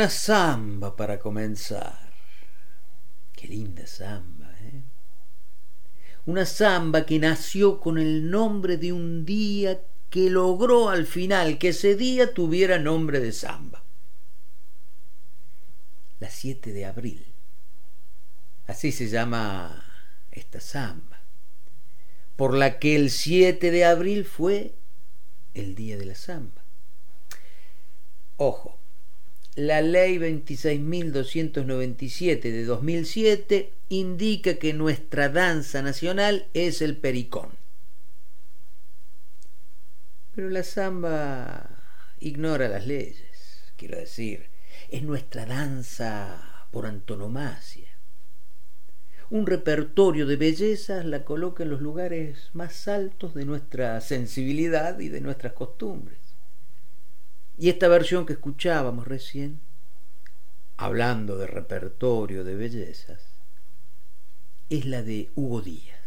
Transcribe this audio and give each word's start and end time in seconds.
Una 0.00 0.08
samba 0.08 0.96
para 0.96 1.18
comenzar. 1.18 2.10
Qué 3.36 3.46
linda 3.46 3.86
samba, 3.86 4.50
¿eh? 4.62 4.82
Una 6.24 6.46
samba 6.46 7.04
que 7.04 7.18
nació 7.18 7.78
con 7.80 7.98
el 7.98 8.30
nombre 8.30 8.78
de 8.78 8.94
un 8.94 9.26
día 9.26 9.82
que 10.08 10.30
logró 10.30 10.88
al 10.88 11.06
final 11.06 11.58
que 11.58 11.68
ese 11.68 11.96
día 11.96 12.32
tuviera 12.32 12.78
nombre 12.78 13.20
de 13.20 13.30
samba. 13.30 13.84
La 16.18 16.30
7 16.30 16.72
de 16.72 16.86
abril. 16.86 17.34
Así 18.68 18.92
se 18.92 19.10
llama 19.10 19.84
esta 20.30 20.60
samba, 20.60 21.20
por 22.36 22.54
la 22.54 22.78
que 22.78 22.96
el 22.96 23.10
7 23.10 23.70
de 23.70 23.84
abril 23.84 24.24
fue 24.24 24.76
el 25.52 25.74
día 25.74 25.98
de 25.98 26.06
la 26.06 26.14
samba. 26.14 26.64
Ojo, 28.38 28.79
la 29.60 29.82
ley 29.82 30.16
26.297 30.16 32.40
de 32.40 32.64
2007 32.64 33.74
indica 33.90 34.54
que 34.54 34.72
nuestra 34.72 35.28
danza 35.28 35.82
nacional 35.82 36.46
es 36.54 36.80
el 36.80 36.96
pericón. 36.96 37.50
Pero 40.34 40.48
la 40.48 40.62
samba 40.62 41.68
ignora 42.20 42.68
las 42.68 42.86
leyes, 42.86 43.74
quiero 43.76 43.98
decir, 43.98 44.48
es 44.88 45.02
nuestra 45.02 45.44
danza 45.44 46.66
por 46.70 46.86
antonomasia. 46.86 47.90
Un 49.28 49.46
repertorio 49.46 50.24
de 50.26 50.36
bellezas 50.36 51.04
la 51.04 51.24
coloca 51.24 51.64
en 51.64 51.70
los 51.70 51.82
lugares 51.82 52.48
más 52.54 52.88
altos 52.88 53.34
de 53.34 53.44
nuestra 53.44 54.00
sensibilidad 54.00 54.98
y 55.00 55.10
de 55.10 55.20
nuestras 55.20 55.52
costumbres. 55.52 56.19
Y 57.58 57.68
esta 57.68 57.88
versión 57.88 58.26
que 58.26 58.34
escuchábamos 58.34 59.06
recién, 59.06 59.60
hablando 60.76 61.36
de 61.36 61.46
repertorio 61.46 62.44
de 62.44 62.54
bellezas, 62.54 63.22
es 64.70 64.86
la 64.86 65.02
de 65.02 65.30
Hugo 65.34 65.60
Díaz. 65.60 65.98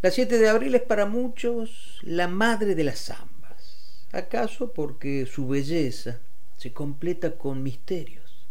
La 0.00 0.10
7 0.10 0.38
de 0.38 0.48
abril 0.48 0.74
es 0.74 0.82
para 0.82 1.06
muchos 1.06 1.98
la 2.02 2.28
madre 2.28 2.74
de 2.74 2.84
las 2.84 3.06
zambas, 3.06 4.06
acaso 4.12 4.72
porque 4.72 5.26
su 5.26 5.48
belleza 5.48 6.20
se 6.56 6.72
completa 6.72 7.36
con 7.36 7.62
misterios. 7.62 8.46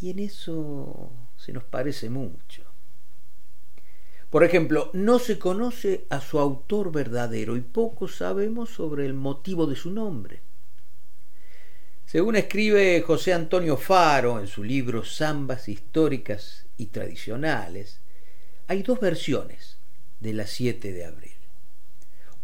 Y 0.00 0.10
en 0.10 0.20
eso 0.20 1.10
se 1.36 1.52
nos 1.52 1.64
parece 1.64 2.08
mucho. 2.08 2.67
Por 4.30 4.44
ejemplo, 4.44 4.90
no 4.92 5.18
se 5.18 5.38
conoce 5.38 6.04
a 6.10 6.20
su 6.20 6.38
autor 6.38 6.92
verdadero 6.92 7.56
y 7.56 7.62
poco 7.62 8.08
sabemos 8.08 8.68
sobre 8.70 9.06
el 9.06 9.14
motivo 9.14 9.66
de 9.66 9.76
su 9.76 9.90
nombre. 9.90 10.42
Según 12.04 12.36
escribe 12.36 13.02
José 13.02 13.32
Antonio 13.32 13.76
Faro 13.76 14.38
en 14.38 14.46
su 14.46 14.62
libro 14.64 15.02
Zambas 15.02 15.68
históricas 15.68 16.66
y 16.76 16.86
tradicionales, 16.86 18.00
hay 18.66 18.82
dos 18.82 19.00
versiones 19.00 19.78
de 20.20 20.34
la 20.34 20.46
7 20.46 20.92
de 20.92 21.04
abril. 21.04 21.32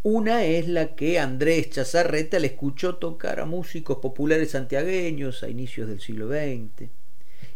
Una 0.03 0.45
es 0.45 0.69
la 0.69 0.95
que 0.95 1.19
Andrés 1.19 1.71
Chazarreta 1.71 2.39
le 2.39 2.49
escuchó 2.49 2.97
tocar 2.97 3.41
a 3.41 3.47
músicos 3.47 3.99
populares 3.99 4.51
santiagueños 4.51 5.43
a 5.43 5.49
inicios 5.49 5.89
del 5.89 6.01
siglo 6.01 6.29
XX 6.29 6.91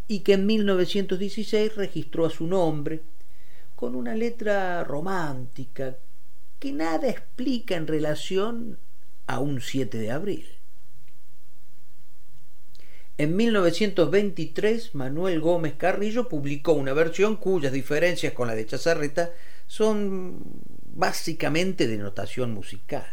y 0.07 0.21
que 0.21 0.35
en 0.35 0.47
1916 0.47 1.77
registró 1.77 2.25
a 2.25 2.31
su 2.31 2.47
nombre 2.47 3.03
con 3.79 3.95
una 3.95 4.17
letra 4.17 4.83
romántica 4.83 5.99
que 6.59 6.73
nada 6.73 7.09
explica 7.09 7.77
en 7.77 7.87
relación 7.87 8.77
a 9.29 9.39
un 9.39 9.61
7 9.61 9.99
de 9.99 10.11
abril. 10.11 10.49
En 13.19 13.37
1923, 13.37 14.97
Manuel 14.97 15.41
Gómez 15.41 15.75
Carrillo 15.75 16.29
publicó 16.29 16.73
una 16.73 16.93
versión 16.93 17.37
cuyas 17.37 17.73
diferencias 17.73 18.33
con 18.33 18.49
la 18.49 18.57
de 18.57 18.67
Chazarreta 18.67 19.31
son 19.69 20.43
básicamente 20.97 21.87
de 21.87 21.99
notación 21.99 22.53
musical. 22.53 23.07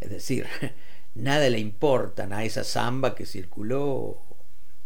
Es 0.00 0.08
decir, 0.08 0.46
nada 1.14 1.50
le 1.50 1.58
importan 1.58 2.32
a 2.32 2.42
esa 2.42 2.64
samba 2.64 3.14
que 3.14 3.26
circuló 3.26 4.22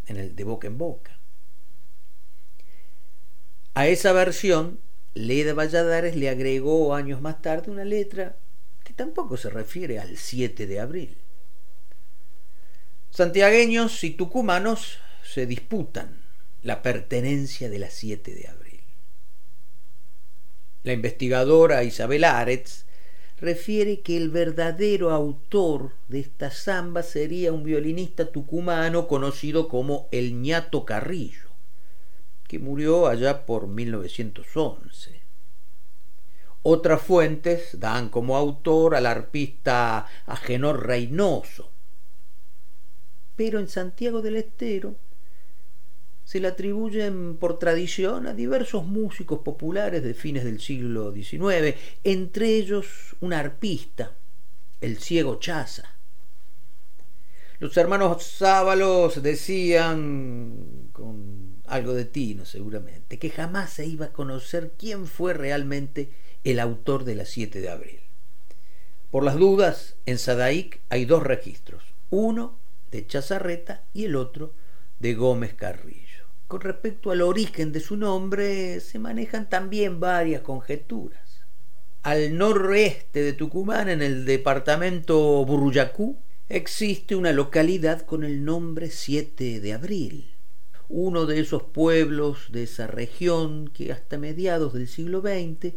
en 0.06 0.17
el 0.17 0.34
de 0.34 0.43
boca 0.43 0.67
en 0.67 0.76
boca. 0.76 1.21
A 3.74 3.86
esa 3.86 4.12
versión, 4.12 4.80
Leda 5.14 5.54
Valladares 5.54 6.14
le 6.14 6.28
agregó 6.28 6.94
años 6.94 7.20
más 7.20 7.40
tarde 7.40 7.70
una 7.70 7.84
letra 7.84 8.36
que 8.84 8.92
tampoco 8.92 9.36
se 9.36 9.48
refiere 9.48 9.98
al 9.98 10.16
7 10.16 10.66
de 10.66 10.80
abril. 10.80 11.16
Santiagueños 13.10 14.04
y 14.04 14.10
tucumanos 14.10 14.98
se 15.22 15.46
disputan 15.46 16.22
la 16.62 16.82
pertenencia 16.82 17.70
de 17.70 17.78
la 17.78 17.90
7 17.90 18.34
de 18.34 18.48
abril. 18.48 18.80
La 20.82 20.92
investigadora 20.92 21.84
Isabel 21.84 22.24
Aretz 22.24 22.84
refiere 23.40 24.00
que 24.00 24.16
el 24.16 24.30
verdadero 24.30 25.10
autor 25.10 25.92
de 26.08 26.20
esta 26.20 26.50
samba 26.50 27.02
sería 27.02 27.52
un 27.52 27.64
violinista 27.64 28.26
tucumano 28.26 29.08
conocido 29.08 29.69
como 29.69 30.08
el 30.12 30.42
ñato 30.42 30.84
Carrillo, 30.84 31.51
que 32.52 32.58
murió 32.58 33.06
allá 33.06 33.46
por 33.46 33.66
1911. 33.66 35.22
Otras 36.62 37.00
fuentes 37.00 37.81
dan 37.81 38.10
como 38.10 38.37
autor 38.37 38.94
al 38.94 39.06
arpista 39.06 40.06
Agenor 40.26 40.87
Reynoso, 40.87 41.70
pero 43.37 43.58
en 43.58 43.69
Santiago 43.69 44.20
del 44.20 44.37
Estero 44.37 44.96
se 46.25 46.40
le 46.40 46.49
atribuyen 46.49 47.38
por 47.38 47.58
tradición 47.58 48.26
a 48.26 48.34
diversos 48.34 48.84
músicos 48.84 49.38
populares 49.38 50.02
de 50.02 50.12
fines 50.12 50.44
del 50.44 50.60
siglo 50.60 51.10
XIX, 51.10 51.75
entre 52.05 52.55
ellos 52.55 53.16
un 53.20 53.32
arpista, 53.32 54.12
el 54.82 54.98
ciego 54.98 55.37
Chaza. 55.37 55.88
Los 57.60 57.75
hermanos 57.78 58.22
Sábalos 58.22 59.22
decían, 59.22 60.90
con 60.93 61.51
algo 61.72 61.94
de 61.94 62.04
tino 62.04 62.44
seguramente, 62.44 63.19
que 63.19 63.30
jamás 63.30 63.70
se 63.70 63.86
iba 63.86 64.06
a 64.06 64.12
conocer 64.12 64.74
quién 64.78 65.06
fue 65.06 65.32
realmente 65.32 66.10
el 66.44 66.60
autor 66.60 67.04
de 67.04 67.14
la 67.14 67.24
7 67.24 67.62
de 67.62 67.70
abril. 67.70 68.00
Por 69.10 69.24
las 69.24 69.36
dudas, 69.36 69.96
en 70.04 70.19
Sadaic 70.19 70.80
hay 70.90 71.06
dos 71.06 71.22
registros. 71.22 71.82
Uno 72.10 72.58
de 72.90 73.06
Chazarreta 73.06 73.84
y 73.94 74.04
el 74.04 74.16
otro 74.16 74.52
de 74.98 75.14
Gómez 75.14 75.54
Carrillo. 75.54 76.26
Con 76.46 76.60
respecto 76.60 77.10
al 77.10 77.22
origen 77.22 77.72
de 77.72 77.80
su 77.80 77.96
nombre 77.96 78.80
se 78.80 78.98
manejan 78.98 79.48
también 79.48 79.98
varias 79.98 80.42
conjeturas. 80.42 81.40
Al 82.02 82.36
noroeste 82.36 83.22
de 83.22 83.32
Tucumán, 83.32 83.88
en 83.88 84.02
el 84.02 84.26
departamento 84.26 85.44
Buruyacú, 85.46 86.19
existe 86.50 87.16
una 87.16 87.32
localidad 87.32 88.02
con 88.02 88.24
el 88.24 88.44
nombre 88.44 88.90
7 88.90 89.60
de 89.60 89.72
abril, 89.72 90.31
uno 90.92 91.24
de 91.24 91.40
esos 91.40 91.62
pueblos 91.62 92.52
de 92.52 92.64
esa 92.64 92.86
región 92.86 93.68
que 93.68 93.92
hasta 93.92 94.18
mediados 94.18 94.74
del 94.74 94.86
siglo 94.86 95.22
XX 95.22 95.72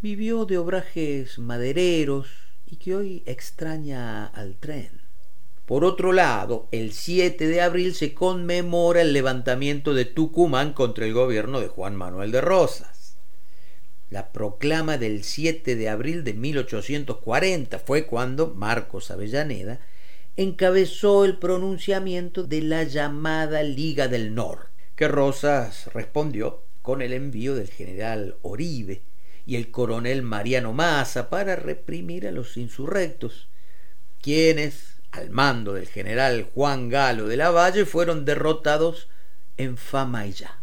vivió 0.00 0.44
de 0.44 0.58
obrajes 0.58 1.40
madereros 1.40 2.28
y 2.66 2.76
que 2.76 2.94
hoy 2.94 3.24
extraña 3.26 4.26
al 4.26 4.54
tren. 4.54 5.00
Por 5.66 5.84
otro 5.84 6.12
lado, 6.12 6.68
el 6.70 6.92
7 6.92 7.48
de 7.48 7.60
abril 7.60 7.94
se 7.94 8.14
conmemora 8.14 9.02
el 9.02 9.12
levantamiento 9.12 9.92
de 9.92 10.04
Tucumán 10.04 10.72
contra 10.72 11.04
el 11.04 11.14
gobierno 11.14 11.60
de 11.60 11.66
Juan 11.66 11.96
Manuel 11.96 12.30
de 12.30 12.40
Rosas. 12.40 13.16
La 14.08 14.30
proclama 14.30 14.98
del 14.98 15.24
7 15.24 15.74
de 15.74 15.88
abril 15.88 16.22
de 16.22 16.34
1840 16.34 17.78
fue 17.80 18.06
cuando 18.06 18.54
Marcos 18.54 19.10
Avellaneda 19.10 19.80
encabezó 20.42 21.26
el 21.26 21.36
pronunciamiento 21.36 22.44
de 22.44 22.62
la 22.62 22.84
llamada 22.84 23.62
Liga 23.62 24.08
del 24.08 24.34
Norte, 24.34 24.70
que 24.96 25.06
Rosas 25.06 25.92
respondió 25.92 26.62
con 26.80 27.02
el 27.02 27.12
envío 27.12 27.54
del 27.54 27.68
general 27.68 28.36
Oribe 28.40 29.02
y 29.44 29.56
el 29.56 29.70
coronel 29.70 30.22
Mariano 30.22 30.72
Maza 30.72 31.28
para 31.28 31.56
reprimir 31.56 32.26
a 32.26 32.32
los 32.32 32.56
insurrectos, 32.56 33.48
quienes 34.22 34.94
al 35.10 35.28
mando 35.28 35.74
del 35.74 35.88
general 35.88 36.48
Juan 36.54 36.88
Galo 36.88 37.28
de 37.28 37.36
la 37.36 37.50
Valle, 37.50 37.84
fueron 37.84 38.24
derrotados 38.24 39.08
en 39.58 39.76
Famayá. 39.76 40.58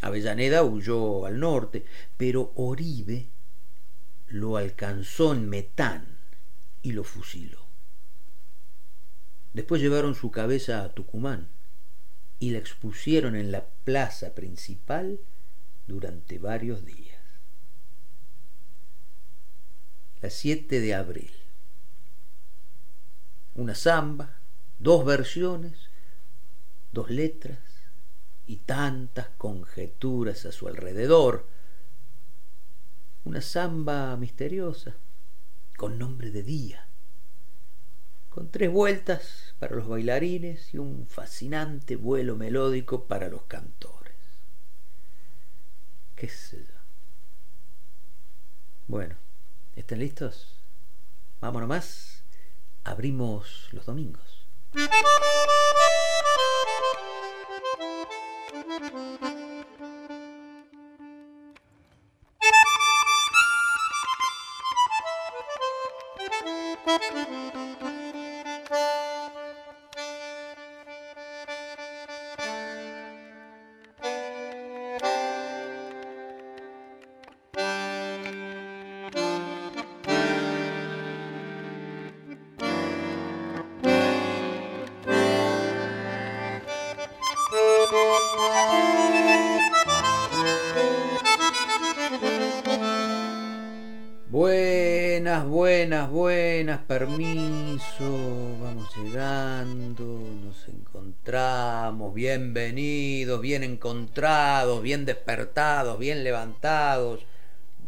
Avellaneda 0.00 0.64
huyó 0.64 1.26
al 1.26 1.38
norte, 1.38 1.84
pero 2.16 2.52
Oribe 2.56 3.28
lo 4.26 4.56
alcanzó 4.56 5.32
en 5.32 5.48
Metán 5.48 6.18
y 6.82 6.90
lo 6.90 7.04
fusiló. 7.04 7.67
Después 9.58 9.82
llevaron 9.82 10.14
su 10.14 10.30
cabeza 10.30 10.84
a 10.84 10.94
Tucumán 10.94 11.48
y 12.38 12.50
la 12.50 12.58
expusieron 12.58 13.34
en 13.34 13.50
la 13.50 13.66
plaza 13.82 14.32
principal 14.32 15.18
durante 15.88 16.38
varios 16.38 16.84
días. 16.84 17.18
La 20.20 20.30
7 20.30 20.78
de 20.78 20.94
abril 20.94 21.32
una 23.56 23.74
samba, 23.74 24.38
dos 24.78 25.04
versiones, 25.04 25.90
dos 26.92 27.10
letras 27.10 27.58
y 28.46 28.58
tantas 28.58 29.26
conjeturas 29.38 30.46
a 30.46 30.52
su 30.52 30.68
alrededor. 30.68 31.48
Una 33.24 33.40
samba 33.40 34.16
misteriosa, 34.16 34.94
con 35.76 35.98
nombre 35.98 36.30
de 36.30 36.44
día, 36.44 36.87
con 38.38 38.52
tres 38.52 38.70
vueltas 38.70 39.52
para 39.58 39.74
los 39.74 39.88
bailarines 39.88 40.72
y 40.72 40.78
un 40.78 41.08
fascinante 41.08 41.96
vuelo 41.96 42.36
melódico 42.36 43.02
para 43.06 43.28
los 43.28 43.42
cantores. 43.46 44.14
¿Qué 46.14 46.28
sé 46.28 46.58
yo? 46.58 46.74
Bueno, 48.86 49.16
¿están 49.74 49.98
listos? 49.98 50.54
Vámonos 51.40 51.68
más 51.68 52.22
abrimos 52.84 53.70
los 53.72 53.86
domingos. 53.86 54.46
Bien 103.48 103.62
encontrados, 103.62 104.82
bien 104.82 105.06
despertados, 105.06 105.98
bien 105.98 106.22
levantados, 106.22 107.24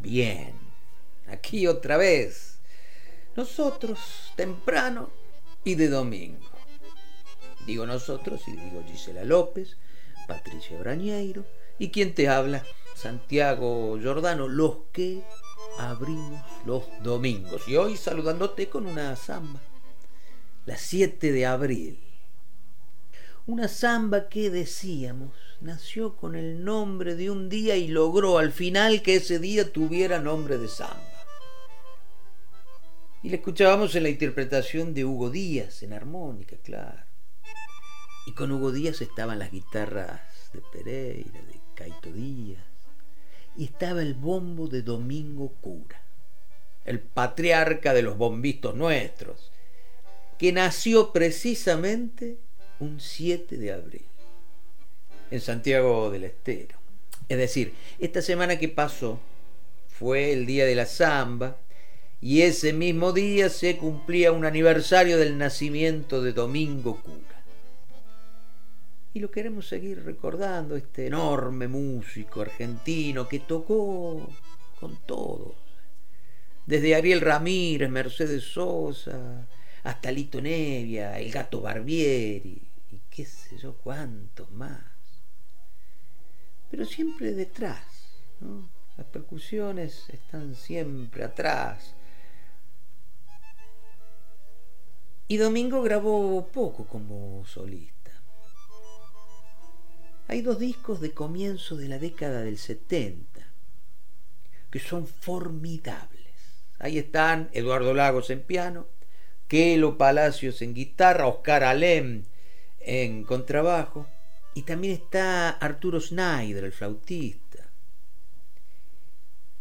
bien, 0.00 0.54
aquí 1.28 1.66
otra 1.66 1.98
vez, 1.98 2.58
nosotros 3.36 4.32
temprano 4.36 5.10
y 5.62 5.74
de 5.74 5.88
domingo. 5.88 6.48
Digo 7.66 7.84
nosotros 7.84 8.40
y 8.46 8.52
digo 8.52 8.82
Gisela 8.86 9.22
López, 9.22 9.76
Patricia 10.26 10.78
Brañeiro 10.78 11.44
y 11.78 11.90
quien 11.90 12.14
te 12.14 12.30
habla, 12.30 12.64
Santiago 12.94 13.98
Giordano, 13.98 14.48
los 14.48 14.78
que 14.92 15.22
abrimos 15.76 16.42
los 16.64 16.84
domingos. 17.02 17.68
Y 17.68 17.76
hoy 17.76 17.98
saludándote 17.98 18.70
con 18.70 18.86
una 18.86 19.14
samba, 19.14 19.60
la 20.64 20.78
7 20.78 21.32
de 21.32 21.44
abril. 21.44 22.09
Una 23.50 23.66
samba 23.66 24.28
que 24.28 24.48
decíamos 24.48 25.32
nació 25.60 26.16
con 26.16 26.36
el 26.36 26.64
nombre 26.64 27.16
de 27.16 27.32
un 27.32 27.48
día 27.48 27.76
y 27.76 27.88
logró 27.88 28.38
al 28.38 28.52
final 28.52 29.02
que 29.02 29.16
ese 29.16 29.40
día 29.40 29.72
tuviera 29.72 30.20
nombre 30.20 30.56
de 30.56 30.68
samba. 30.68 31.02
Y 33.24 33.30
la 33.30 33.34
escuchábamos 33.34 33.96
en 33.96 34.04
la 34.04 34.08
interpretación 34.08 34.94
de 34.94 35.04
Hugo 35.04 35.30
Díaz, 35.30 35.82
en 35.82 35.94
armónica, 35.94 36.58
claro. 36.62 37.02
Y 38.24 38.34
con 38.34 38.52
Hugo 38.52 38.70
Díaz 38.70 39.02
estaban 39.02 39.40
las 39.40 39.50
guitarras 39.50 40.20
de 40.52 40.60
Pereira, 40.72 41.42
de 41.42 41.60
Caito 41.74 42.12
Díaz, 42.12 42.62
y 43.56 43.64
estaba 43.64 44.00
el 44.00 44.14
bombo 44.14 44.68
de 44.68 44.82
Domingo 44.82 45.56
Cura, 45.60 46.00
el 46.84 47.00
patriarca 47.00 47.94
de 47.94 48.02
los 48.02 48.16
bombistos 48.16 48.76
nuestros, 48.76 49.50
que 50.38 50.52
nació 50.52 51.12
precisamente 51.12 52.38
un 52.80 52.98
7 52.98 53.56
de 53.56 53.72
abril 53.72 54.04
en 55.30 55.40
Santiago 55.40 56.10
del 56.10 56.24
Estero. 56.24 56.78
Es 57.28 57.38
decir, 57.38 57.74
esta 57.98 58.22
semana 58.22 58.58
que 58.58 58.68
pasó 58.68 59.20
fue 59.88 60.32
el 60.32 60.46
día 60.46 60.64
de 60.66 60.74
la 60.74 60.86
samba 60.86 61.58
y 62.20 62.42
ese 62.42 62.72
mismo 62.72 63.12
día 63.12 63.48
se 63.48 63.76
cumplía 63.76 64.32
un 64.32 64.44
aniversario 64.44 65.18
del 65.18 65.38
nacimiento 65.38 66.22
de 66.22 66.32
Domingo 66.32 67.00
Cura. 67.00 67.44
Y 69.12 69.20
lo 69.20 69.30
queremos 69.30 69.66
seguir 69.68 70.04
recordando, 70.04 70.76
este 70.76 71.06
enorme 71.06 71.68
músico 71.68 72.42
argentino 72.42 73.28
que 73.28 73.40
tocó 73.40 74.28
con 74.78 74.98
todos, 75.04 75.54
desde 76.66 76.94
Ariel 76.94 77.20
Ramírez, 77.20 77.90
Mercedes 77.90 78.44
Sosa, 78.44 79.48
hasta 79.82 80.12
Lito 80.12 80.40
Nevia, 80.40 81.18
el 81.18 81.32
gato 81.32 81.60
Barbieri, 81.60 82.69
qué 83.10 83.24
sé 83.26 83.58
yo 83.58 83.74
cuántos 83.74 84.50
más 84.50 85.00
pero 86.70 86.84
siempre 86.84 87.32
detrás. 87.34 87.82
Las 88.96 89.06
percusiones 89.08 90.08
están 90.08 90.54
siempre 90.54 91.24
atrás. 91.24 91.94
Y 95.26 95.36
Domingo 95.36 95.82
grabó 95.82 96.46
poco 96.48 96.86
como 96.86 97.44
solista. 97.46 98.10
Hay 100.28 100.42
dos 100.42 100.58
discos 100.58 101.00
de 101.00 101.12
comienzo 101.12 101.76
de 101.76 101.88
la 101.88 101.98
década 101.98 102.42
del 102.42 102.58
70 102.58 103.46
que 104.70 104.78
son 104.78 105.08
formidables. 105.08 106.20
Ahí 106.78 106.98
están 106.98 107.50
Eduardo 107.52 107.92
Lagos 107.92 108.30
en 108.30 108.42
piano, 108.42 108.86
Kelo 109.48 109.98
Palacios 109.98 110.62
en 110.62 110.74
guitarra, 110.74 111.26
Oscar 111.26 111.64
Alem 111.64 112.24
en 112.80 113.24
contrabajo 113.24 114.06
y 114.54 114.62
también 114.62 114.94
está 114.94 115.50
Arturo 115.50 116.00
Schneider, 116.00 116.64
el 116.64 116.72
flautista. 116.72 117.68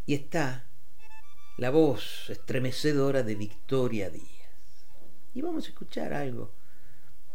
Y 0.05 0.15
está 0.15 0.65
la 1.57 1.69
voz 1.69 2.29
estremecedora 2.29 3.21
de 3.21 3.35
Victoria 3.35 4.09
Díaz. 4.09 4.25
Y 5.35 5.41
vamos 5.41 5.65
a 5.65 5.69
escuchar 5.69 6.13
algo 6.13 6.51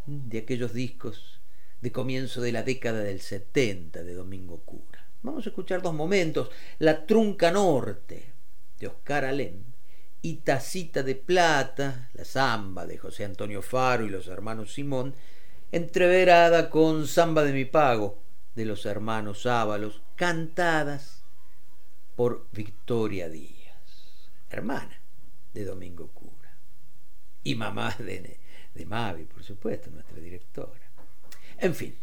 de 0.07 0.39
aquellos 0.39 0.73
discos 0.73 1.41
de 1.81 1.93
comienzo 1.93 2.41
de 2.41 2.53
la 2.53 2.63
década 2.63 3.03
del 3.03 3.21
70 3.21 4.03
de 4.03 4.15
Domingo 4.15 4.61
Cura. 4.65 5.07
Vamos 5.23 5.47
a 5.47 5.51
escuchar 5.51 5.83
dos 5.83 5.95
momentos, 5.95 6.51
La 6.79 7.07
Trunca 7.07 7.51
Norte 7.51 8.33
de 8.79 8.87
Oscar 8.87 9.25
Alem 9.25 9.63
y 10.21 10.37
Tacita 10.37 11.03
de 11.03 11.15
Plata, 11.15 12.11
la 12.15 12.25
samba 12.25 12.87
de 12.87 12.99
José 12.99 13.25
Antonio 13.25 13.63
Faro 13.63 14.07
y 14.07 14.11
los 14.11 14.27
hermanos 14.29 14.73
Simón, 14.73 15.15
entreverada 15.75 16.71
con 16.71 17.09
Samba 17.09 17.43
de 17.43 17.53
mi 17.53 17.65
pago 17.65 18.23
de 18.55 18.65
los 18.65 18.87
hermanos 18.87 19.45
Ábalos, 19.45 20.03
cantadas 20.15 21.25
por 22.15 22.47
Victoria 22.53 23.29
Díaz, 23.29 24.31
hermana 24.51 25.01
de 25.53 25.65
Domingo 25.65 26.11
Cura, 26.15 26.57
y 27.43 27.57
mamá 27.57 27.93
de, 27.99 28.39
de 28.73 28.87
Mavi, 28.87 29.25
por 29.25 29.43
supuesto, 29.43 29.91
nuestra 29.91 30.21
directora. 30.21 30.93
En 31.59 31.75
fin, 31.75 31.99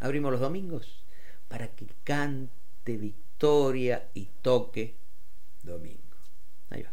abrimos 0.00 0.32
los 0.32 0.40
domingos 0.40 1.04
para 1.48 1.68
que 1.68 1.86
cante 2.02 2.96
Victoria 2.96 4.08
y 4.14 4.24
toque 4.40 4.96
Domingo. 5.62 6.16
Ahí 6.70 6.82
va. 6.82 6.92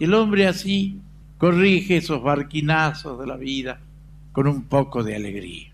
El 0.00 0.14
hombre 0.14 0.46
así 0.46 0.98
corrige 1.36 1.98
esos 1.98 2.22
barquinazos 2.22 3.20
de 3.20 3.26
la 3.26 3.36
vida 3.36 3.80
con 4.32 4.46
un 4.46 4.64
poco 4.64 5.04
de 5.04 5.14
alegría. 5.14 5.69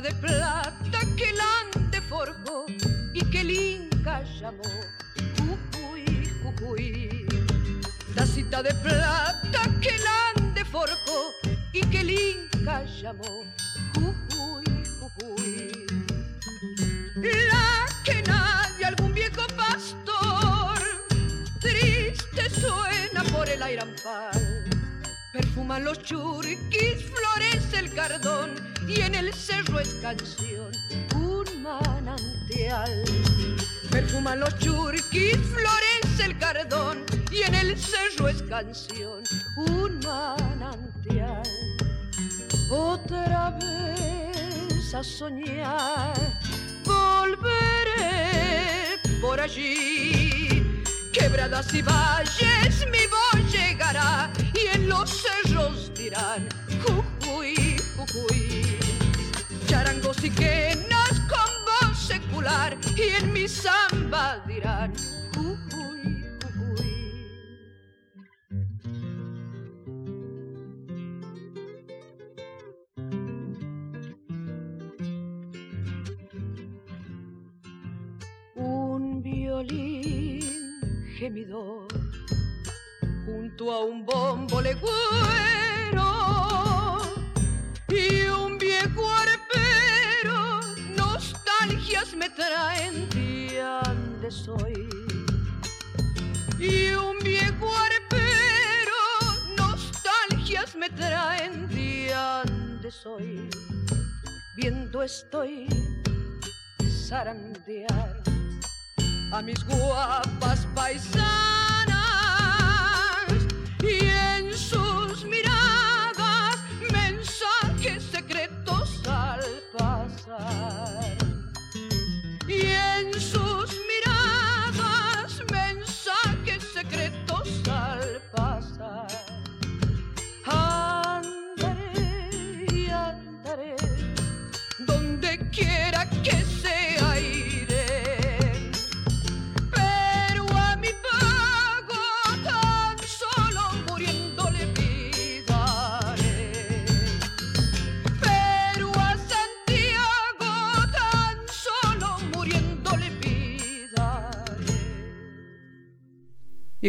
De 0.00 0.12
plata 0.14 0.85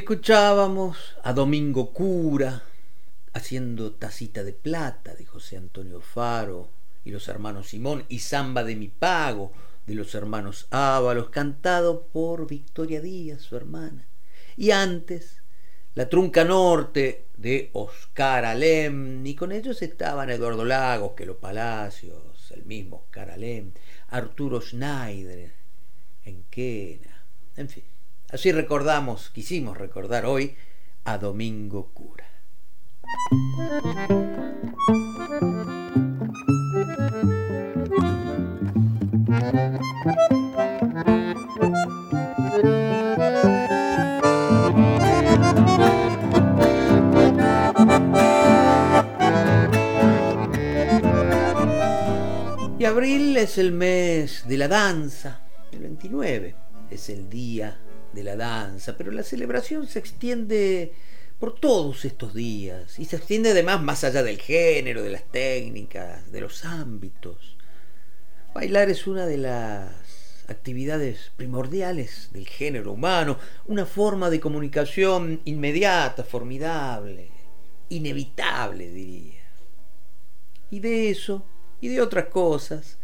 escuchábamos 0.10 1.18
a 1.22 1.34
Domingo 1.34 1.92
Cura 1.92 2.64
haciendo 3.34 3.92
Tacita 3.92 4.42
de 4.42 4.54
Plata 4.54 5.14
de 5.14 5.26
José 5.26 5.58
Antonio 5.58 6.00
Faro 6.00 6.70
y 7.04 7.12
los 7.12 7.28
hermanos 7.28 7.68
Simón 7.68 8.06
y 8.08 8.20
Samba 8.20 8.64
de 8.64 8.78
mi 8.78 8.88
Pago 8.88 9.52
de 9.86 9.96
los 9.96 10.16
hermanos 10.16 10.68
Ábalos, 10.72 11.30
cantado 11.30 12.08
por 12.08 12.48
Victoria 12.48 13.02
Díaz, 13.02 13.42
su 13.42 13.58
hermana. 13.58 14.08
Y 14.56 14.72
antes, 14.72 15.44
La 15.94 16.08
Trunca 16.08 16.46
Norte 16.46 17.26
de 17.36 17.70
Oscar 17.74 18.46
Alem, 18.46 19.26
y 19.26 19.36
con 19.36 19.52
ellos 19.52 19.82
estaban 19.82 20.30
Eduardo 20.30 20.64
Lagos, 20.64 21.16
Quelo 21.18 21.38
Palacios, 21.38 22.50
el 22.52 22.64
mismo 22.64 23.04
Oscar 23.04 23.32
Alem, 23.32 23.74
Arturo 24.08 24.62
Schneider, 24.62 25.52
Enquena, 26.24 27.26
en 27.58 27.68
fin. 27.68 27.97
Así 28.30 28.52
recordamos, 28.52 29.30
quisimos 29.30 29.78
recordar 29.78 30.26
hoy 30.26 30.58
a 31.06 31.18
Domingo 31.18 31.94
Cura. 31.94 32.26
Y 52.78 52.84
abril 52.84 53.38
es 53.38 53.58
el 53.58 53.72
mes 53.72 54.46
de 54.46 54.58
la 54.58 54.68
danza, 54.68 55.40
el 55.72 55.80
29 55.80 56.56
es 56.92 57.10
el 57.10 57.30
día 57.30 57.80
de 58.14 58.24
la 58.24 58.36
danza, 58.36 58.98
pero 58.98 59.12
la 59.12 59.24
celebración 59.24 59.88
se 59.88 60.00
extiende 60.00 60.94
por 61.40 61.60
todos 61.60 62.06
estos 62.06 62.34
días 62.34 62.98
y 63.00 63.06
se 63.06 63.18
extiende 63.18 63.52
además 63.52 63.82
más 63.82 64.04
allá 64.04 64.24
del 64.24 64.40
género, 64.40 65.04
de 65.04 65.12
las 65.12 65.24
técnicas, 65.24 66.32
de 66.32 66.42
los 66.42 66.66
ámbitos. 66.66 67.58
Bailar 68.54 68.90
es 68.90 69.06
una 69.06 69.26
de 69.28 69.38
las 69.38 69.92
actividades 70.48 71.32
primordiales 71.36 72.30
del 72.32 72.48
género 72.48 72.94
humano, 72.94 73.38
una 73.66 73.86
forma 73.86 74.30
de 74.30 74.40
comunicación 74.40 75.42
inmediata, 75.46 76.24
formidable, 76.24 77.30
inevitable 77.90 78.90
diría. 78.90 79.44
Y 80.72 80.80
de 80.80 81.10
eso 81.10 81.46
y 81.82 81.90
de 81.90 82.02
otras 82.02 82.26
cosas 82.26 82.98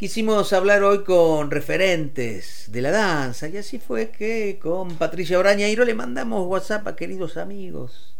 quisimos 0.00 0.54
hablar 0.54 0.82
hoy 0.82 1.04
con 1.04 1.50
referentes 1.50 2.72
de 2.72 2.80
la 2.80 2.90
danza 2.90 3.48
y 3.48 3.58
así 3.58 3.78
fue 3.78 4.08
que 4.08 4.58
con 4.58 4.94
Patricia 4.94 5.38
Orañairo 5.38 5.84
le 5.84 5.92
mandamos 5.92 6.46
WhatsApp 6.46 6.88
a 6.88 6.96
queridos 6.96 7.36
amigos. 7.36 8.14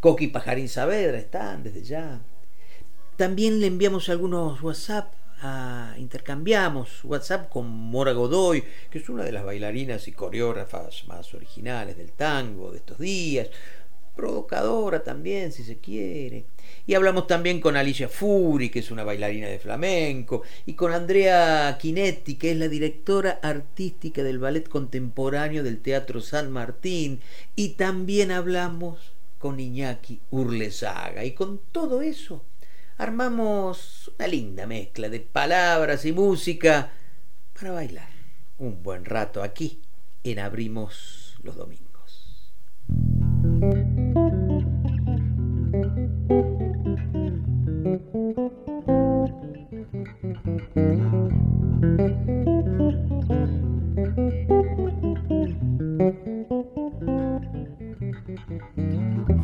Coqui 0.00 0.28
Pajarín 0.28 0.70
Saavedra 0.70 1.18
están 1.18 1.64
desde 1.64 1.82
ya. 1.82 2.22
También 3.18 3.60
le 3.60 3.66
enviamos 3.66 4.08
algunos 4.08 4.62
WhatsApp, 4.62 5.12
a, 5.42 5.94
intercambiamos 5.98 7.04
WhatsApp 7.04 7.50
con 7.50 7.68
Mora 7.68 8.12
Godoy, 8.12 8.64
que 8.90 8.96
es 8.96 9.10
una 9.10 9.22
de 9.22 9.32
las 9.32 9.44
bailarinas 9.44 10.08
y 10.08 10.12
coreógrafas 10.12 11.04
más 11.08 11.34
originales 11.34 11.98
del 11.98 12.12
tango 12.12 12.70
de 12.70 12.78
estos 12.78 12.98
días, 12.98 13.48
provocadora 14.18 15.04
también 15.04 15.52
si 15.52 15.62
se 15.62 15.78
quiere. 15.78 16.46
Y 16.88 16.94
hablamos 16.94 17.28
también 17.28 17.60
con 17.60 17.76
Alicia 17.76 18.08
Furi, 18.08 18.68
que 18.68 18.80
es 18.80 18.90
una 18.90 19.04
bailarina 19.04 19.46
de 19.46 19.60
flamenco, 19.60 20.42
y 20.66 20.72
con 20.74 20.92
Andrea 20.92 21.78
Quinetti, 21.80 22.34
que 22.34 22.50
es 22.50 22.56
la 22.56 22.66
directora 22.66 23.38
artística 23.40 24.24
del 24.24 24.40
ballet 24.40 24.68
contemporáneo 24.68 25.62
del 25.62 25.78
Teatro 25.78 26.20
San 26.20 26.50
Martín, 26.50 27.20
y 27.54 27.70
también 27.70 28.32
hablamos 28.32 29.12
con 29.38 29.60
Iñaki 29.60 30.20
Urlesaga. 30.30 31.24
Y 31.24 31.32
con 31.32 31.60
todo 31.70 32.02
eso 32.02 32.44
armamos 32.96 34.10
una 34.18 34.26
linda 34.26 34.66
mezcla 34.66 35.08
de 35.08 35.20
palabras 35.20 36.04
y 36.04 36.10
música 36.10 36.90
para 37.54 37.70
bailar 37.70 38.18
un 38.58 38.82
buen 38.82 39.04
rato 39.04 39.44
aquí 39.44 39.80
en 40.24 40.40
Abrimos 40.40 41.36
los 41.44 41.54
Domingos. 41.54 41.88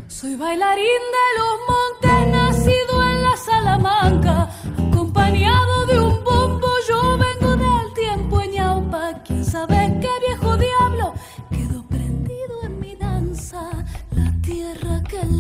Soy 0.07 0.37
bailarín 0.37 1.03
de 1.17 1.27
los 1.39 1.55
montes, 1.69 2.29
nacido 2.33 3.03
en 3.03 3.23
la 3.23 3.37
Salamanca, 3.37 4.49
acompañado 4.89 5.87
de 5.87 6.01
un 6.01 6.25
bombo 6.25 6.69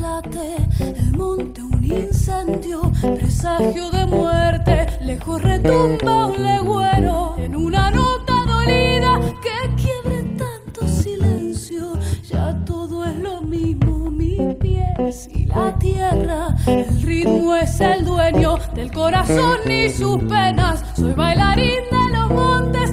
el 0.00 1.16
monte 1.16 1.62
un 1.62 1.84
incendio, 1.84 2.90
presagio 3.00 3.90
de 3.90 4.06
muerte. 4.06 4.86
Lejos 5.02 5.40
retumba 5.40 6.26
un 6.26 6.42
legüero 6.42 7.36
en 7.38 7.54
una 7.54 7.90
nota 7.90 8.44
dolida 8.46 9.20
que 9.42 9.82
quiebre 9.82 10.24
tanto 10.36 10.88
silencio. 10.88 11.92
Ya 12.28 12.58
todo 12.64 13.04
es 13.04 13.16
lo 13.18 13.40
mismo, 13.42 14.10
mis 14.10 14.54
pies 14.56 15.28
y 15.32 15.46
la 15.46 15.78
tierra. 15.78 16.56
El 16.66 17.02
ritmo 17.02 17.54
es 17.54 17.80
el 17.80 18.04
dueño 18.04 18.58
del 18.74 18.90
corazón 18.90 19.70
y 19.70 19.90
sus 19.90 20.18
penas. 20.24 20.82
Soy 20.96 21.12
bailarín 21.12 21.84
de 21.90 22.16
los 22.16 22.30
montes, 22.30 22.90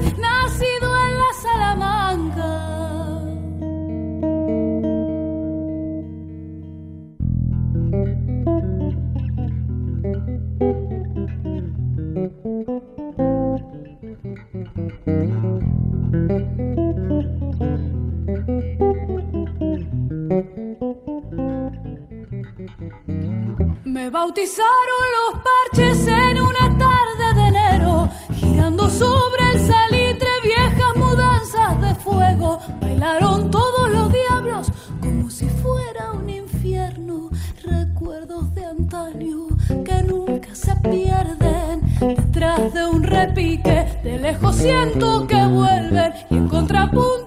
bautizaron 24.21 25.03
los 25.17 25.41
parches 25.41 26.07
en 26.07 26.39
una 26.39 26.77
tarde 26.77 27.33
de 27.33 27.47
enero, 27.47 28.07
girando 28.35 28.87
sobre 28.87 29.43
el 29.51 29.59
salitre 29.59 30.29
viejas 30.43 30.95
mudanzas 30.95 31.81
de 31.81 31.95
fuego. 31.95 32.59
Bailaron 32.81 33.49
todos 33.49 33.89
los 33.89 34.13
diablos 34.13 34.71
como 35.01 35.27
si 35.31 35.49
fuera 35.49 36.11
un 36.11 36.29
infierno. 36.29 37.31
Recuerdos 37.63 38.53
de 38.53 38.63
antaño 38.63 39.47
que 39.83 40.03
nunca 40.03 40.53
se 40.53 40.75
pierden. 40.75 41.81
Detrás 41.99 42.75
de 42.75 42.85
un 42.85 43.01
repique, 43.01 43.87
de 44.03 44.19
lejos 44.19 44.55
siento 44.55 45.25
que 45.25 45.43
vuelven 45.47 46.13
y 46.29 46.35
en 46.35 46.47
contrapunto 46.47 47.20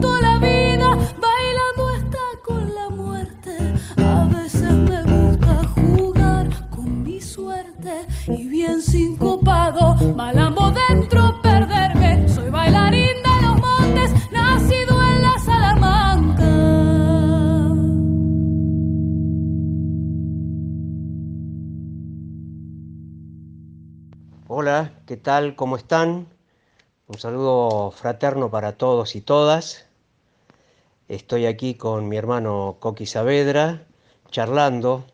Hola, 24.47 24.93
¿qué 25.07 25.17
tal? 25.17 25.57
¿Cómo 25.57 25.79
están? 25.79 26.29
Un 27.07 27.19
saludo 27.19 27.91
fraterno 27.93 28.51
para 28.51 28.77
todos 28.77 29.17
y 29.17 29.23
todas. 29.23 29.87
Estoy 31.09 31.47
aquí 31.47 31.77
con 31.77 32.11
mi 32.11 32.19
hermano 32.19 32.77
Coqui 32.79 33.07
Saavedra, 33.07 33.87
charlando 34.31 35.07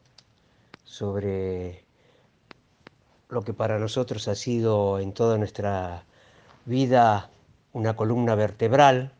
sobre 0.82 1.84
lo 3.28 3.42
que 3.42 3.54
para 3.54 3.78
nosotros 3.78 4.26
ha 4.26 4.34
sido 4.34 4.98
en 4.98 5.12
toda 5.12 5.38
nuestra 5.38 6.06
vida 6.64 7.30
una 7.72 7.94
columna 7.94 8.34
vertebral, 8.34 9.14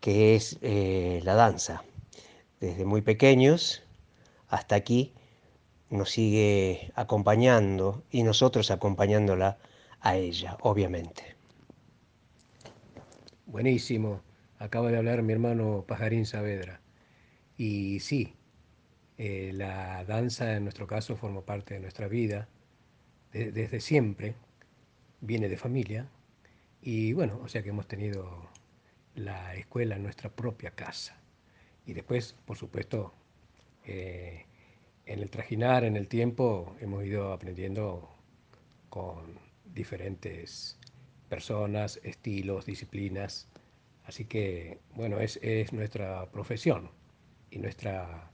que 0.00 0.34
es 0.34 0.56
eh, 0.62 1.20
la 1.24 1.34
danza. 1.34 1.84
Desde 2.58 2.86
muy 2.86 3.02
pequeños 3.02 3.82
hasta 4.48 4.76
aquí 4.76 5.12
nos 5.90 6.10
sigue 6.10 6.92
acompañando 6.94 8.04
y 8.10 8.22
nosotros 8.22 8.70
acompañándola 8.70 9.58
a 10.00 10.16
ella, 10.16 10.56
obviamente. 10.62 11.36
Buenísimo. 13.46 14.22
Acaba 14.58 14.90
de 14.90 14.98
hablar 14.98 15.22
mi 15.22 15.32
hermano 15.32 15.84
Pajarín 15.86 16.26
Saavedra. 16.26 16.80
Y 17.56 18.00
sí, 18.00 18.36
eh, 19.18 19.52
la 19.54 20.04
danza 20.04 20.54
en 20.56 20.64
nuestro 20.64 20.86
caso 20.86 21.16
forma 21.16 21.42
parte 21.44 21.74
de 21.74 21.80
nuestra 21.80 22.08
vida 22.08 22.48
de- 23.32 23.52
desde 23.52 23.80
siempre, 23.80 24.36
viene 25.20 25.48
de 25.48 25.56
familia. 25.56 26.08
Y 26.82 27.12
bueno, 27.14 27.40
o 27.44 27.48
sea 27.48 27.62
que 27.62 27.70
hemos 27.70 27.88
tenido 27.88 28.48
la 29.14 29.54
escuela 29.56 29.96
en 29.96 30.02
nuestra 30.04 30.30
propia 30.30 30.72
casa. 30.72 31.18
Y 31.86 31.94
después, 31.94 32.34
por 32.46 32.56
supuesto, 32.58 33.14
eh, 33.84 34.46
en 35.12 35.20
el 35.20 35.30
trajinar, 35.30 35.84
en 35.84 35.96
el 35.96 36.08
tiempo, 36.08 36.76
hemos 36.80 37.04
ido 37.04 37.32
aprendiendo 37.32 38.08
con 38.90 39.38
diferentes 39.74 40.78
personas, 41.28 42.00
estilos, 42.04 42.66
disciplinas. 42.66 43.48
Así 44.06 44.24
que, 44.26 44.78
bueno, 44.96 45.20
es, 45.20 45.38
es 45.42 45.72
nuestra 45.72 46.30
profesión 46.32 46.90
y 47.50 47.58
nuestra 47.58 48.30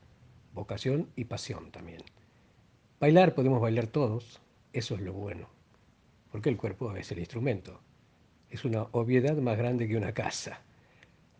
vocación 0.55 1.11
y 1.17 1.25
pasión 1.27 1.71
también. 1.73 2.03
Bailar, 3.01 3.35
podemos 3.35 3.61
bailar 3.61 3.87
todos, 3.87 4.41
eso 4.73 4.95
es 4.97 5.01
lo 5.01 5.13
bueno, 5.13 5.49
porque 6.33 6.49
el 6.51 6.57
cuerpo 6.57 6.95
es 6.97 7.11
el 7.13 7.19
instrumento. 7.21 7.81
Es 8.51 8.65
una 8.65 8.85
obviedad 8.93 9.37
más 9.39 9.59
grande 9.59 9.89
que 9.89 9.97
una 9.97 10.15
casa, 10.15 10.63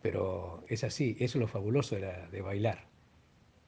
pero 0.01 0.63
es 0.69 0.83
así, 0.83 1.17
eso 1.19 1.37
es 1.37 1.41
lo 1.41 1.47
fabuloso 1.47 1.95
de, 1.95 2.01
la- 2.01 2.27
de 2.29 2.41
bailar, 2.41 2.85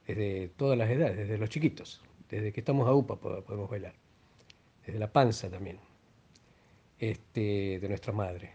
desde 0.09 0.49
todas 0.49 0.77
las 0.77 0.89
edades, 0.89 1.17
desde 1.17 1.37
los 1.37 1.49
chiquitos, 1.49 2.01
desde 2.29 2.51
que 2.53 2.61
estamos 2.61 2.87
a 2.87 2.93
UPA 2.93 3.15
po- 3.21 3.43
podemos 3.43 3.69
bailar, 3.69 3.95
desde 4.85 4.99
la 4.99 5.11
panza 5.13 5.49
también, 5.49 5.79
este, 6.99 7.79
de 7.79 7.89
nuestra 7.89 8.13
madre. 8.13 8.51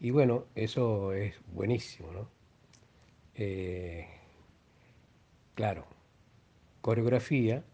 Y 0.00 0.10
bueno, 0.10 0.46
eso 0.56 1.12
es 1.14 1.34
buenísimo, 1.54 2.12
¿no? 2.12 2.28
Eh, 3.34 4.06
claro, 5.54 5.86
coreografía 6.82 7.64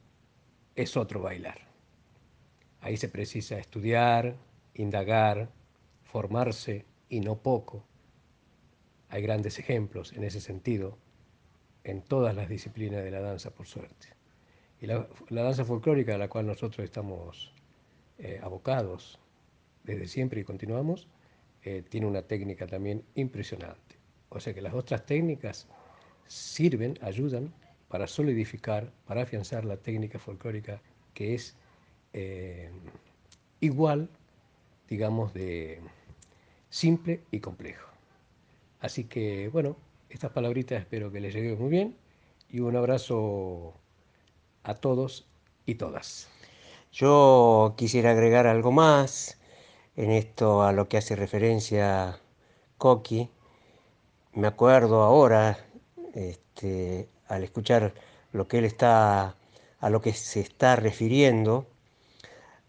es 0.77 0.96
otro 0.96 1.22
bailar. 1.22 1.61
Ahí 2.81 2.96
se 2.96 3.11
precisa 3.11 3.59
estudiar, 3.59 4.38
indagar, 4.72 5.51
formarse 6.05 6.87
y 7.11 7.20
no 7.20 7.37
poco. 7.42 7.85
Hay 9.09 9.20
grandes 9.22 9.59
ejemplos 9.59 10.12
en 10.12 10.22
ese 10.22 10.40
sentido 10.40 10.96
en 11.87 12.03
todas 12.03 12.35
las 12.35 12.49
disciplinas 12.49 13.05
de 13.05 13.12
la 13.12 13.20
danza, 13.20 13.51
por 13.51 13.66
suerte. 13.66 14.09
Y 14.81 14.87
la, 14.87 15.07
danza 15.31 15.64
folclórica 15.64 16.16
a 16.16 16.18
la 16.18 16.29
cual 16.29 16.46
nosotros 16.46 16.85
estamos 16.85 17.53
eh, 18.18 18.40
abocados 18.42 19.20
desde 19.85 20.09
siempre 20.09 20.40
y 20.40 20.44
continuamos, 20.44 21.07
eh, 21.62 21.85
tiene 21.88 22.07
una 22.07 22.22
técnica 22.22 22.66
también 22.66 23.05
impresionante. 23.14 23.96
O 24.31 24.40
sea 24.40 24.53
que 24.53 24.61
las 24.61 24.75
otras 24.75 25.07
técnicas 25.07 25.68
sirven, 26.27 26.99
ayudan 27.03 27.55
para 27.88 28.09
solidificar, 28.09 28.92
para 29.07 29.22
afianzar 29.22 29.64
la 29.64 29.77
técnica 29.77 30.18
folclórica 30.18 30.83
que 31.14 31.35
es 31.35 31.57
eh, 32.12 32.68
igual, 33.61 34.11
digamos, 34.88 35.33
de 35.35 35.81
simple 36.68 37.20
y 37.31 37.38
complejo. 37.38 37.88
Así 38.81 39.05
que, 39.05 39.49
bueno, 39.51 39.77
estas 40.16 40.33
palabritas 40.33 40.81
espero 40.81 41.12
que 41.12 41.20
les 41.20 41.35
lleguen 41.35 41.59
muy 41.61 41.68
bien 41.68 41.94
y 42.48 42.61
un 42.61 42.74
abrazo 42.74 43.74
a 44.62 44.72
todos 44.72 45.26
y 45.66 45.74
todas. 45.74 46.31
Yo 46.90 47.74
quisiera 47.76 48.12
agregar 48.12 48.46
algo 48.46 48.72
más 48.72 49.38
en 49.94 50.11
esto 50.11 50.62
a 50.62 50.72
lo 50.72 50.88
que 50.88 50.96
hace 50.96 51.16
referencia 51.16 52.18
Coqui. 52.79 53.29
Me 54.33 54.46
acuerdo 54.46 55.02
ahora, 55.02 55.59
este, 56.14 57.11
al 57.29 57.44
escuchar 57.44 57.92
lo 58.33 58.48
que 58.48 58.57
él 58.57 58.64
está, 58.64 59.37
a 59.81 59.90
lo 59.90 60.00
que 60.00 60.14
se 60.14 60.40
está 60.40 60.76
refiriendo, 60.76 61.66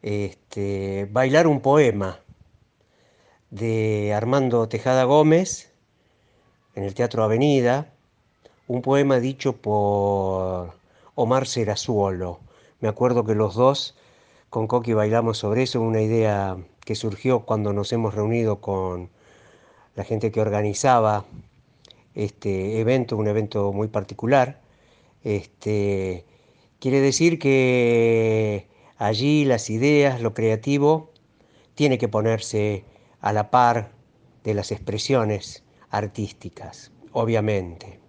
este, 0.02 1.08
bailar 1.10 1.48
un 1.48 1.62
poema 1.62 2.20
de 3.52 4.14
Armando 4.14 4.68
Tejada 4.68 5.06
Gómez 5.06 5.77
en 6.78 6.84
el 6.84 6.94
Teatro 6.94 7.24
Avenida, 7.24 7.92
un 8.68 8.84
poema 8.84 9.20
dicho 9.20 9.54
por 9.54 10.74
Omar 11.16 11.48
Serazuolo. 11.48 12.40
Me 12.82 12.88
acuerdo 12.88 13.26
que 13.26 13.34
los 13.34 13.56
dos 13.56 13.96
con 14.52 14.68
Coqui 14.68 14.94
bailamos 14.94 15.40
sobre 15.40 15.64
eso, 15.64 15.82
una 15.82 16.02
idea 16.02 16.56
que 16.86 16.94
surgió 16.94 17.40
cuando 17.40 17.74
nos 17.74 17.92
hemos 17.94 18.14
reunido 18.14 18.62
con 18.62 19.10
la 19.96 20.04
gente 20.04 20.32
que 20.32 20.40
organizaba 20.40 21.26
este 22.14 22.80
evento, 22.80 23.18
un 23.18 23.28
evento 23.28 23.74
muy 23.74 23.88
particular, 23.88 24.62
Este, 25.24 26.26
quiere 26.80 27.02
decir 27.02 27.40
que 27.40 28.68
allí 28.98 29.46
las 29.46 29.72
ideas, 29.72 30.22
lo 30.22 30.36
creativo, 30.36 31.10
tiene 31.74 31.98
que 31.98 32.08
ponerse 32.08 32.84
a 33.20 33.34
la 33.34 33.50
par 33.50 33.90
de 34.44 34.54
las 34.54 34.72
expresiones 34.72 35.64
artísticas, 35.92 36.92
obviamente. 37.12 38.00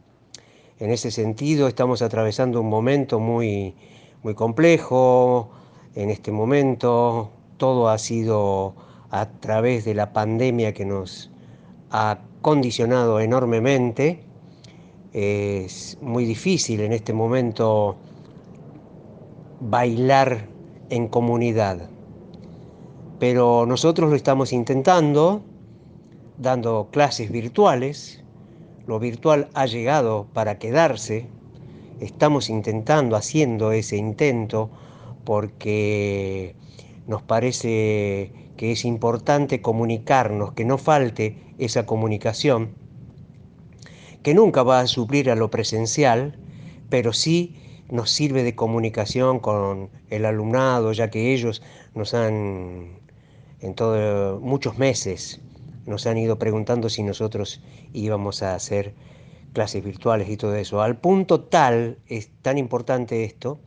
En 0.78 0.90
ese 0.90 1.10
sentido 1.10 1.66
estamos 1.66 2.02
atravesando 2.02 2.60
un 2.60 2.68
momento 2.68 3.18
muy, 3.18 3.74
muy 4.22 4.34
complejo. 4.34 5.50
En 5.94 6.10
este 6.10 6.30
momento 6.30 7.30
todo 7.56 7.88
ha 7.88 7.98
sido 7.98 8.74
a 9.10 9.26
través 9.26 9.84
de 9.84 9.94
la 9.94 10.12
pandemia 10.12 10.72
que 10.72 10.84
nos 10.84 11.30
ha 11.90 12.18
condicionado 12.42 13.20
enormemente. 13.20 14.20
Es 15.12 15.98
muy 16.00 16.24
difícil 16.24 16.80
en 16.80 16.92
este 16.92 17.12
momento 17.12 17.96
bailar 19.60 20.46
en 20.90 21.08
comunidad, 21.08 21.88
pero 23.18 23.66
nosotros 23.66 24.10
lo 24.10 24.16
estamos 24.16 24.52
intentando, 24.52 25.42
dando 26.38 26.88
clases 26.90 27.30
virtuales. 27.30 28.22
Lo 28.86 28.98
virtual 28.98 29.48
ha 29.54 29.66
llegado 29.66 30.28
para 30.32 30.58
quedarse. 30.58 31.26
Estamos 32.00 32.48
intentando, 32.48 33.16
haciendo 33.16 33.72
ese 33.72 33.96
intento, 33.96 34.70
porque 35.24 36.54
nos 37.06 37.22
parece 37.22 38.32
que 38.56 38.72
es 38.72 38.84
importante 38.84 39.60
comunicarnos, 39.60 40.52
que 40.52 40.64
no 40.64 40.78
falte 40.78 41.36
esa 41.58 41.86
comunicación, 41.86 42.70
que 44.22 44.34
nunca 44.34 44.62
va 44.62 44.80
a 44.80 44.86
suplir 44.86 45.30
a 45.30 45.34
lo 45.34 45.50
presencial, 45.50 46.38
pero 46.88 47.12
sí 47.12 47.56
nos 47.90 48.10
sirve 48.10 48.42
de 48.42 48.54
comunicación 48.54 49.38
con 49.38 49.90
el 50.10 50.24
alumnado, 50.24 50.92
ya 50.92 51.10
que 51.10 51.32
ellos 51.32 51.62
nos 51.94 52.14
han, 52.14 52.98
en 53.60 53.74
todo, 53.74 54.40
muchos 54.40 54.78
meses, 54.78 55.40
nos 55.88 56.06
han 56.06 56.18
ido 56.18 56.38
preguntando 56.38 56.88
si 56.88 57.02
nosotros 57.02 57.60
íbamos 57.92 58.42
a 58.42 58.54
hacer 58.54 58.94
clases 59.52 59.82
virtuales 59.82 60.28
y 60.28 60.36
todo 60.36 60.54
eso. 60.54 60.82
Al 60.82 60.98
punto 60.98 61.40
tal, 61.40 61.98
es 62.06 62.30
tan 62.42 62.58
importante 62.58 63.24
esto, 63.24 63.58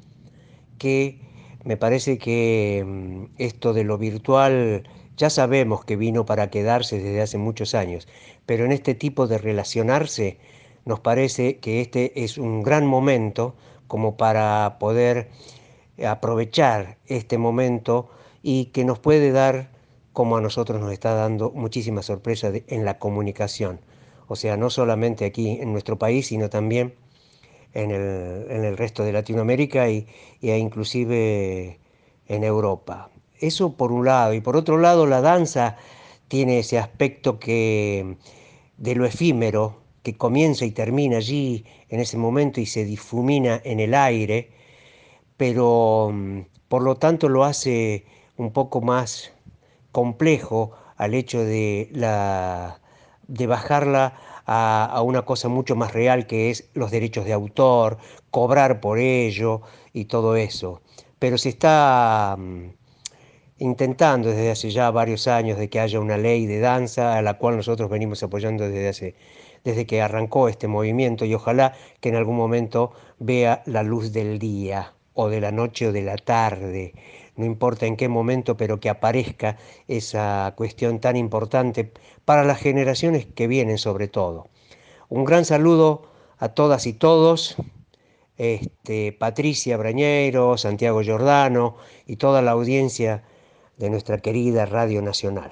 que 0.78 1.20
me 1.64 1.78
parece 1.78 2.18
que 2.18 2.84
mm, 2.86 3.26
esto 3.38 3.74
de 3.74 3.84
lo 3.84 3.98
virtual 3.98 4.88
ya 5.18 5.30
sabemos 5.30 5.84
que 5.86 5.96
vino 5.96 6.26
para 6.26 6.50
quedarse 6.50 7.00
desde 7.00 7.22
hace 7.22 7.38
muchos 7.38 7.76
años, 7.76 8.08
pero 8.46 8.66
en 8.66 8.72
este 8.72 8.96
tipo 8.96 9.28
de 9.28 9.38
relacionarse 9.38 10.38
nos 10.86 11.00
parece 11.00 11.58
que 11.58 11.82
este 11.82 12.24
es 12.24 12.38
un 12.38 12.64
gran 12.64 12.88
momento 12.88 13.56
como 13.88 14.18
para 14.18 14.78
poder 14.80 15.30
aprovechar 16.08 16.98
este 17.08 17.38
momento 17.38 18.10
y 18.42 18.66
que 18.66 18.86
nos 18.86 19.00
puede 19.00 19.32
dar, 19.32 19.71
como 20.14 20.38
a 20.38 20.42
nosotros 20.42 20.82
nos 20.82 20.92
está 20.92 21.14
dando, 21.14 21.52
muchísima 21.52 22.02
sorpresa 22.02 22.52
en 22.68 22.86
la 22.86 23.00
comunicación. 23.00 23.80
O 24.28 24.36
sea, 24.36 24.58
no 24.58 24.70
solamente 24.70 25.26
aquí 25.26 25.60
en 25.62 25.72
nuestro 25.72 25.98
país, 25.98 26.28
sino 26.28 26.50
también 26.50 26.96
en 27.74 27.92
el, 27.92 28.78
resto 28.78 29.04
de 29.04 29.14
Latinoamérica 29.14 29.90
y, 29.90 30.08
e 30.42 30.58
inclusive 30.58 31.80
en 32.28 32.44
Europa. 32.44 33.10
Eso 33.40 33.76
por 33.76 33.92
un 33.92 34.06
lado. 34.06 34.34
Y 34.34 34.42
por 34.42 34.56
otro 34.58 34.78
lado, 34.78 35.06
la 35.06 35.22
danza 35.22 35.78
tiene 36.28 36.60
ese 36.60 36.78
aspecto 36.78 37.40
que 37.40 38.18
de 38.78 38.96
lo 38.96 39.06
efímero, 39.06 39.82
que 40.04 40.18
comienza 40.18 40.66
y 40.66 40.72
termina 40.72 41.18
allí 41.18 41.66
en 41.90 42.00
ese 42.00 42.18
momento 42.18 42.60
y 42.60 42.66
se 42.66 42.86
difumina 42.86 43.62
en 43.64 43.80
el 43.80 43.94
aire, 43.94 44.52
pero 45.38 46.10
mm, 46.14 46.42
por 46.68 46.82
lo 46.82 46.96
tanto 46.96 47.30
lo 47.30 47.44
hace 47.44 48.06
un 48.38 48.52
poco 48.52 48.82
más 48.82 49.34
complejo 49.92 50.72
al 50.98 51.14
hecho 51.14 51.44
de, 51.44 51.90
la, 51.94 52.80
de 53.28 53.48
bajarla 53.48 54.14
a, 54.46 55.02
una 55.04 55.24
cosa 55.24 55.48
mucho 55.48 55.76
más 55.76 55.94
real 55.94 56.28
que 56.28 56.50
es 56.50 56.70
los 56.74 56.92
derechos 56.92 57.26
de 57.26 57.34
autor, 57.34 57.98
cobrar 58.30 58.82
por 58.82 59.00
ello 59.00 59.62
y 59.94 60.06
todo 60.06 60.36
eso. 60.36 60.82
Pero 61.20 61.38
se 61.38 61.50
está 61.50 62.36
mm, 62.38 62.66
intentando 63.60 64.30
desde 64.30 64.52
hace 64.52 64.72
ya 64.72 64.92
varios 64.92 65.28
años 65.28 65.58
de 65.58 65.70
que 65.70 65.80
haya 65.80 66.00
una 66.00 66.18
ley 66.18 66.48
de 66.48 66.60
danza 66.60 67.18
a 67.18 67.22
la 67.22 67.38
cual 67.38 67.58
nosotros 67.58 67.90
venimos 67.90 68.24
apoyando 68.24 68.68
desde 68.68 68.90
hace 68.90 69.16
desde 69.64 69.86
que 69.86 70.02
arrancó 70.02 70.50
este 70.50 70.68
movimiento 70.68 71.26
y 71.26 71.34
ojalá 71.34 71.74
que 72.00 72.10
en 72.10 72.16
algún 72.16 72.36
momento 72.36 72.94
vea 73.20 73.62
la 73.66 73.84
luz 73.84 74.12
del 74.12 74.40
día 74.40 74.94
o 75.14 75.30
de 75.30 75.42
la 75.42 75.52
noche 75.52 75.88
o 75.88 75.92
de 75.92 76.02
la 76.02 76.16
tarde, 76.18 76.94
no 77.36 77.46
importa 77.46 77.86
en 77.86 77.98
qué 77.98 78.08
momento, 78.08 78.58
pero 78.58 78.80
que 78.80 78.90
aparezca 78.90 79.58
esa 79.88 80.54
cuestión 80.56 81.00
tan 81.00 81.16
importante 81.16 81.92
para 82.26 82.44
las 82.44 82.60
generaciones 82.60 83.26
que 83.26 83.48
vienen 83.48 83.78
sobre 83.78 84.08
todo. 84.08 84.50
Un 85.10 85.26
gran 85.26 85.46
saludo 85.46 86.04
a 86.38 86.50
todas 86.50 86.88
y 86.88 86.94
todos, 86.94 87.56
este, 88.38 89.14
Patricia 89.14 89.78
Brañeiro, 89.78 90.58
Santiago 90.58 91.02
Giordano 91.02 91.76
y 92.08 92.16
toda 92.16 92.42
la 92.42 92.52
audiencia 92.52 93.24
de 93.78 93.90
nuestra 93.90 94.20
querida 94.20 94.66
Radio 94.66 95.02
Nacional. 95.02 95.52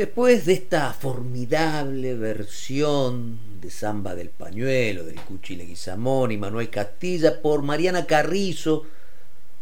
Después 0.00 0.46
de 0.46 0.54
esta 0.54 0.94
formidable 0.94 2.14
versión 2.14 3.60
de 3.60 3.68
Samba 3.68 4.14
del 4.14 4.30
Pañuelo, 4.30 5.04
del 5.04 5.20
Cuchile 5.20 5.66
Guizamón 5.66 6.32
y 6.32 6.38
Manuel 6.38 6.70
Castilla 6.70 7.42
por 7.42 7.60
Mariana 7.60 8.06
Carrizo, 8.06 8.86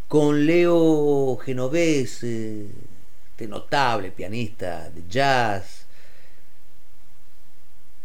con 0.07 0.47
Leo 0.47 1.37
Genovese, 1.39 2.67
este 3.31 3.49
notable 3.49 4.13
pianista 4.13 4.89
de 4.91 5.03
jazz. 5.11 5.87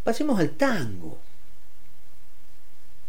Pasemos 0.04 0.40
al 0.40 0.50
tango. 0.54 1.20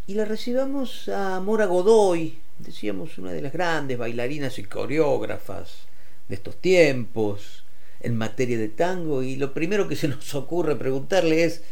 Y 0.06 0.12
la 0.12 0.26
recibamos 0.26 1.08
a 1.08 1.40
Mora 1.40 1.64
Godoy, 1.64 2.38
decíamos 2.58 3.16
una 3.16 3.32
de 3.32 3.40
las 3.40 3.54
grandes 3.54 3.96
bailarinas 3.96 4.58
y 4.58 4.64
coreógrafas 4.64 5.86
de 6.28 6.34
estos 6.34 6.56
tiempos 6.56 7.63
en 8.04 8.16
materia 8.16 8.58
de 8.58 8.68
tango. 8.68 9.22
Y 9.22 9.36
lo 9.36 9.52
primero 9.52 9.88
que 9.88 9.96
se 9.96 10.08
nos 10.08 10.34
ocurre 10.34 10.76
preguntarle 10.76 11.44
es, 11.44 11.62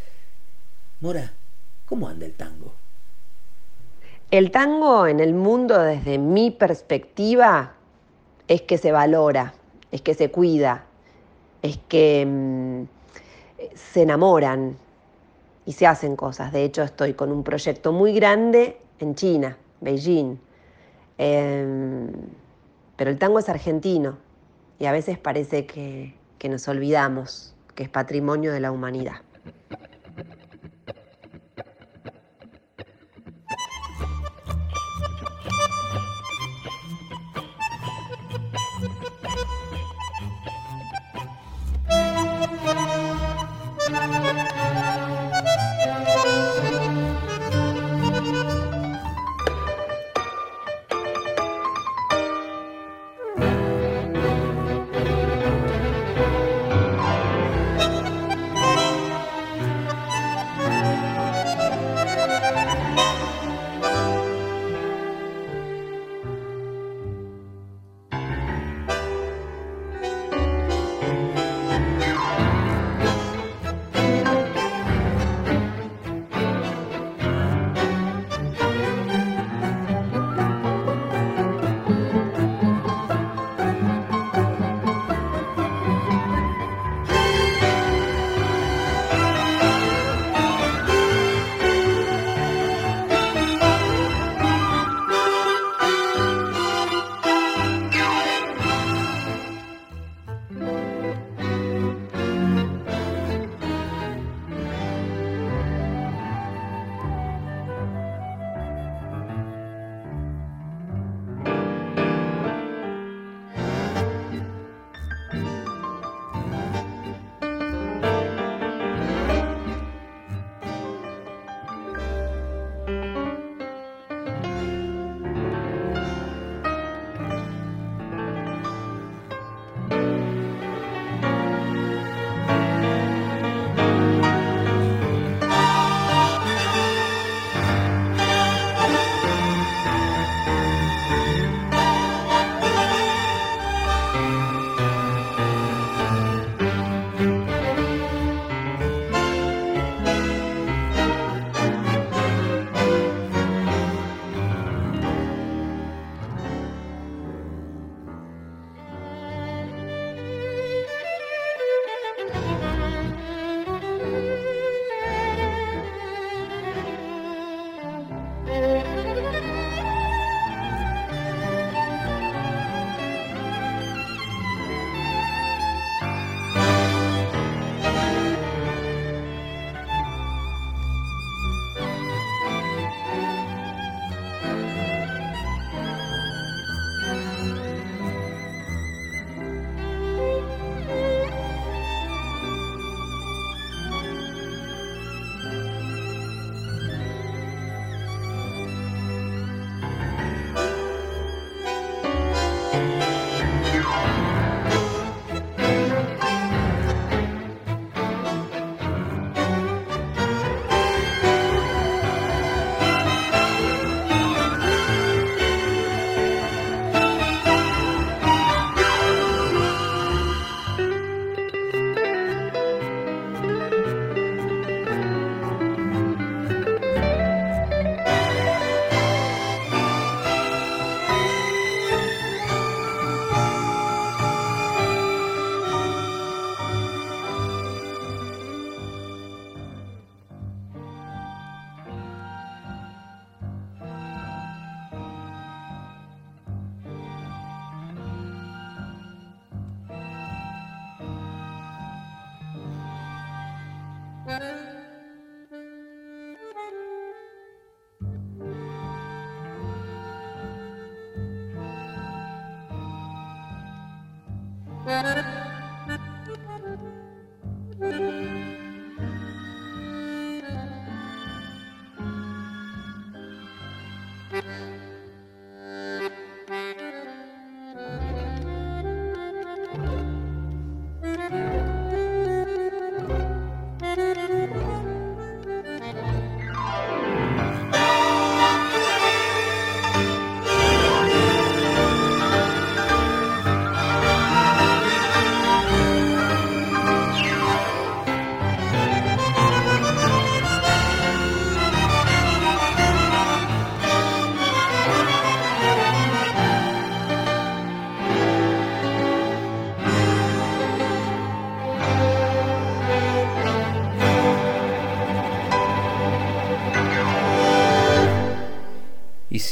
Mora, 0.99 1.33
¿cómo 1.85 2.07
anda 2.07 2.25
el 2.25 2.33
tango? 2.33 2.73
El 4.31 4.51
tango 4.51 5.05
en 5.05 5.19
el 5.19 5.33
mundo 5.33 5.79
desde 5.79 6.17
mi 6.17 6.49
perspectiva 6.49 7.73
es 8.47 8.61
que 8.63 8.77
se 8.77 8.91
valora, 8.91 9.53
es 9.91 10.01
que 10.01 10.13
se 10.13 10.31
cuida, 10.31 10.85
es 11.61 11.77
que 11.87 12.25
mm, 12.25 12.83
se 13.75 14.01
enamoran 14.01 14.77
y 15.65 15.73
se 15.73 15.87
hacen 15.87 16.15
cosas. 16.15 16.51
De 16.51 16.63
hecho, 16.63 16.83
estoy 16.83 17.13
con 17.13 17.31
un 17.31 17.43
proyecto 17.43 17.91
muy 17.91 18.13
grande 18.13 18.77
en 18.99 19.15
China, 19.15 19.57
Beijing. 19.81 20.39
Em, 21.17 22.11
pero 22.95 23.11
el 23.11 23.17
tango 23.17 23.39
es 23.39 23.49
argentino 23.49 24.17
y 24.79 24.85
a 24.85 24.91
veces 24.91 25.17
parece 25.17 25.65
que 25.65 26.13
nos 26.49 26.67
olvidamos 26.67 27.55
que 27.75 27.83
es 27.83 27.89
patrimonio 27.89 28.51
de 28.51 28.59
la 28.59 28.71
humanidad. 28.71 29.21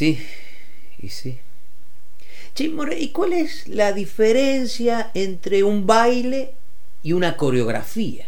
Sí, 0.02 0.18
y 0.97 1.10
sí. 1.10 1.38
Chimore, 2.56 2.97
¿y 2.97 3.10
cuál 3.10 3.34
es 3.34 3.68
la 3.68 3.93
diferencia 3.93 5.12
entre 5.14 5.64
un 5.64 5.86
baile 5.86 6.56
y 7.04 7.14
una 7.14 7.38
coreografía? 7.38 8.26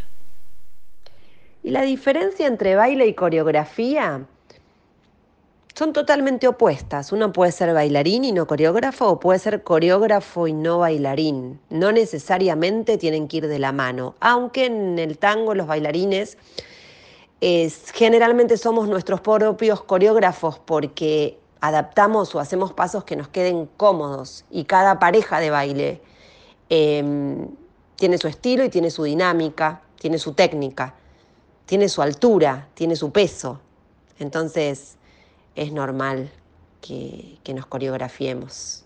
Y 1.64 1.72
la 1.72 1.82
diferencia 1.82 2.46
entre 2.46 2.76
baile 2.76 3.08
y 3.08 3.16
coreografía 3.16 4.28
son 5.74 5.94
totalmente 5.94 6.48
opuestas. 6.48 7.12
Uno 7.12 7.34
puede 7.34 7.52
ser 7.52 7.74
bailarín 7.74 8.24
y 8.24 8.32
no 8.34 8.46
coreógrafo 8.46 9.08
o 9.08 9.20
puede 9.20 9.40
ser 9.40 9.64
coreógrafo 9.64 10.48
y 10.48 10.54
no 10.54 10.78
bailarín. 10.78 11.60
No 11.72 11.92
necesariamente 11.92 13.00
tienen 13.00 13.28
que 13.28 13.38
ir 13.38 13.48
de 13.48 13.58
la 13.58 13.72
mano, 13.72 14.14
aunque 14.20 14.66
en 14.66 15.00
el 15.00 15.18
tango 15.18 15.56
los 15.56 15.66
bailarines 15.66 16.38
generalmente 17.94 18.58
somos 18.58 18.88
nuestros 18.88 19.22
propios 19.22 19.84
coreógrafos 19.84 20.60
porque 20.60 21.40
adaptamos 21.64 22.36
o 22.36 22.42
hacemos 22.42 22.74
pasos 22.74 23.06
que 23.06 23.16
nos 23.16 23.30
queden 23.30 23.68
cómodos 23.78 24.44
y 24.52 24.66
cada 24.66 25.00
pareja 25.00 25.40
de 25.40 25.50
baile 25.50 26.02
em, 26.68 27.48
tiene 27.96 28.18
su 28.18 28.28
estilo 28.28 28.66
y 28.66 28.70
tiene 28.70 28.92
su 28.92 29.04
dinámica, 29.04 29.82
tiene 29.98 30.18
su 30.18 30.34
técnica, 30.34 30.94
tiene 31.66 31.88
su 31.88 32.02
altura, 32.02 32.68
tiene 32.74 32.98
su 32.98 33.14
peso. 33.14 33.62
Entonces, 34.20 34.98
es 35.56 35.72
normal 35.72 36.30
que, 36.82 37.40
que 37.46 37.54
nos 37.54 37.66
coreografiemos. 37.66 38.84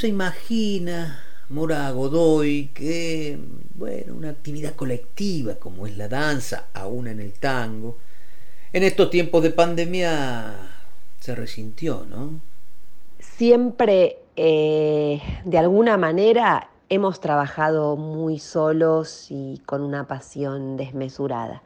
Se 0.00 0.08
imagina, 0.08 1.22
Mora 1.50 1.90
Godoy, 1.90 2.70
que, 2.72 3.38
bueno, 3.74 4.14
una 4.14 4.30
actividad 4.30 4.74
colectiva 4.74 5.56
como 5.56 5.86
es 5.86 5.94
la 5.98 6.08
danza, 6.08 6.68
aún 6.72 7.06
en 7.06 7.20
el 7.20 7.34
tango, 7.34 7.98
en 8.72 8.82
estos 8.82 9.10
tiempos 9.10 9.42
de 9.42 9.50
pandemia 9.50 10.54
se 11.20 11.34
resintió, 11.34 12.06
¿no? 12.08 12.40
Siempre, 13.18 14.16
eh, 14.36 15.20
de 15.44 15.58
alguna 15.58 15.98
manera, 15.98 16.70
hemos 16.88 17.20
trabajado 17.20 17.96
muy 17.96 18.38
solos 18.38 19.26
y 19.28 19.60
con 19.66 19.82
una 19.82 20.08
pasión 20.08 20.78
desmesurada. 20.78 21.62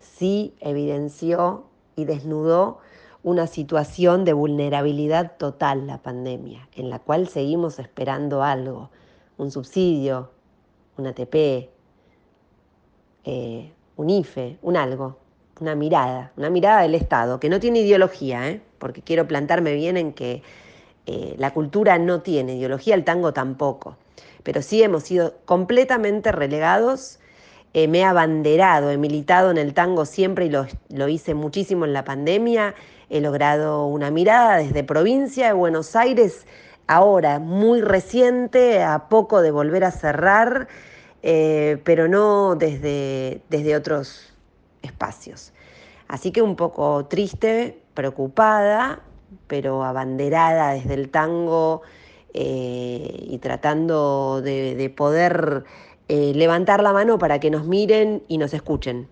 Sí 0.00 0.54
evidenció 0.60 1.66
y 1.96 2.06
desnudó 2.06 2.78
una 3.24 3.46
situación 3.46 4.26
de 4.26 4.34
vulnerabilidad 4.34 5.32
total 5.38 5.86
la 5.86 6.02
pandemia, 6.02 6.68
en 6.76 6.90
la 6.90 6.98
cual 6.98 7.26
seguimos 7.26 7.78
esperando 7.78 8.42
algo, 8.42 8.90
un 9.38 9.50
subsidio, 9.50 10.30
un 10.98 11.06
ATP, 11.06 11.34
eh, 13.24 13.72
un 13.96 14.10
IFE, 14.10 14.58
un 14.60 14.76
algo, 14.76 15.16
una 15.58 15.74
mirada, 15.74 16.32
una 16.36 16.50
mirada 16.50 16.82
del 16.82 16.94
Estado, 16.94 17.40
que 17.40 17.48
no 17.48 17.60
tiene 17.60 17.80
ideología, 17.80 18.46
¿eh? 18.50 18.60
porque 18.78 19.00
quiero 19.00 19.26
plantarme 19.26 19.72
bien 19.72 19.96
en 19.96 20.12
que 20.12 20.42
eh, 21.06 21.34
la 21.38 21.50
cultura 21.52 21.98
no 21.98 22.20
tiene 22.20 22.56
ideología, 22.56 22.94
el 22.94 23.04
tango 23.04 23.32
tampoco, 23.32 23.96
pero 24.42 24.60
sí 24.60 24.82
hemos 24.82 25.04
sido 25.04 25.34
completamente 25.46 26.30
relegados. 26.30 27.20
Me 27.72 27.98
he 27.98 28.04
abanderado, 28.04 28.92
he 28.92 28.98
militado 28.98 29.50
en 29.50 29.58
el 29.58 29.74
tango 29.74 30.04
siempre 30.04 30.46
y 30.46 30.48
lo, 30.48 30.64
lo, 30.90 31.08
hice 31.08 31.34
muchísimo 31.34 31.84
en 31.84 31.92
la 31.92 32.04
pandemia 32.04 32.76
he 33.14 33.20
logrado 33.20 33.86
una 33.86 34.10
mirada 34.10 34.56
desde 34.56 34.82
provincia 34.82 35.46
de 35.46 35.52
Buenos 35.52 35.94
Aires, 35.94 36.48
ahora 36.88 37.38
muy 37.38 37.80
reciente, 37.80 38.82
a 38.82 39.08
poco 39.08 39.40
de 39.40 39.52
volver 39.52 39.84
a 39.84 39.92
cerrar, 39.92 40.66
eh, 41.22 41.80
pero 41.84 42.08
no 42.08 42.56
desde, 42.56 43.40
desde 43.50 43.76
otros 43.76 44.34
espacios. 44.82 45.52
Así 46.08 46.32
que 46.32 46.42
un 46.42 46.56
poco 46.56 47.06
triste, 47.06 47.80
preocupada, 47.94 48.98
pero 49.46 49.84
abanderada 49.84 50.72
desde 50.72 50.94
el 50.94 51.08
tango 51.10 51.82
eh, 52.32 53.26
y 53.28 53.38
tratando 53.38 54.42
de, 54.42 54.92
poder 54.96 55.62
eh, 56.08 56.32
levantar 56.34 56.82
la 56.82 56.92
mano 56.92 57.16
para 57.18 57.38
que 57.38 57.52
nos 57.52 57.64
miren 57.64 58.24
y 58.26 58.38
nos 58.38 58.54
escuchen. 58.54 59.06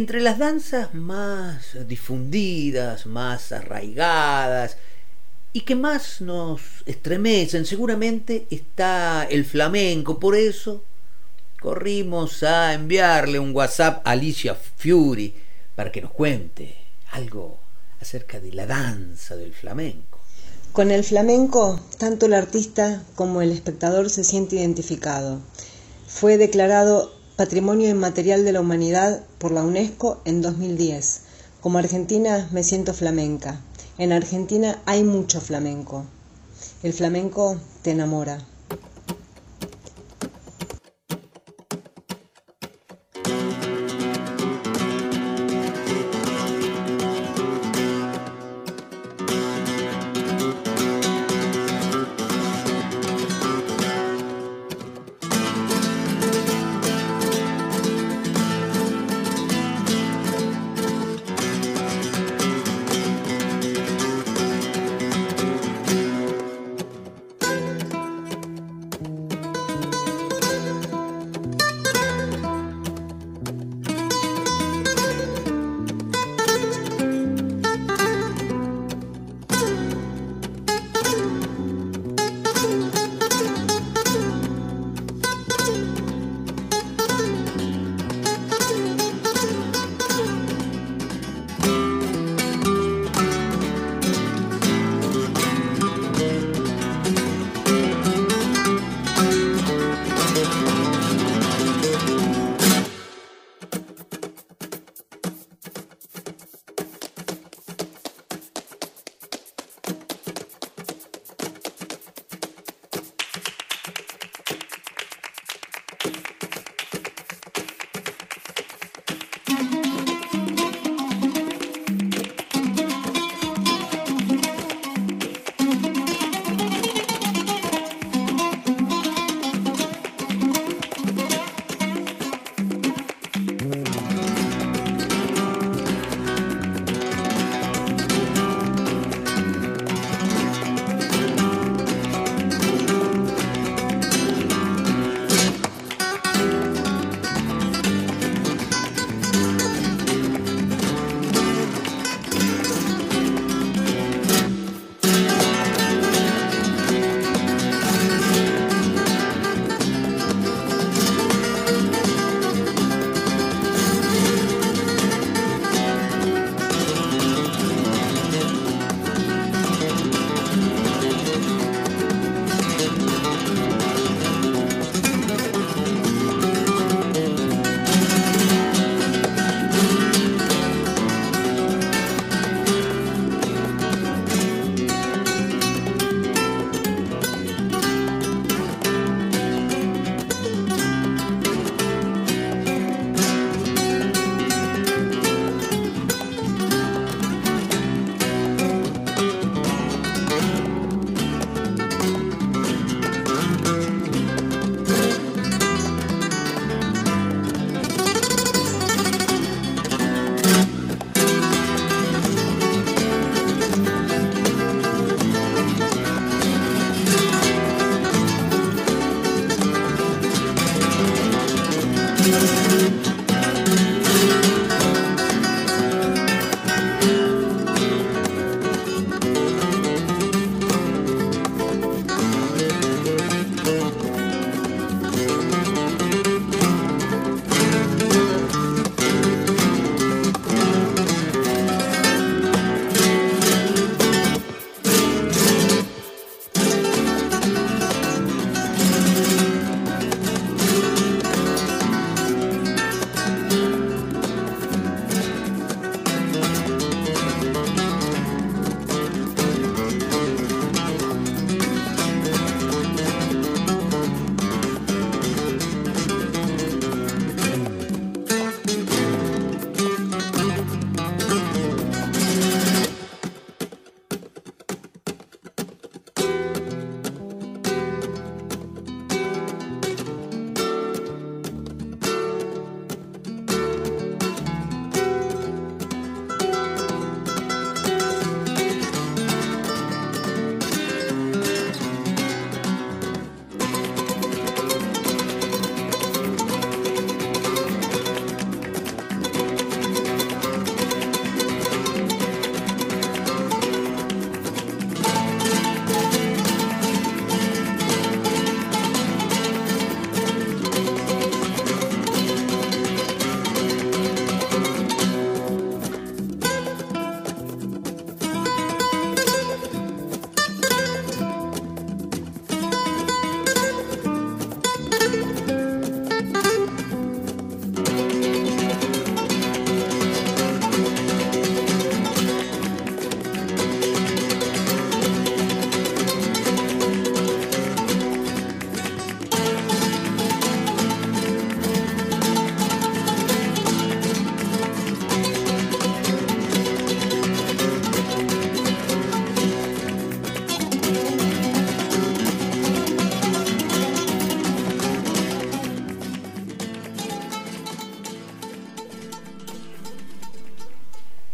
Entre 0.00 0.22
las 0.22 0.38
danzas 0.38 0.94
más 0.94 1.76
difundidas, 1.86 3.04
más 3.04 3.52
arraigadas 3.52 4.78
y 5.52 5.60
que 5.60 5.74
más 5.74 6.22
nos 6.22 6.62
estremecen, 6.86 7.66
seguramente 7.66 8.46
está 8.48 9.26
el 9.28 9.44
flamenco. 9.44 10.18
Por 10.18 10.36
eso 10.36 10.82
corrimos 11.60 12.42
a 12.42 12.72
enviarle 12.72 13.38
un 13.38 13.54
WhatsApp 13.54 14.00
a 14.06 14.12
Alicia 14.12 14.54
Fury 14.54 15.34
para 15.76 15.92
que 15.92 16.00
nos 16.00 16.12
cuente 16.12 16.78
algo 17.10 17.60
acerca 18.00 18.40
de 18.40 18.54
la 18.54 18.64
danza 18.64 19.36
del 19.36 19.52
flamenco. 19.52 20.18
Con 20.72 20.90
el 20.90 21.04
flamenco, 21.04 21.78
tanto 21.98 22.24
el 22.24 22.32
artista 22.32 23.02
como 23.16 23.42
el 23.42 23.52
espectador 23.52 24.08
se 24.08 24.24
siente 24.24 24.56
identificado. 24.56 25.40
Fue 26.06 26.38
declarado 26.38 27.19
Patrimonio 27.40 27.88
Inmaterial 27.88 28.44
de 28.44 28.52
la 28.52 28.60
Humanidad 28.60 29.22
por 29.38 29.50
la 29.50 29.62
UNESCO 29.62 30.20
en 30.26 30.42
2010. 30.42 31.22
Como 31.62 31.78
argentina 31.78 32.46
me 32.52 32.62
siento 32.62 32.92
flamenca. 32.92 33.58
En 33.96 34.12
Argentina 34.12 34.82
hay 34.84 35.04
mucho 35.04 35.40
flamenco. 35.40 36.04
El 36.82 36.92
flamenco 36.92 37.58
te 37.80 37.92
enamora. 37.92 38.44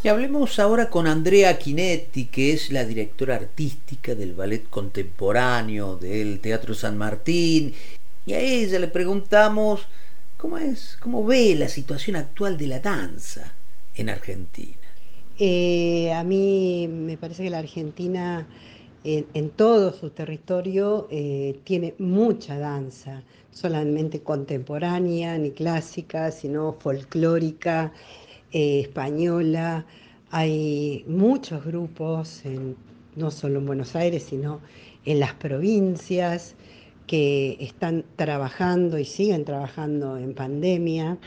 Hablemos 0.09 0.57
ahora 0.59 0.89
con 0.89 1.05
Andrea 1.05 1.59
Quinetti, 1.59 2.25
que 2.25 2.53
es 2.53 2.71
la 2.71 2.85
directora 2.85 3.35
artística 3.35 4.15
del 4.15 4.33
Ballet 4.33 4.69
Contemporáneo 4.69 5.97
del 5.97 6.39
Teatro 6.39 6.73
San 6.73 6.97
Martín. 6.97 7.73
Y 8.25 8.33
a 8.33 8.39
ella 8.39 8.79
le 8.79 8.87
preguntamos 8.87 9.81
cómo 10.37 10.57
es, 10.57 10.97
cómo 11.01 11.25
ve 11.25 11.55
la 11.55 11.67
situación 11.67 12.15
actual 12.15 12.57
de 12.57 12.67
la 12.67 12.79
danza 12.79 13.53
en 13.95 14.09
Argentina. 14.09 14.77
Eh, 15.39 16.13
a 16.13 16.23
mí 16.23 16.87
me 16.87 17.17
parece 17.17 17.43
que 17.43 17.49
la 17.49 17.59
Argentina 17.59 18.47
en, 19.03 19.49
todo 19.51 19.93
su 19.93 20.09
territorio 20.11 21.07
eh, 21.11 21.59
tiene 21.63 21.95
mucha 21.97 22.57
danza, 22.57 23.23
solamente 23.51 24.21
contemporánea 24.21 25.37
ni 25.37 25.51
clásica, 25.51 26.31
sino 26.31 26.77
folclórica, 26.79 27.91
eh, 28.57 28.79
española. 28.79 29.85
Hay 30.31 31.05
muchos 31.07 31.63
grupos, 31.63 32.41
no 33.15 33.29
solo 33.29 33.59
en 33.59 33.67
Buenos 33.67 33.95
Aires, 33.95 34.23
sino 34.23 34.61
en 35.05 35.19
las 35.19 35.35
provincias 35.35 36.55
que 37.05 37.55
están 37.59 38.03
trabajando 38.15 38.97
y 38.97 39.05
siguen 39.05 39.45
trabajando 39.45 40.17
en 40.17 40.33
pandemia. 40.33 41.19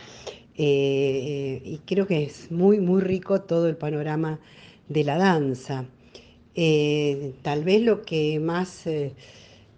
Eh, 0.56 1.62
y 1.64 1.78
creo 1.86 2.08
que 2.08 2.24
es 2.24 2.50
muy, 2.50 2.80
muy 2.80 3.00
rico 3.00 3.42
todo 3.42 3.68
el 3.68 3.76
panorama 3.76 4.40
de 4.88 5.04
la 5.04 5.16
danza. 5.16 5.84
Eh, 6.56 7.34
tal 7.42 7.62
vez 7.62 7.82
lo 7.82 8.02
que 8.02 8.40
más 8.40 8.86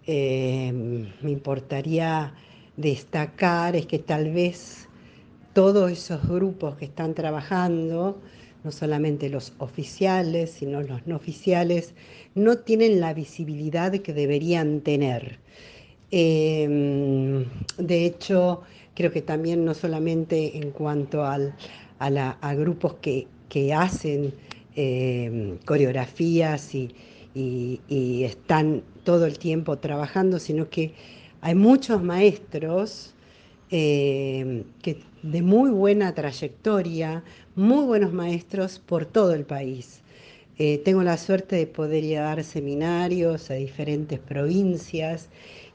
me 0.07 1.05
importaría 1.21 2.33
destacar 2.77 3.75
es 3.75 3.85
que 3.85 3.99
tal 3.99 4.31
vez 4.31 4.82
todos 5.53 5.91
esos 5.91 6.27
grupos 6.27 6.75
que 6.75 6.85
están 6.85 7.13
trabajando, 7.13 8.19
no 8.63 8.71
solamente 8.71 9.29
los 9.29 9.53
oficiales, 9.57 10.51
sino 10.51 10.81
los 10.81 11.05
no 11.05 11.15
oficiales, 11.15 11.93
no 12.35 12.57
tienen 12.59 12.99
la 12.99 13.13
visibilidad 13.13 13.91
que 13.91 14.13
deberían 14.13 14.81
tener. 14.81 15.39
de 16.11 18.05
hecho, 18.05 18.61
creo 18.93 19.11
que 19.11 19.21
también 19.21 19.65
no 19.65 19.73
solamente 19.73 20.57
en 20.57 20.71
cuanto 20.71 21.23
a, 21.23 21.39
grupos 22.55 22.95
que, 22.95 23.27
que 23.49 23.73
hacen 23.73 24.33
Em, 24.75 25.57
coreografías 25.65 26.73
y, 26.73 26.95
están 27.35 28.83
todo 29.03 29.25
el 29.25 29.37
tiempo 29.39 29.77
trabajando, 29.77 30.39
sino 30.39 30.69
que 30.69 30.93
hay 31.41 31.55
muchos 31.55 32.01
maestros 32.03 33.12
em, 33.75 34.65
que 34.83 34.99
de 35.23 35.41
muy 35.41 35.71
buena 35.71 36.13
trayectoria, 36.13 37.23
muy 37.55 37.85
buenos 37.85 38.13
maestros 38.13 38.77
por 38.77 39.05
todo 39.05 39.33
el 39.33 39.45
país. 39.45 40.03
Eh, 40.59 40.77
tengo 40.85 41.01
la 41.01 41.17
suerte 41.17 41.55
de 41.55 41.65
poder 41.65 42.03
ir 42.03 42.19
a 42.19 42.23
dar 42.23 42.43
seminarios 42.43 43.49
a 43.49 43.55
diferentes 43.55 44.19
provincias 44.19 45.29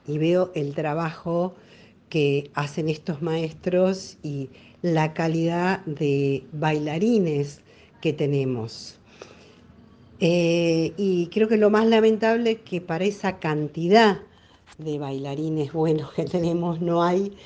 y 0.07 0.19
veo 0.19 0.53
el 0.55 0.75
trabajo 0.75 1.55
que 2.09 2.53
hacen 2.55 2.89
estos 2.89 3.21
maestros 3.21 4.17
y 4.23 4.51
la 4.83 5.13
calidad 5.13 5.85
de 5.85 6.45
bailarines 6.53 7.63
que 8.01 8.13
tenemos. 8.13 8.99
Eh, 10.21 10.93
y 10.97 11.27
creo 11.33 11.49
que 11.49 11.57
lo 11.57 11.71
más 11.71 11.87
lamentable 11.87 12.53
es 12.53 12.59
que 12.61 12.81
para 12.81 13.05
esa 13.05 13.39
cantidad 13.41 14.21
de 14.79 14.99
bailarines 14.99 15.73
buenos 15.73 16.13
que 16.13 16.25
tenemos 16.25 16.81
no 16.81 17.03
hay 17.03 17.37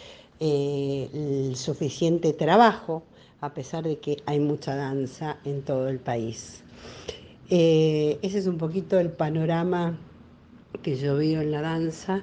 eh, 0.44 1.08
el 1.14 1.54
suficiente 1.54 2.32
trabajo, 2.32 3.04
a 3.40 3.54
pesar 3.54 3.84
de 3.84 3.98
que 4.00 4.16
hay 4.26 4.40
mucha 4.40 4.74
danza 4.74 5.38
en 5.44 5.62
todo 5.62 5.88
el 5.88 6.00
país. 6.00 6.64
Eh, 7.48 8.18
ese 8.22 8.38
es 8.38 8.46
un 8.48 8.58
poquito 8.58 8.98
el 8.98 9.10
panorama 9.10 9.96
que 10.82 10.96
yo 10.96 11.16
veo 11.16 11.40
en 11.40 11.52
la 11.52 11.62
danza. 11.62 12.22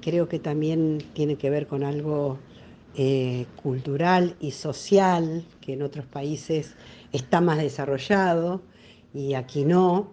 creo 0.00 0.26
que 0.28 0.38
también 0.38 0.98
tiene 1.12 1.36
que 1.36 1.50
ver 1.50 1.66
con 1.66 1.84
algo 1.84 2.38
cultural 3.62 4.34
y 4.40 4.50
social 4.52 5.44
que 5.60 5.74
en 5.74 5.82
otros 5.82 6.06
países 6.06 6.74
está 7.12 7.40
más 7.40 7.58
desarrollado 7.58 8.62
y 9.14 9.34
aquí 9.34 9.64
no. 9.64 10.10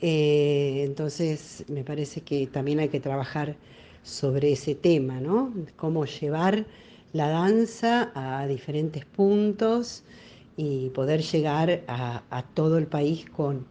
Eh, 0.00 0.82
entonces 0.84 1.64
me 1.68 1.84
parece 1.84 2.20
que 2.20 2.46
también 2.46 2.78
hay 2.80 2.88
que 2.88 3.00
trabajar 3.00 3.56
sobre 4.04 4.52
ese 4.52 4.76
tema, 4.76 5.18
¿no? 5.18 5.52
Cómo 5.76 6.04
llevar 6.04 6.66
la 7.12 7.28
danza 7.30 8.12
a 8.14 8.46
diferentes 8.46 9.04
puntos 9.04 10.04
y 10.56 10.90
poder 10.90 11.22
llegar 11.22 11.82
a, 11.88 12.44
todo 12.54 12.78
el 12.78 12.86
país 12.86 13.24
con 13.30 13.66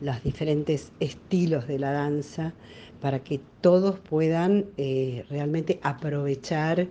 los 0.00 0.22
diferentes 0.22 0.92
estilos 1.00 1.66
de 1.66 1.78
la 1.78 1.90
danza 1.90 2.52
para 3.00 3.20
que 3.24 3.40
todos 3.60 3.98
puedan 3.98 4.66
eh, 4.76 5.24
realmente 5.30 5.80
aprovechar 5.82 6.86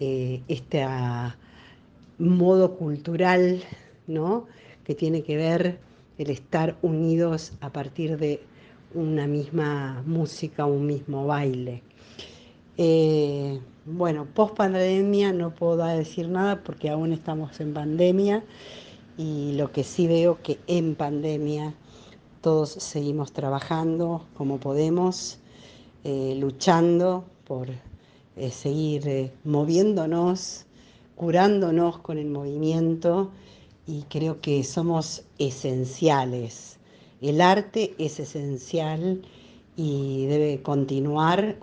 eh, 0.00 0.42
este 0.48 0.82
ah, 0.82 1.36
modo 2.18 2.76
cultural 2.76 3.60
¿no? 4.06 4.46
que 4.84 4.94
tiene 4.94 5.22
que 5.22 5.36
ver 5.36 5.78
el 6.18 6.30
estar 6.30 6.76
unidos 6.82 7.52
a 7.60 7.72
partir 7.72 8.18
de 8.18 8.40
una 8.94 9.26
misma 9.26 10.02
música, 10.06 10.66
un 10.66 10.86
mismo 10.86 11.26
baile. 11.26 11.82
Eh, 12.82 13.60
bueno, 13.84 14.26
post 14.32 14.56
pandemia 14.56 15.34
no 15.34 15.54
puedo 15.54 15.84
decir 15.84 16.30
nada 16.30 16.64
porque 16.64 16.88
aún 16.88 17.12
estamos 17.12 17.60
en 17.60 17.74
pandemia 17.74 18.42
y 19.18 19.52
lo 19.52 19.70
que 19.70 19.84
sí 19.84 20.06
veo 20.06 20.40
que 20.42 20.58
en 20.66 20.94
pandemia 20.94 21.74
todos 22.40 22.70
seguimos 22.70 23.34
trabajando 23.34 24.24
como 24.34 24.60
podemos, 24.60 25.40
eh, 26.04 26.34
luchando 26.38 27.26
por 27.44 27.68
eh, 27.68 28.50
seguir 28.50 29.30
moviéndonos, 29.44 30.64
curándonos 31.16 31.98
con 31.98 32.16
el 32.16 32.30
movimiento 32.30 33.30
y 33.86 34.04
creo 34.04 34.40
que 34.40 34.64
somos 34.64 35.24
esenciales. 35.38 36.78
El 37.20 37.42
arte 37.42 37.94
es 37.98 38.18
esencial 38.20 39.20
y 39.76 40.26
debe 40.26 40.60
continuar 40.62 41.56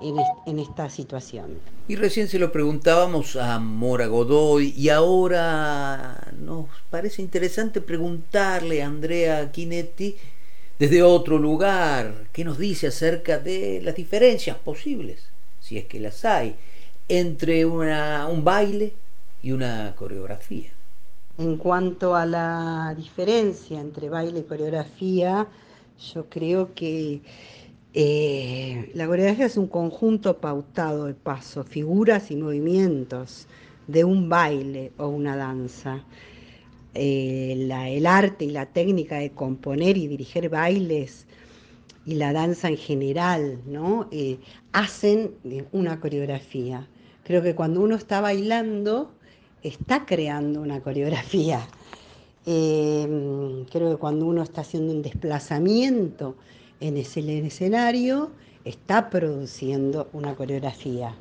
en, 0.45 0.59
esta 0.59 0.89
situación. 0.89 1.59
Y 1.87 1.95
recién 1.95 2.27
se 2.27 2.39
lo 2.39 2.51
preguntábamos 2.51 3.35
a 3.35 3.59
Mora 3.59 4.07
Godoy 4.07 4.73
y 4.75 4.89
ahora 4.89 6.31
nos 6.39 6.65
parece 6.89 7.21
interesante 7.21 7.81
preguntarle 7.81 8.81
a 8.81 8.87
Andrea 8.87 9.51
Quinetti 9.51 10.15
desde 10.79 11.03
otro 11.03 11.37
lugar 11.37 12.27
qué 12.31 12.43
nos 12.43 12.57
dice 12.57 12.87
acerca 12.87 13.39
de 13.39 13.81
las 13.83 13.95
diferencias 13.95 14.57
posibles, 14.57 15.19
si 15.59 15.77
es 15.77 15.85
que 15.85 15.99
las 15.99 16.25
hay, 16.25 16.55
entre 17.07 17.65
un 17.65 18.43
baile 18.43 18.93
y 19.41 19.51
una 19.51 19.93
coreografía. 19.95 20.71
En 21.37 21.57
cuanto 21.57 22.15
a 22.15 22.25
la 22.25 22.95
diferencia 22.97 23.79
entre 23.79 24.09
baile 24.09 24.39
y 24.39 24.43
coreografía, 24.43 25.47
yo 26.13 26.25
creo 26.29 26.73
que 26.73 27.21
eh, 27.93 28.91
la 28.93 29.07
coreografía 29.07 29.45
es 29.45 29.57
un 29.57 29.67
conjunto 29.67 30.37
pautado 30.37 31.05
de 31.05 31.13
pasos, 31.13 31.67
figuras 31.67 32.31
y 32.31 32.35
movimientos 32.35 33.47
de 33.87 34.03
un 34.03 34.29
baile 34.29 34.91
o 34.97 35.07
una 35.07 35.35
danza. 35.35 36.03
Eh, 36.93 37.53
el 37.57 38.05
arte 38.05 38.45
y 38.45 38.51
la 38.51 38.65
técnica 38.65 39.17
de 39.17 39.31
componer 39.31 39.97
y 39.97 40.07
dirigir 40.07 40.49
bailes 40.49 41.25
y 42.05 42.15
la 42.15 42.33
danza 42.33 42.69
en 42.69 42.77
general, 42.77 43.61
¿no? 43.65 44.07
Eh, 44.11 44.39
hacen 44.73 45.31
una 45.71 45.99
coreografía. 45.99 46.87
Creo 47.23 47.41
que 47.41 47.55
cuando 47.55 47.81
uno 47.81 47.95
está 47.95 48.21
bailando, 48.21 49.11
está 49.63 50.05
creando 50.05 50.61
una 50.61 50.81
coreografía. 50.81 51.67
Creo 52.45 53.65
que 53.69 53.97
cuando 53.99 54.25
uno 54.25 54.41
está 54.41 54.61
haciendo 54.61 54.93
un 54.93 55.01
desplazamiento 55.01 56.35
en 56.79 56.97
ese 56.97 57.45
escenario, 57.45 58.31
está 58.65 59.09
produciendo 59.09 60.09
una 60.13 60.35
coreografía. 60.35 61.15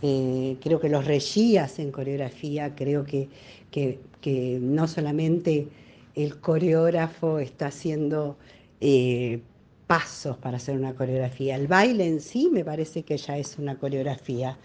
Eh, 0.00 0.56
creo 0.62 0.80
que 0.80 0.88
los 0.88 1.04
regías 1.04 1.78
en 1.78 1.90
coreografía, 1.90 2.74
creo 2.74 3.04
que, 3.04 3.28
que, 3.70 4.58
no 4.60 4.86
solamente 4.86 5.68
el 6.14 6.38
coreógrafo 6.40 7.38
está 7.38 7.68
haciendo 7.68 8.36
eh, 8.80 9.40
pasos 9.86 10.36
para 10.36 10.58
hacer 10.58 10.76
una 10.76 10.94
coreografía, 10.94 11.56
el 11.56 11.66
baile 11.66 12.06
en 12.06 12.20
sí 12.20 12.50
me 12.52 12.64
parece 12.64 13.02
que 13.02 13.16
ya 13.16 13.38
es 13.38 13.58
una 13.58 13.76
coreografía. 13.78 14.58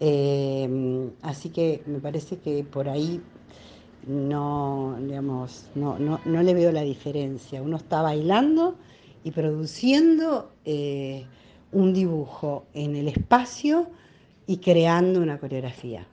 Eh, 0.00 1.08
así 1.22 1.48
que 1.48 1.82
me 1.86 1.98
parece 1.98 2.36
que 2.38 2.62
por 2.64 2.88
ahí 2.88 3.20
no, 4.06 4.96
digamos, 5.00 5.70
no, 5.74 5.98
no, 5.98 6.42
le 6.42 6.54
veo 6.54 6.72
la 6.72 6.82
diferencia. 6.82 7.62
Uno 7.62 7.76
está 7.76 8.02
bailando 8.02 8.76
y 9.24 9.30
produciendo 9.32 10.52
eh, 10.64 11.24
un 11.72 11.92
dibujo 11.92 12.66
en 12.74 12.94
el 12.94 13.08
espacio 13.08 13.88
y 14.46 14.58
creando 14.58 15.20
una 15.20 15.38
coreografía. 15.38 16.06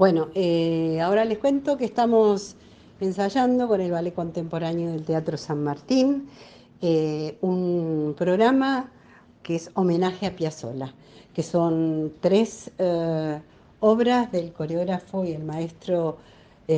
Bueno, 0.00 0.28
eh, 0.34 0.98
ahora 1.02 1.26
les 1.26 1.36
cuento 1.36 1.76
que 1.76 1.84
estamos 1.84 2.56
ensayando 3.02 3.68
con 3.68 3.82
el 3.82 3.90
Ballet 3.90 4.14
Contemporáneo 4.14 4.92
del 4.92 5.04
Teatro 5.04 5.36
San 5.36 5.62
Martín 5.62 6.26
eh, 6.80 7.36
un 7.42 8.14
programa 8.16 8.90
que 9.42 9.56
es 9.56 9.70
homenaje 9.74 10.26
a 10.26 10.34
Piazzolla, 10.34 10.94
que 11.34 11.42
son 11.42 12.14
tres 12.22 12.70
eh, 12.78 13.42
obras 13.80 14.32
del 14.32 14.54
coreógrafo 14.54 15.26
y 15.26 15.32
el 15.32 15.44
maestro 15.44 16.16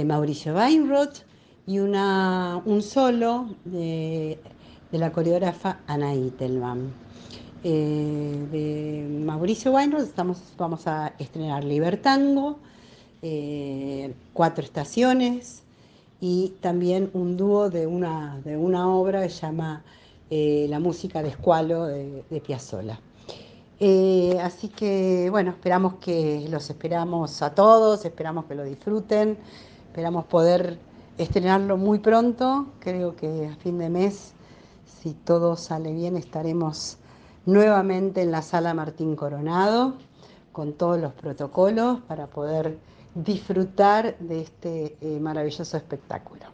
Mauricio 0.04 0.56
Weinroth 0.56 1.18
y 1.64 1.78
una, 1.78 2.60
un 2.64 2.82
solo 2.82 3.54
de, 3.64 4.40
la 4.90 5.12
coreógrafa 5.12 5.78
Ana 5.86 6.12
Itelman. 6.12 6.92
de 7.62 9.06
Mauricio 9.24 9.70
Weinroth 9.70 10.08
estamos, 10.08 10.42
vamos 10.58 10.88
a 10.88 11.12
estrenar 11.20 11.62
Libertango, 11.62 12.58
eh, 13.22 14.14
cuatro 14.32 14.64
estaciones 14.64 15.62
y 16.20 16.54
también 16.60 17.10
un 17.14 17.36
dúo 17.36 17.70
de 17.70 17.86
una, 17.86 18.40
de 18.44 18.56
una 18.56 18.88
obra 18.88 19.22
que 19.22 19.28
se 19.28 19.42
llama 19.42 19.82
eh, 20.30 20.66
La 20.68 20.80
música 20.80 21.22
de 21.22 21.30
escualo 21.30 21.86
de, 21.86 22.24
de 22.28 22.40
Piazzolla. 22.40 23.00
Eh, 23.80 24.38
así 24.40 24.68
que 24.68 25.28
bueno, 25.30 25.50
esperamos 25.50 25.94
que 25.94 26.46
los 26.48 26.70
esperamos 26.70 27.42
a 27.42 27.54
todos, 27.54 28.04
esperamos 28.04 28.44
que 28.44 28.54
lo 28.54 28.62
disfruten, 28.62 29.36
esperamos 29.88 30.24
poder 30.26 30.78
estrenarlo 31.18 31.76
muy 31.76 31.98
pronto, 31.98 32.66
creo 32.78 33.16
que 33.16 33.48
a 33.48 33.56
fin 33.56 33.78
de 33.78 33.90
mes, 33.90 34.34
si 34.86 35.14
todo 35.14 35.56
sale 35.56 35.92
bien, 35.92 36.16
estaremos 36.16 36.98
nuevamente 37.44 38.22
en 38.22 38.30
la 38.30 38.42
sala 38.42 38.72
Martín 38.72 39.16
Coronado 39.16 39.94
con 40.52 40.74
todos 40.74 41.00
los 41.00 41.12
protocolos 41.12 42.00
para 42.02 42.28
poder 42.28 42.78
disfrutar 43.14 44.16
de 44.18 44.40
este 44.42 44.96
eh, 45.00 45.20
maravilloso 45.20 45.76
espectáculo. 45.76 46.46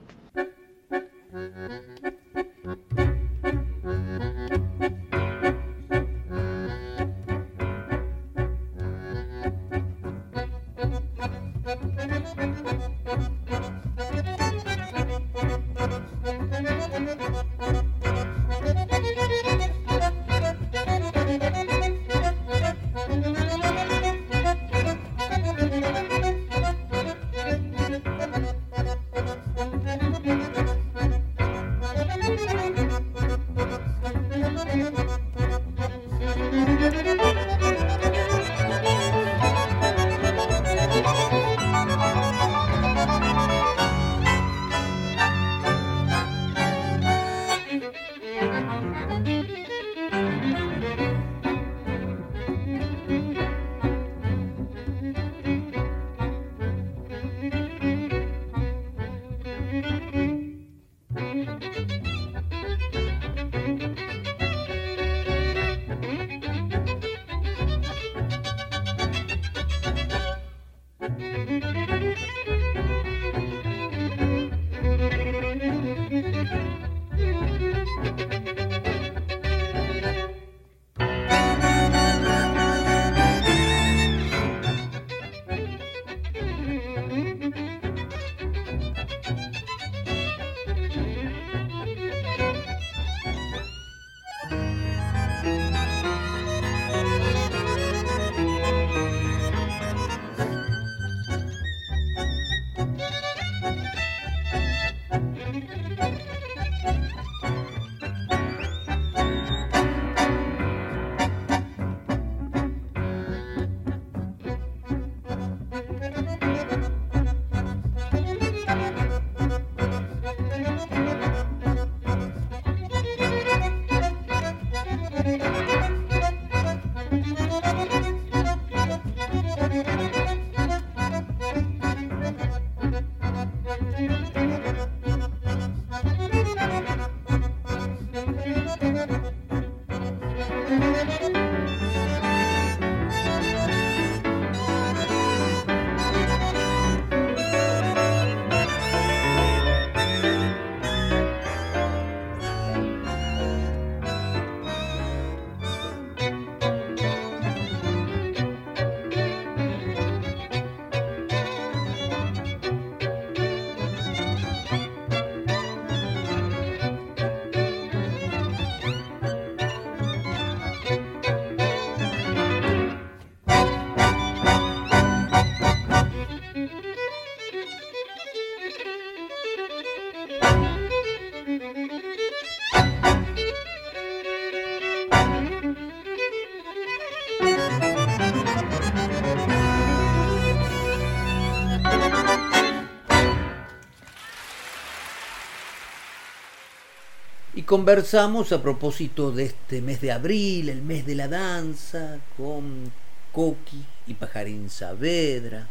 Conversamos 197.68 198.50
a 198.52 198.62
propósito 198.62 199.30
de 199.30 199.44
este 199.44 199.82
mes 199.82 200.00
de 200.00 200.10
abril, 200.10 200.70
el 200.70 200.80
mes 200.80 201.04
de 201.04 201.14
la 201.14 201.28
danza, 201.28 202.18
con 202.34 202.90
Coqui 203.30 203.84
y 204.06 204.14
Pajarín 204.14 204.70
Saavedra, 204.70 205.68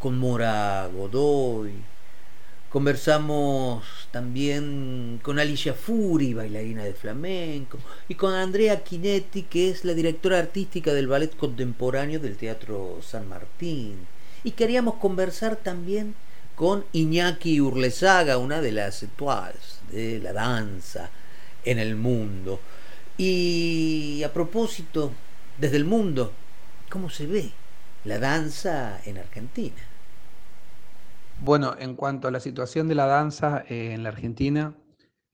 con 0.00 0.18
Mora 0.18 0.90
Godoy. 0.92 1.74
Conversamos 2.68 3.84
también 4.10 5.20
con 5.22 5.38
Alicia 5.38 5.74
Furi, 5.74 6.34
bailarina 6.34 6.82
de 6.82 6.92
flamenco, 6.92 7.78
y 8.08 8.16
con 8.16 8.34
Andrea 8.34 8.82
Quinetti, 8.82 9.44
que 9.44 9.70
es 9.70 9.84
la 9.84 9.94
directora 9.94 10.40
artística 10.40 10.92
del 10.92 11.06
Ballet 11.06 11.36
Contemporáneo 11.36 12.18
del 12.18 12.36
Teatro 12.36 12.98
San 13.00 13.28
Martín. 13.28 14.08
Y 14.42 14.50
queríamos 14.50 14.96
conversar 14.96 15.54
también 15.54 16.16
con 16.56 16.84
Iñaki 16.90 17.60
Urlesaga, 17.60 18.38
una 18.38 18.60
de 18.60 18.72
las 18.72 19.04
étoiles 19.04 19.78
de 19.92 20.18
la 20.18 20.32
danza 20.32 21.10
en 21.70 21.78
el 21.78 21.96
mundo. 21.96 22.60
Y 23.16 24.22
a 24.24 24.32
propósito, 24.32 25.12
desde 25.58 25.76
el 25.76 25.84
mundo, 25.84 26.32
¿cómo 26.88 27.10
se 27.10 27.26
ve 27.26 27.50
la 28.04 28.18
danza 28.18 29.00
en 29.04 29.18
Argentina? 29.18 29.76
Bueno, 31.40 31.76
en 31.78 31.94
cuanto 31.94 32.26
a 32.26 32.30
la 32.30 32.40
situación 32.40 32.88
de 32.88 32.94
la 32.94 33.06
danza 33.06 33.64
eh, 33.68 33.92
en 33.92 34.02
la 34.02 34.08
Argentina, 34.08 34.74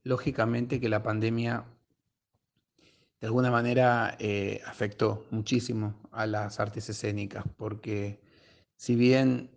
lógicamente 0.03 0.81
que 0.81 0.89
la 0.89 1.03
pandemia 1.03 1.65
de 3.21 3.27
alguna 3.27 3.51
manera 3.51 4.17
eh, 4.19 4.61
afectó 4.67 5.25
muchísimo 5.31 5.95
a 6.11 6.27
las 6.27 6.61
artes 6.61 6.89
escénicas, 6.91 7.45
porque 7.57 8.21
si 8.77 8.97
bien 8.97 9.51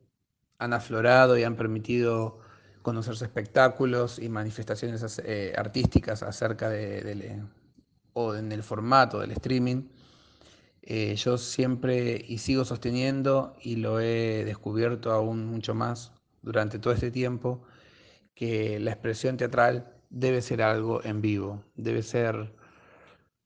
han 0.59 0.73
aflorado 0.73 1.37
y 1.37 1.43
han 1.43 1.55
permitido 1.55 2.39
conocerse 2.87 3.25
espectáculos 3.25 4.17
y 4.17 4.29
manifestaciones 4.29 5.21
eh, 5.25 5.53
artísticas 5.57 6.23
acerca 6.23 6.69
de, 6.69 7.43
o 8.13 8.33
en 8.33 8.49
el 8.53 8.63
formato 8.63 9.19
del 9.19 9.31
streaming, 9.31 9.89
eh, 10.83 11.13
yo 11.17 11.37
siempre 11.37 12.23
y 12.25 12.37
sigo 12.37 12.63
sosteniendo 12.63 13.57
y 13.61 13.75
lo 13.75 13.99
he 13.99 14.45
descubierto 14.45 15.11
aún 15.11 15.47
mucho 15.47 15.75
más 15.75 16.13
durante 16.41 16.79
todo 16.79 16.93
este 16.93 17.11
tiempo, 17.11 17.61
que 18.33 18.79
la 18.79 18.91
expresión 18.91 19.35
teatral 19.35 19.93
debe 20.09 20.41
ser 20.41 20.61
algo 20.61 21.03
en 21.03 21.19
vivo, 21.19 21.65
debe 21.75 22.03
ser, 22.03 22.53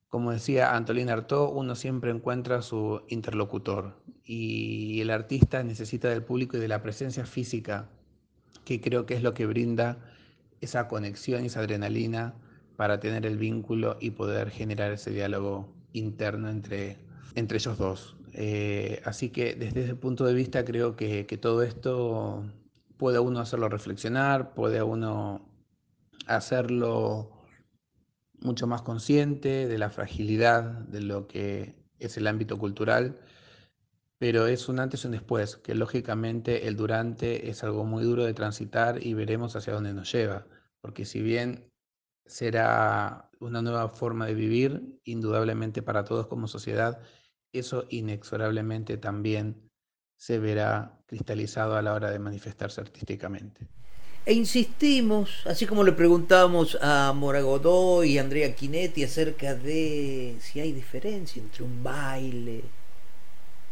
como 0.07 0.29
decía 0.33 0.75
Antolín 0.75 1.09
Artaud, 1.09 1.49
uno 1.57 1.73
siempre 1.73 2.11
encuentra 2.11 2.61
su 2.61 3.01
interlocutor. 3.07 4.03
Y 4.23 5.01
el 5.01 5.09
artista 5.09 5.63
necesita 5.63 6.09
del 6.09 6.23
público 6.23 6.57
y 6.57 6.59
de 6.59 6.67
la 6.67 6.83
presencia 6.83 7.25
física, 7.25 7.89
que 8.65 8.81
creo 8.81 9.05
que 9.05 9.15
es 9.15 9.23
lo 9.23 9.33
que 9.33 9.45
brinda 9.45 9.97
esa 10.61 10.87
conexión 10.87 11.43
y 11.43 11.47
esa 11.47 11.61
adrenalina 11.61 12.35
para 12.77 12.99
tener 12.99 13.25
el 13.25 13.37
vínculo 13.37 13.97
y 13.99 14.11
poder 14.11 14.49
generar 14.49 14.91
ese 14.91 15.11
diálogo 15.11 15.73
interno 15.93 16.49
entre, 16.49 16.97
entre 17.35 17.57
ellos 17.57 17.77
dos. 17.77 18.15
Eh, 18.33 19.01
así 19.05 19.29
que 19.29 19.55
desde 19.55 19.83
ese 19.83 19.95
punto 19.95 20.25
de 20.25 20.33
vista 20.33 20.63
creo 20.63 20.95
que, 20.95 21.25
que 21.25 21.37
todo 21.37 21.63
esto 21.63 22.45
puede 22.97 23.19
uno 23.19 23.39
hacerlo 23.39 23.67
reflexionar, 23.67 24.53
puede 24.53 24.81
uno 24.83 25.41
hacerlo 26.27 27.31
mucho 28.39 28.67
más 28.67 28.81
consciente 28.81 29.67
de 29.67 29.77
la 29.77 29.89
fragilidad 29.89 30.63
de 30.63 31.01
lo 31.01 31.27
que 31.27 31.75
es 31.99 32.17
el 32.17 32.27
ámbito 32.27 32.57
cultural, 32.57 33.19
pero 34.21 34.45
es 34.45 34.69
un 34.69 34.79
antes 34.79 35.03
y 35.03 35.07
un 35.07 35.13
después, 35.13 35.55
que 35.55 35.73
lógicamente 35.73 36.67
el 36.67 36.75
durante 36.75 37.49
es 37.49 37.63
algo 37.63 37.85
muy 37.85 38.03
duro 38.03 38.23
de 38.23 38.35
transitar 38.35 39.03
y 39.03 39.15
veremos 39.15 39.55
hacia 39.55 39.73
dónde 39.73 39.95
nos 39.95 40.11
lleva, 40.11 40.45
porque 40.79 41.05
si 41.05 41.23
bien 41.23 41.71
será 42.27 43.31
una 43.39 43.63
nueva 43.63 43.89
forma 43.89 44.27
de 44.27 44.35
vivir, 44.35 44.99
indudablemente 45.05 45.81
para 45.81 46.03
todos 46.03 46.27
como 46.27 46.47
sociedad, 46.47 46.99
eso 47.51 47.85
inexorablemente 47.89 48.97
también 48.97 49.67
se 50.19 50.37
verá 50.37 50.99
cristalizado 51.07 51.75
a 51.75 51.81
la 51.81 51.95
hora 51.95 52.11
de 52.11 52.19
manifestarse 52.19 52.79
artísticamente. 52.79 53.69
E 54.27 54.33
insistimos, 54.33 55.47
así 55.47 55.65
como 55.65 55.83
le 55.83 55.93
preguntamos 55.93 56.77
a 56.79 57.11
Moragodó 57.13 58.03
y 58.03 58.19
Andrea 58.19 58.53
Quinetti 58.53 59.03
acerca 59.03 59.55
de 59.55 60.35
si 60.41 60.59
hay 60.59 60.73
diferencia 60.73 61.41
entre 61.41 61.63
un 61.63 61.81
baile 61.81 62.61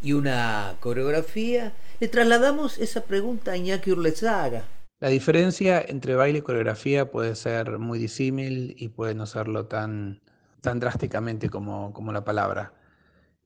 y 0.01 0.13
una 0.13 0.75
coreografía, 0.79 1.73
le 1.99 2.07
trasladamos 2.07 2.77
esa 2.77 3.03
pregunta 3.03 3.51
a 3.51 3.57
Iñaki 3.57 3.91
Urlezaga. 3.91 4.63
La 4.99 5.09
diferencia 5.09 5.83
entre 5.87 6.15
baile 6.15 6.39
y 6.39 6.41
coreografía 6.41 7.09
puede 7.09 7.35
ser 7.35 7.79
muy 7.79 7.99
disímil 7.99 8.75
y 8.77 8.89
puede 8.89 9.15
no 9.15 9.25
serlo 9.25 9.65
tan, 9.65 10.21
tan 10.61 10.79
drásticamente 10.79 11.49
como, 11.49 11.93
como 11.93 12.11
la 12.11 12.25
palabra. 12.25 12.73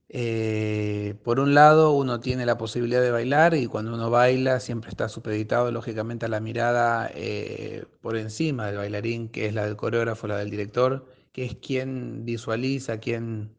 Eh, 0.08 1.14
por 1.24 1.40
un 1.40 1.54
lado, 1.54 1.92
uno 1.92 2.20
tiene 2.20 2.46
la 2.46 2.58
posibilidad 2.58 3.00
de 3.00 3.10
bailar 3.10 3.54
y 3.54 3.66
cuando 3.66 3.94
uno 3.94 4.10
baila 4.10 4.60
siempre 4.60 4.90
está 4.90 5.08
supeditado 5.08 5.70
lógicamente 5.72 6.26
a 6.26 6.28
la 6.28 6.40
mirada 6.40 7.10
eh, 7.14 7.84
por 8.00 8.16
encima 8.16 8.66
del 8.66 8.76
bailarín, 8.76 9.28
que 9.28 9.46
es 9.46 9.54
la 9.54 9.64
del 9.64 9.76
coreógrafo, 9.76 10.26
la 10.26 10.36
del 10.38 10.50
director, 10.50 11.06
que 11.32 11.44
es 11.44 11.54
quien 11.56 12.24
visualiza, 12.24 12.98
quien, 12.98 13.50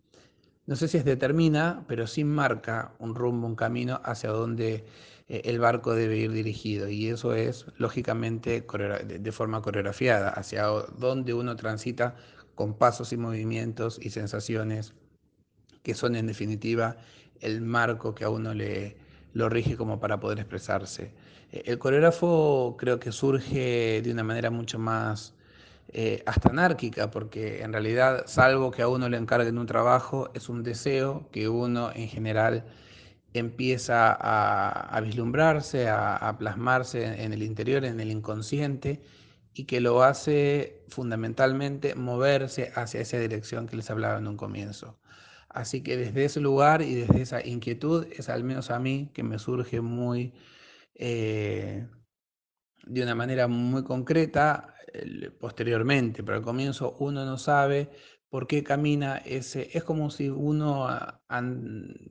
no 0.67 0.75
sé 0.75 0.87
si 0.87 0.97
es 0.97 1.05
determina, 1.05 1.85
pero 1.87 2.07
sí 2.07 2.23
marca 2.23 2.93
un 2.99 3.15
rumbo, 3.15 3.47
un 3.47 3.55
camino 3.55 4.01
hacia 4.03 4.31
donde 4.31 4.85
eh, 5.27 5.41
el 5.45 5.59
barco 5.59 5.93
debe 5.93 6.17
ir 6.17 6.31
dirigido. 6.31 6.89
Y 6.89 7.07
eso 7.07 7.33
es 7.33 7.67
lógicamente 7.77 8.65
de 9.05 9.31
forma 9.31 9.61
coreografiada, 9.61 10.29
hacia 10.29 10.63
donde 10.65 11.33
uno 11.33 11.55
transita 11.55 12.15
con 12.55 12.77
pasos 12.77 13.13
y 13.13 13.17
movimientos 13.17 13.99
y 14.01 14.09
sensaciones 14.09 14.93
que 15.83 15.93
son 15.93 16.15
en 16.15 16.27
definitiva 16.27 16.97
el 17.41 17.61
marco 17.61 18.15
que 18.15 18.23
a 18.23 18.29
uno 18.29 18.53
le 18.53 18.97
lo 19.33 19.49
rige 19.49 19.77
como 19.77 19.99
para 19.99 20.19
poder 20.19 20.39
expresarse. 20.39 21.13
Eh, 21.51 21.63
el 21.65 21.77
coreógrafo 21.77 22.75
creo 22.79 22.99
que 22.99 23.11
surge 23.11 24.01
de 24.01 24.11
una 24.11 24.23
manera 24.23 24.49
mucho 24.49 24.79
más 24.79 25.34
eh, 25.97 26.23
hasta 26.25 26.49
anárquica, 26.49 27.09
porque 27.09 27.61
en 27.61 27.71
realidad, 27.71 28.25
salvo 28.27 28.69
que 28.69 28.81
a 28.81 28.89
uno 28.89 29.07
le 29.07 29.15
encarguen 29.15 29.57
un 29.57 29.65
trabajo, 29.65 30.29
es 30.33 30.49
un 30.49 30.61
deseo 30.61 31.29
que 31.31 31.47
uno 31.47 31.89
en 31.95 32.09
general 32.09 32.65
empieza 33.33 34.11
a, 34.19 34.99
vislumbrarse, 34.99 35.87
a, 35.87 36.35
plasmarse 36.37 37.23
en 37.23 37.31
el 37.31 37.43
interior, 37.43 37.85
en 37.85 38.01
el 38.01 38.11
inconsciente, 38.11 39.03
y 39.53 39.63
que 39.67 39.79
lo 39.79 40.03
hace 40.03 40.83
fundamentalmente 40.89 41.95
moverse 41.95 42.73
hacia 42.75 42.99
esa 42.99 43.17
dirección 43.17 43.65
que 43.65 43.77
les 43.77 43.89
hablaba 43.89 44.17
en 44.17 44.27
un 44.27 44.35
comienzo. 44.35 44.99
Así 45.47 45.81
que 45.81 45.95
desde 45.95 46.25
ese 46.25 46.41
lugar 46.41 46.81
y 46.81 46.95
desde 46.95 47.21
esa 47.21 47.45
inquietud 47.47 48.05
es 48.11 48.27
al 48.27 48.43
menos 48.43 48.69
a 48.69 48.79
mí 48.79 49.11
que 49.13 49.23
me 49.23 49.39
surge 49.39 49.79
muy, 49.79 50.33
eh, 50.95 51.87
de 52.85 53.01
una 53.01 53.15
manera 53.15 53.47
muy 53.47 53.85
concreta 53.85 54.74
posteriormente, 55.39 56.23
pero 56.23 56.37
al 56.37 56.43
comienzo 56.43 56.95
uno 56.99 57.25
no 57.25 57.37
sabe 57.37 57.89
por 58.29 58.47
qué 58.47 58.63
camina 58.63 59.17
ese, 59.17 59.69
es 59.77 59.83
como 59.83 60.09
si 60.09 60.29
uno 60.29 60.87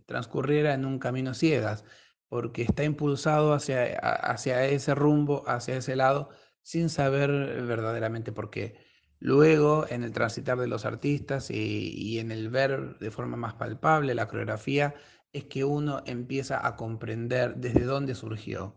transcurriera 0.07 0.75
en 0.75 0.85
un 0.87 0.99
camino 0.99 1.35
ciegas, 1.35 1.85
porque 2.29 2.63
está 2.63 2.85
impulsado 2.85 3.53
hacia, 3.53 3.99
hacia 3.99 4.65
ese 4.67 4.95
rumbo, 4.95 5.45
hacia 5.47 5.77
ese 5.77 5.97
lado, 5.97 6.31
sin 6.63 6.89
saber 6.89 7.31
verdaderamente 7.65 8.33
por 8.33 8.51
qué. 8.51 8.77
Luego, 9.21 9.87
en 9.89 10.05
el 10.05 10.13
transitar 10.13 10.59
de 10.59 10.67
los 10.67 10.85
artistas 10.85 11.51
y, 11.51 12.19
en 12.19 12.31
el 12.31 12.51
ver 12.51 12.99
de 12.99 13.11
forma 13.11 13.37
más 13.37 13.55
palpable 13.55 14.15
la 14.15 14.29
coreografía, 14.29 14.95
es 15.33 15.45
que 15.45 15.65
uno 15.65 16.03
empieza 16.07 16.67
a 16.67 16.77
comprender 16.77 17.57
desde 17.57 17.85
dónde 17.85 18.15
surgió 18.15 18.77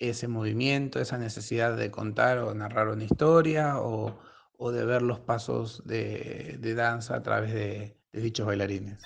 ese 0.00 0.26
movimiento, 0.28 0.98
esa 0.98 1.18
necesidad 1.18 1.76
de 1.76 1.90
contar 1.90 2.38
o 2.38 2.54
narrar 2.54 2.88
una 2.88 3.04
historia 3.04 3.78
o, 3.78 4.18
de 4.72 4.84
ver 4.84 5.02
los 5.02 5.20
pasos 5.20 5.82
de, 5.86 6.58
danza 6.74 7.16
a 7.16 7.22
través 7.22 7.52
de 7.52 7.96
dichos 8.12 8.46
bailarines. 8.46 8.98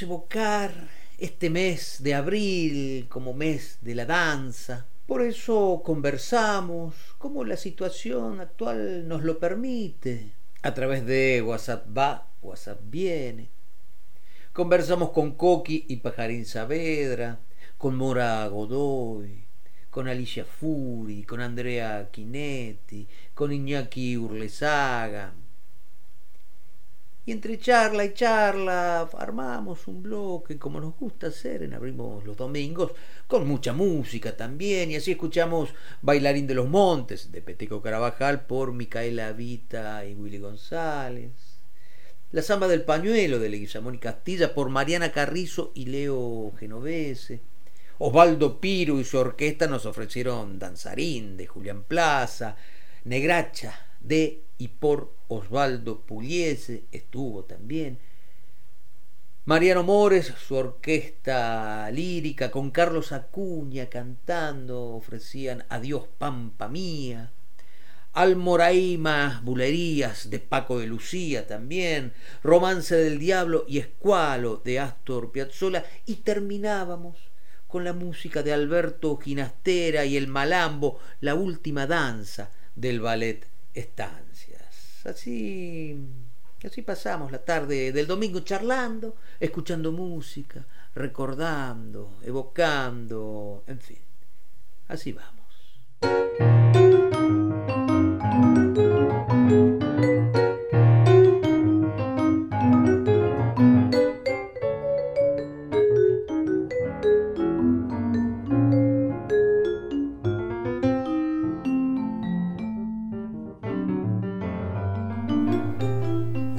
Evocar 0.00 0.72
este 1.18 1.50
mes 1.50 1.98
de 2.00 2.14
abril 2.14 3.06
como 3.08 3.34
mes 3.34 3.78
de 3.82 3.94
la 3.94 4.06
danza. 4.06 4.86
Por 5.06 5.20
eso 5.20 5.82
conversamos 5.84 6.94
como 7.18 7.44
la 7.44 7.56
situación 7.56 8.40
actual 8.40 9.06
nos 9.06 9.22
lo 9.22 9.38
permite. 9.38 10.32
A 10.62 10.72
través 10.72 11.04
de 11.04 11.42
WhatsApp 11.42 11.86
va, 11.96 12.28
WhatsApp 12.40 12.80
viene. 12.84 13.50
Conversamos 14.52 15.10
con 15.10 15.32
Coqui 15.32 15.84
y 15.88 15.96
Pajarín 15.96 16.46
Saavedra, 16.46 17.40
con 17.76 17.96
Mora 17.96 18.46
Godoy, 18.48 19.44
con 19.90 20.08
Alicia 20.08 20.44
Furi, 20.44 21.24
con 21.24 21.40
Andrea 21.40 22.08
Quinetti, 22.10 23.06
con 23.34 23.52
Iñaki 23.52 24.16
Urlesaga, 24.16 25.34
y 27.24 27.32
entre 27.32 27.58
charla 27.58 28.04
y 28.04 28.14
charla 28.14 29.02
armamos 29.16 29.86
un 29.86 30.02
bloque 30.02 30.58
como 30.58 30.80
nos 30.80 30.96
gusta 30.96 31.28
hacer 31.28 31.62
en 31.62 31.74
Abrimos 31.74 32.24
los 32.24 32.36
Domingos, 32.36 32.92
con 33.28 33.46
mucha 33.46 33.72
música 33.72 34.36
también, 34.36 34.90
y 34.90 34.96
así 34.96 35.12
escuchamos 35.12 35.70
Bailarín 36.00 36.46
de 36.46 36.54
los 36.54 36.68
Montes 36.68 37.30
de 37.30 37.40
Peteco 37.40 37.80
Carabajal 37.80 38.46
por 38.46 38.72
Micaela 38.72 39.32
Vita 39.32 40.04
y 40.04 40.14
Willy 40.14 40.38
González. 40.38 41.30
La 42.32 42.42
Zamba 42.42 42.66
del 42.66 42.82
Pañuelo 42.82 43.38
de 43.38 43.50
Leguizamón 43.50 43.94
y 43.94 43.98
Castilla 43.98 44.54
por 44.54 44.70
Mariana 44.70 45.12
Carrizo 45.12 45.70
y 45.74 45.86
Leo 45.86 46.52
Genovese. 46.58 47.40
Osvaldo 47.98 48.58
Piro 48.58 48.98
y 48.98 49.04
su 49.04 49.18
orquesta 49.18 49.68
nos 49.68 49.86
ofrecieron 49.86 50.58
Danzarín 50.58 51.36
de 51.36 51.46
Julián 51.46 51.84
Plaza, 51.84 52.56
Negracha 53.04 53.78
de 54.00 54.42
y 54.62 54.68
por 54.68 55.12
Osvaldo 55.26 56.02
Pugliese 56.02 56.84
estuvo 56.92 57.42
también. 57.42 57.98
Mariano 59.44 59.82
Mores, 59.82 60.32
su 60.46 60.54
orquesta 60.54 61.90
lírica, 61.90 62.52
con 62.52 62.70
Carlos 62.70 63.10
Acuña 63.10 63.86
cantando, 63.86 64.90
ofrecían 64.90 65.64
Adiós 65.68 66.04
Pampa 66.16 66.68
Mía. 66.68 67.32
Almoraima, 68.12 69.40
Bulerías 69.42 70.30
de 70.30 70.38
Paco 70.38 70.78
de 70.78 70.86
Lucía 70.86 71.44
también, 71.48 72.12
Romance 72.44 72.94
del 72.94 73.18
Diablo 73.18 73.64
y 73.66 73.78
Escualo 73.78 74.62
de 74.64 74.78
Astor 74.78 75.32
Piazzolla 75.32 75.84
y 76.06 76.16
terminábamos 76.16 77.16
con 77.66 77.82
la 77.82 77.94
música 77.94 78.44
de 78.44 78.52
Alberto 78.52 79.16
Ginastera 79.16 80.04
y 80.04 80.16
el 80.16 80.28
Malambo, 80.28 81.00
la 81.20 81.34
última 81.34 81.88
danza 81.88 82.52
del 82.76 83.00
ballet 83.00 83.44
estancias. 83.74 84.21
Así, 85.04 85.96
así 86.64 86.82
pasamos 86.82 87.32
la 87.32 87.44
tarde 87.44 87.92
del 87.92 88.06
domingo 88.06 88.40
charlando, 88.40 89.16
escuchando 89.40 89.90
música, 89.90 90.64
recordando, 90.94 92.18
evocando, 92.22 93.64
en 93.66 93.80
fin. 93.80 93.98
Así 94.88 95.12
vamos. 95.12 95.42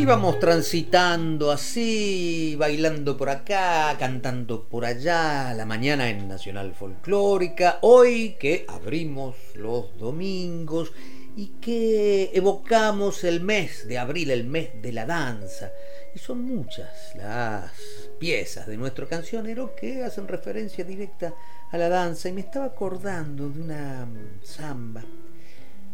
Íbamos 0.04 0.38
transitando 0.38 1.50
así, 1.50 2.58
bailando 2.60 3.16
por 3.16 3.30
acá, 3.30 3.96
cantando 3.98 4.68
por 4.68 4.84
allá, 4.84 5.54
la 5.54 5.66
mañana 5.66 6.10
en 6.10 6.28
Nacional 6.28 6.76
Folclórica, 6.76 7.78
hoy 7.84 8.36
que 8.38 8.66
abrimos 8.68 9.38
los 9.56 9.98
domingos 9.98 10.92
y 11.38 11.54
que 11.62 12.32
evocamos 12.34 13.24
el 13.24 13.40
mes 13.40 13.88
de 13.88 13.98
abril, 13.98 14.32
el 14.32 14.44
mes 14.44 14.72
de 14.82 14.92
la 14.92 15.06
danza. 15.06 15.72
Y 16.14 16.20
son 16.20 16.42
muchas 16.44 17.16
las 17.16 17.72
piezas 18.20 18.68
de 18.68 18.76
nuestro 18.76 19.08
cancionero 19.08 19.74
que 19.74 20.04
hacen 20.04 20.28
referencia 20.28 20.84
directa 20.84 21.34
a 21.72 21.78
la 21.78 21.88
danza 21.88 22.28
y 22.28 22.34
me 22.34 22.42
estaba 22.42 22.66
acordando 22.66 23.48
de 23.50 23.62
una 23.62 24.06
samba, 24.44 25.02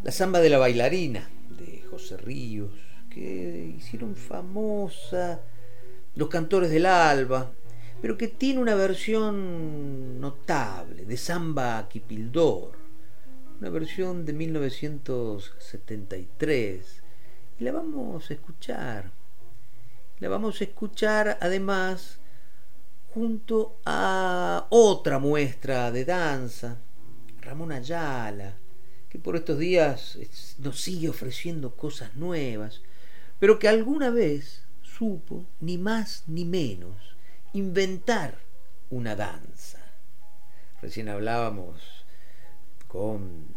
la 0.01 0.11
samba 0.11 0.39
de 0.39 0.49
la 0.49 0.57
bailarina 0.57 1.29
de 1.51 1.83
José 1.91 2.17
Ríos 2.17 2.71
que 3.09 3.73
hicieron 3.77 4.15
famosa 4.15 5.41
los 6.15 6.29
cantores 6.29 6.69
del 6.69 6.85
alba, 6.85 7.51
pero 8.01 8.17
que 8.17 8.27
tiene 8.27 8.61
una 8.61 8.75
versión 8.75 10.19
notable 10.19 11.05
de 11.05 11.15
Samba 11.17 11.87
Kipildor, 11.89 12.73
una 13.59 13.69
versión 13.69 14.25
de 14.25 14.33
1973. 14.33 17.03
Y 17.59 17.63
la 17.63 17.71
vamos 17.71 18.29
a 18.29 18.33
escuchar. 18.33 19.11
La 20.19 20.29
vamos 20.29 20.61
a 20.61 20.65
escuchar 20.65 21.37
además 21.41 22.19
junto 23.13 23.77
a 23.85 24.67
otra 24.69 25.19
muestra 25.19 25.91
de 25.91 26.05
danza, 26.05 26.77
Ramón 27.41 27.71
Ayala, 27.71 28.53
que 29.09 29.17
por 29.17 29.35
estos 29.35 29.57
días 29.57 30.19
nos 30.59 30.79
sigue 30.79 31.09
ofreciendo 31.09 31.75
cosas 31.75 32.15
nuevas 32.15 32.83
pero 33.39 33.57
que 33.57 33.67
alguna 33.67 34.09
vez 34.09 34.65
supo, 34.83 35.45
ni 35.59 35.77
más 35.77 36.23
ni 36.27 36.45
menos, 36.45 36.95
inventar 37.53 38.37
una 38.89 39.15
danza. 39.15 39.79
Recién 40.81 41.09
hablábamos 41.09 42.05
con 42.87 43.47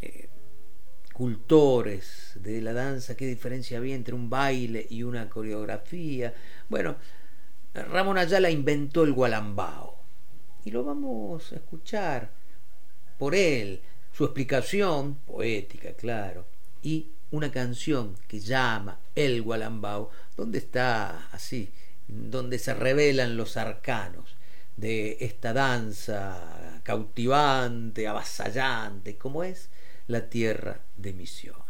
eh, 0.00 0.28
cultores 1.12 2.32
de 2.36 2.60
la 2.60 2.72
danza, 2.72 3.16
qué 3.16 3.26
diferencia 3.26 3.78
había 3.78 3.94
entre 3.94 4.14
un 4.14 4.28
baile 4.28 4.86
y 4.90 5.02
una 5.02 5.28
coreografía. 5.28 6.34
Bueno, 6.68 6.96
Ramón 7.74 8.18
Ayala 8.18 8.50
inventó 8.50 9.04
el 9.04 9.12
gualambao 9.12 9.98
y 10.64 10.70
lo 10.70 10.82
vamos 10.84 11.52
a 11.52 11.56
escuchar 11.56 12.30
por 13.18 13.34
él, 13.34 13.80
su 14.12 14.24
explicación, 14.24 15.16
poética, 15.26 15.92
claro, 15.92 16.46
y 16.82 17.12
una 17.36 17.52
canción 17.52 18.16
que 18.26 18.40
llama 18.40 18.98
El 19.14 19.42
Gualambao, 19.42 20.10
donde 20.36 20.58
está 20.58 21.28
así, 21.32 21.70
donde 22.08 22.58
se 22.58 22.74
revelan 22.74 23.36
los 23.36 23.56
arcanos 23.56 24.36
de 24.76 25.18
esta 25.20 25.52
danza 25.52 26.80
cautivante, 26.82 28.06
avasallante, 28.06 29.16
como 29.16 29.42
es 29.44 29.70
la 30.06 30.28
tierra 30.28 30.80
de 30.96 31.12
misiones. 31.12 31.64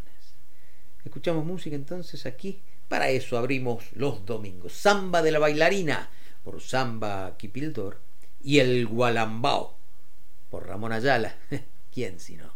Escuchamos 1.05 1.44
música 1.44 1.76
entonces 1.76 2.26
aquí, 2.26 2.60
para 2.88 3.09
eso 3.09 3.38
abrimos 3.38 3.84
los 3.93 4.24
domingos. 4.26 4.72
Samba 4.72 5.22
de 5.22 5.32
la 5.32 5.38
bailarina 5.38 6.10
por 6.44 6.60
Samba 6.60 7.36
Kipildor 7.36 8.01
y 8.43 8.59
el 8.59 8.86
Gualambao 8.86 9.76
por 10.51 10.66
Ramón 10.66 10.93
Ayala. 10.93 11.36
¿Quién 11.93 12.20
si 12.20 12.36
no? 12.36 12.56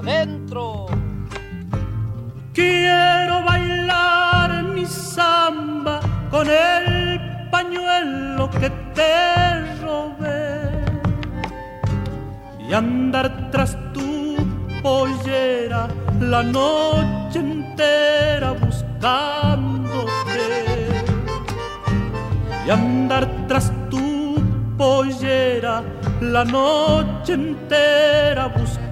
Adentro. 0.00 0.86
Quiero 2.54 3.44
bailar 3.44 4.64
mi 4.64 4.86
samba 4.86 6.00
con 6.30 6.48
el 6.48 6.89
pañuelo 7.50 8.48
que 8.50 8.70
te 8.94 9.76
robé. 9.82 10.84
Y 12.68 12.72
andar 12.72 13.50
tras 13.50 13.76
tu 13.92 14.36
pollera 14.82 15.88
la 16.20 16.42
noche 16.42 17.38
entera 17.38 18.52
buscándote. 18.52 20.10
Y 22.66 22.70
andar 22.70 23.28
tras 23.48 23.72
tu 23.90 24.36
pollera 24.76 25.82
la 26.20 26.44
noche 26.44 27.32
entera 27.34 28.48
buscando 28.48 28.90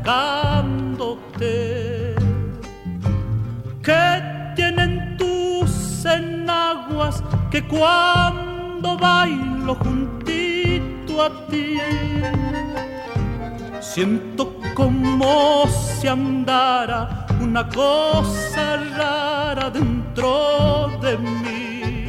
¿Qué 3.89 4.53
tienen 4.55 5.17
tus 5.17 6.05
enaguas 6.05 7.23
que 7.51 7.67
cuando 7.67 8.48
bailo 8.83 9.75
juntito 9.75 11.23
a 11.23 11.31
ti 11.49 11.79
siento 13.99 14.55
como 14.75 15.67
si 15.67 16.07
andara 16.07 17.27
una 17.41 17.69
cosa 17.69 18.77
rara 18.97 19.71
dentro 19.71 20.89
de 21.03 21.19
mí. 21.19 22.07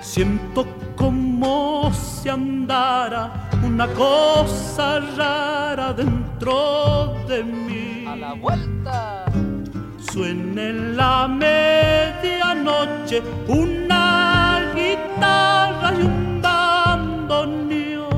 Siento 0.00 0.66
como 0.96 1.92
si 1.92 2.28
andara 2.28 3.48
una 3.62 3.86
cosa 3.88 4.98
rara 5.16 5.92
dentro 5.92 7.14
de 7.28 7.44
mí. 7.44 8.04
A 8.08 8.16
la 8.16 8.32
vuelta. 8.32 9.26
Suena 10.10 10.62
en 10.62 10.96
la 10.96 11.28
medianoche 11.28 13.22
una 13.46 14.05
guitarra 14.96 15.92
y 15.98 16.02
un 16.02 16.40
bandoneón. 16.42 18.08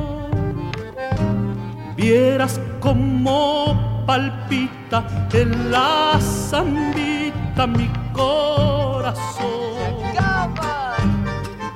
Vieras 1.97 2.61
como 2.81 4.05
palpita 4.07 5.05
en 5.33 5.71
la 5.71 6.19
zambita 6.21 7.67
mi 7.67 7.91
corazón. 8.13 9.49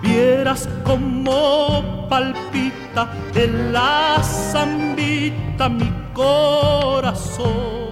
Vieras 0.02 0.68
como 0.84 2.08
palpita 2.08 3.08
en 3.34 3.72
la 3.72 4.20
zambita 4.22 5.68
mi 5.68 5.90
corazón. 6.12 7.91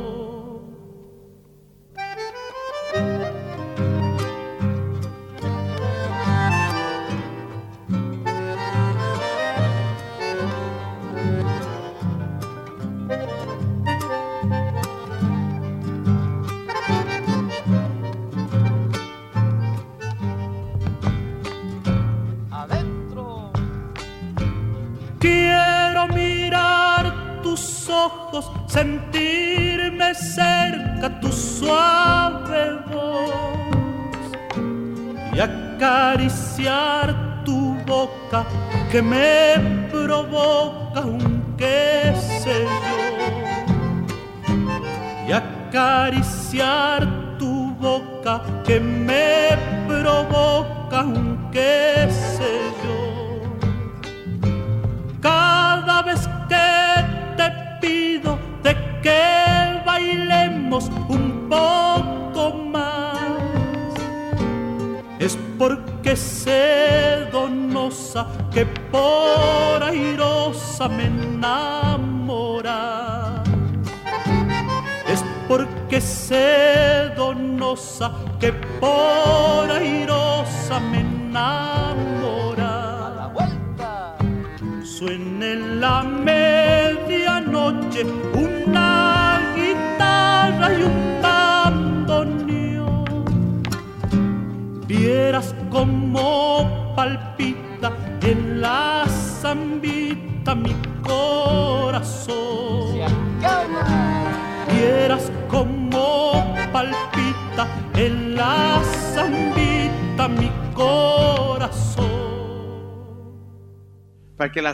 Acariciar 36.21 37.43
tu 37.45 37.77
boca 37.87 38.45
que 38.91 39.01
me 39.01 39.70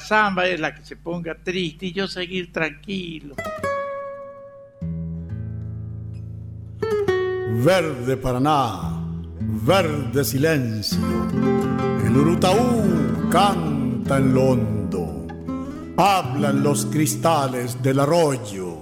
samba 0.06 0.46
es 0.46 0.60
la 0.60 0.74
que 0.74 0.84
se 0.84 0.96
ponga 0.96 1.34
triste 1.34 1.86
y 1.86 1.92
yo 1.92 2.06
seguir 2.06 2.52
tranquilo. 2.52 3.34
Verde 7.64 8.16
Paraná, 8.16 9.02
verde 9.40 10.24
silencio. 10.24 10.98
El 12.04 12.16
Urutaú 12.16 13.28
canta 13.30 14.18
en 14.18 14.34
lo 14.34 14.42
hondo. 14.50 15.26
Hablan 15.96 16.62
los 16.62 16.86
cristales 16.86 17.82
del 17.82 18.00
arroyo. 18.00 18.76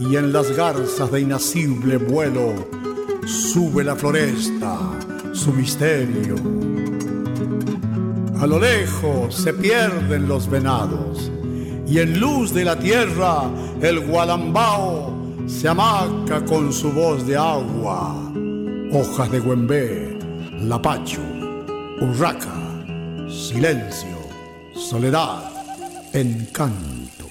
Y 0.00 0.16
en 0.16 0.32
las 0.32 0.50
garzas 0.56 1.10
de 1.12 1.20
inacible 1.20 1.96
vuelo 1.96 2.68
sube 3.26 3.84
la 3.84 3.94
floresta, 3.94 4.76
su 5.32 5.52
misterio. 5.52 6.63
A 8.44 8.46
lo 8.46 8.58
lejos 8.58 9.34
se 9.34 9.54
pierden 9.54 10.28
los 10.28 10.50
venados 10.50 11.32
y 11.88 11.98
en 11.98 12.20
luz 12.20 12.52
de 12.52 12.66
la 12.66 12.78
tierra 12.78 13.44
el 13.80 14.00
gualambao 14.00 15.16
se 15.46 15.66
amaca 15.66 16.44
con 16.44 16.70
su 16.70 16.92
voz 16.92 17.26
de 17.26 17.38
agua. 17.38 18.14
Hojas 18.92 19.32
de 19.32 19.40
güembé, 19.40 20.18
lapacho, 20.60 21.22
urraca, 22.02 22.84
silencio, 23.30 24.18
soledad, 24.74 25.50
encanto. 26.12 27.24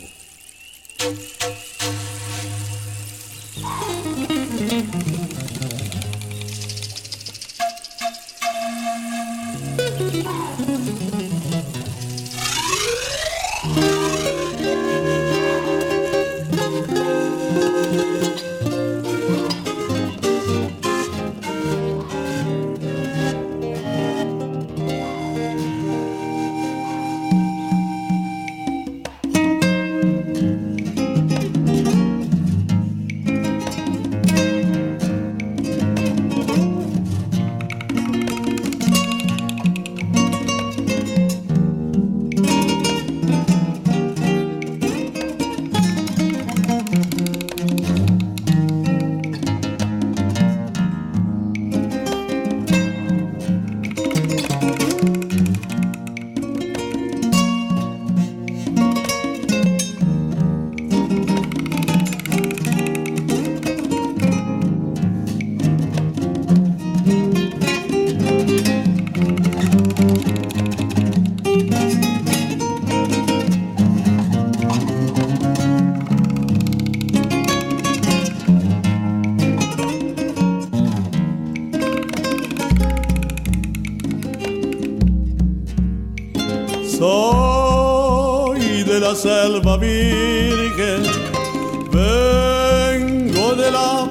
Soy 89.53 89.61
de 89.61 89.67
la 89.67 89.77
virgen 89.77 91.03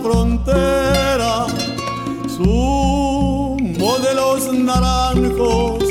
frontera, 0.01 1.47
zumo 2.29 3.99
de 3.99 4.15
los 4.15 4.53
naranjos 4.53 5.83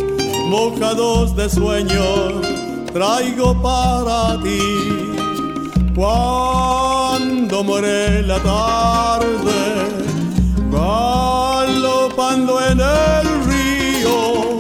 mojados 0.48 1.36
de 1.36 1.50
sueños, 1.50 2.34
traigo 2.94 3.62
para 3.62 4.42
ti. 4.42 4.62
Cuando 5.96 7.62
muere 7.62 8.22
la 8.22 8.40
tarde, 8.40 9.60
galopando 10.72 12.62
en 12.62 12.80
el 12.80 13.28
río, 13.50 14.60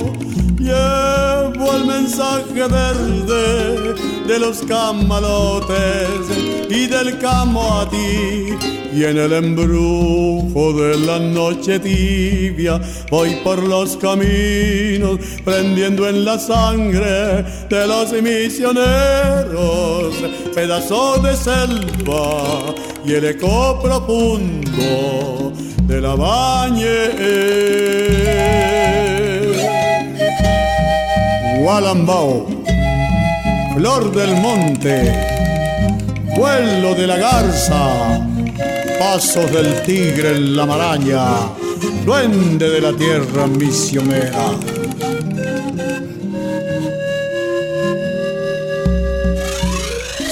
llevo 0.60 1.76
el 1.78 1.86
mensaje 1.86 2.68
verde 2.68 3.91
de 4.32 4.40
los 4.40 4.62
camalotes 4.62 6.22
y 6.70 6.88
del 6.88 7.20
camo 7.20 7.82
a 7.82 7.90
ti. 7.90 8.56
Y 8.94 9.04
en 9.04 9.18
el 9.18 9.34
embrujo 9.34 10.72
de 10.72 10.98
la 11.00 11.20
noche 11.20 11.80
tibia 11.80 12.80
voy 13.10 13.36
por 13.44 13.62
los 13.62 13.98
caminos 13.98 15.20
prendiendo 15.44 16.08
en 16.08 16.24
la 16.24 16.40
sangre 16.40 17.44
de 17.70 17.88
los 17.88 18.14
misioneros 18.22 20.14
pedazo 20.56 21.18
de 21.18 21.36
selva 21.36 22.74
y 23.06 23.14
el 23.14 23.26
eco 23.26 23.82
profundo 23.82 25.52
de 25.84 26.00
la 26.00 26.16
bañe. 26.16 27.10
Gualambao, 31.62 32.61
flor 33.82 34.12
del 34.12 34.36
monte, 34.36 34.96
vuelo 36.38 36.94
de 36.94 37.08
la 37.08 37.18
garza, 37.18 38.22
pasos 39.00 39.52
del 39.52 39.82
tigre 39.82 40.36
en 40.36 40.56
la 40.56 40.68
maraña, 40.68 41.26
duende 42.06 42.70
de 42.70 42.80
la 42.80 42.94
tierra 42.94 43.48
misionera. 43.48 44.52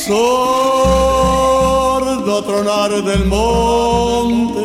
Sordo 0.05 1.23
tronar 2.43 2.91
del 3.03 3.25
monte, 3.25 4.61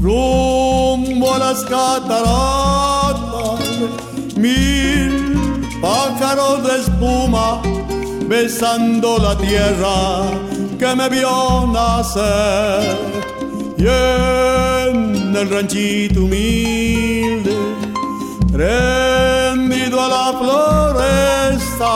rumbo 0.00 1.34
a 1.34 1.38
las 1.38 1.62
cataratas, 1.62 3.58
mil 4.36 5.36
pájaros 5.82 6.62
de 6.62 6.80
espuma 6.80 7.60
besando 8.28 9.18
la 9.18 9.36
tierra 9.36 10.30
que 10.78 10.94
me 10.94 11.08
vio 11.08 11.66
nacer. 11.72 12.96
Y 13.78 13.86
en 13.86 15.34
el 15.34 15.50
ranchito 15.50 16.24
humilde, 16.24 17.56
rendido 18.52 20.00
a 20.00 20.08
la 20.08 20.32
floresta, 21.48 21.92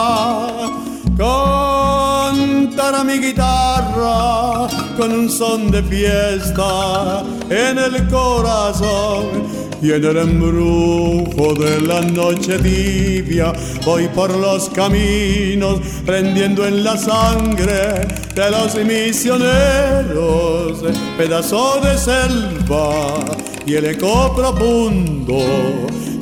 cantará 1.18 3.04
mi 3.04 3.18
guitarra 3.18 4.68
con 4.96 5.12
un 5.12 5.28
son 5.28 5.70
de 5.70 5.82
fiesta 5.82 7.22
en 7.50 7.78
el 7.78 8.08
corazón 8.08 9.51
y 9.82 9.90
en 9.90 10.04
el 10.04 10.16
embrujo 10.16 11.54
de 11.54 11.80
la 11.80 12.02
noche 12.02 12.56
tibia 12.60 13.52
voy 13.84 14.06
por 14.08 14.30
los 14.30 14.68
caminos 14.70 15.80
prendiendo 16.06 16.64
en 16.64 16.84
la 16.84 16.96
sangre 16.96 18.06
de 18.32 18.50
los 18.50 18.76
misioneros 18.76 20.84
pedazo 21.18 21.80
de 21.80 21.98
selva 21.98 23.18
y 23.66 23.74
el 23.74 23.86
eco 23.86 24.32
profundo 24.36 25.38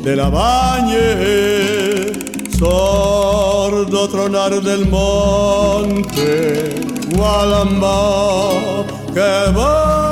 de 0.03 0.17
la 0.17 0.31
bañe 0.31 2.15
sordo 2.59 4.09
tronar 4.09 4.63
del 4.63 4.89
monte 4.89 6.77
Gualamba 7.15 8.87
que 9.13 9.53
va 9.53 10.10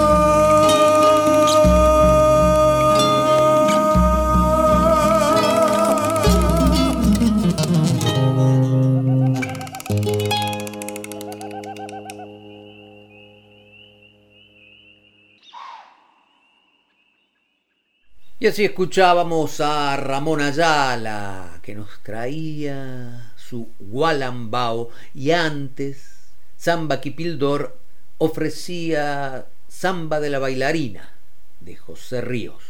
Y 18.41 18.47
así 18.47 18.65
escuchábamos 18.65 19.61
a 19.61 19.97
Ramón 19.97 20.41
Ayala, 20.41 21.59
que 21.61 21.75
nos 21.75 21.89
traía 22.05 23.33
su 23.37 23.69
Gualambao, 23.81 24.91
y 25.13 25.33
antes 25.33 26.19
Samba 26.57 27.01
Kipildor 27.01 27.77
ofrecía 28.19 29.47
Samba 29.67 30.21
de 30.21 30.31
la 30.31 30.39
bailarina, 30.39 31.11
de 31.59 31.75
José 31.75 32.21
Ríos. 32.21 32.63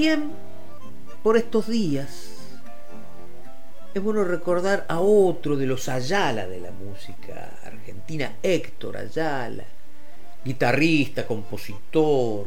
También 0.00 0.30
por 1.22 1.36
estos 1.36 1.68
días 1.68 2.30
es 3.92 4.02
bueno 4.02 4.24
recordar 4.24 4.86
a 4.88 4.98
otro 4.98 5.58
de 5.58 5.66
los 5.66 5.90
Ayala 5.90 6.46
de 6.46 6.58
la 6.58 6.70
música 6.70 7.58
argentina, 7.66 8.36
Héctor 8.42 8.96
Ayala, 8.96 9.64
guitarrista, 10.42 11.26
compositor, 11.26 12.46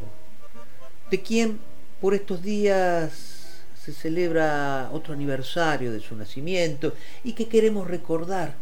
de 1.11 1.21
quien 1.21 1.59
por 2.01 2.15
estos 2.15 2.41
días 2.41 3.61
se 3.79 3.93
celebra 3.93 4.89
otro 4.91 5.13
aniversario 5.13 5.91
de 5.91 5.99
su 5.99 6.15
nacimiento 6.15 6.95
y 7.23 7.33
que 7.33 7.47
queremos 7.47 7.87
recordar. 7.87 8.55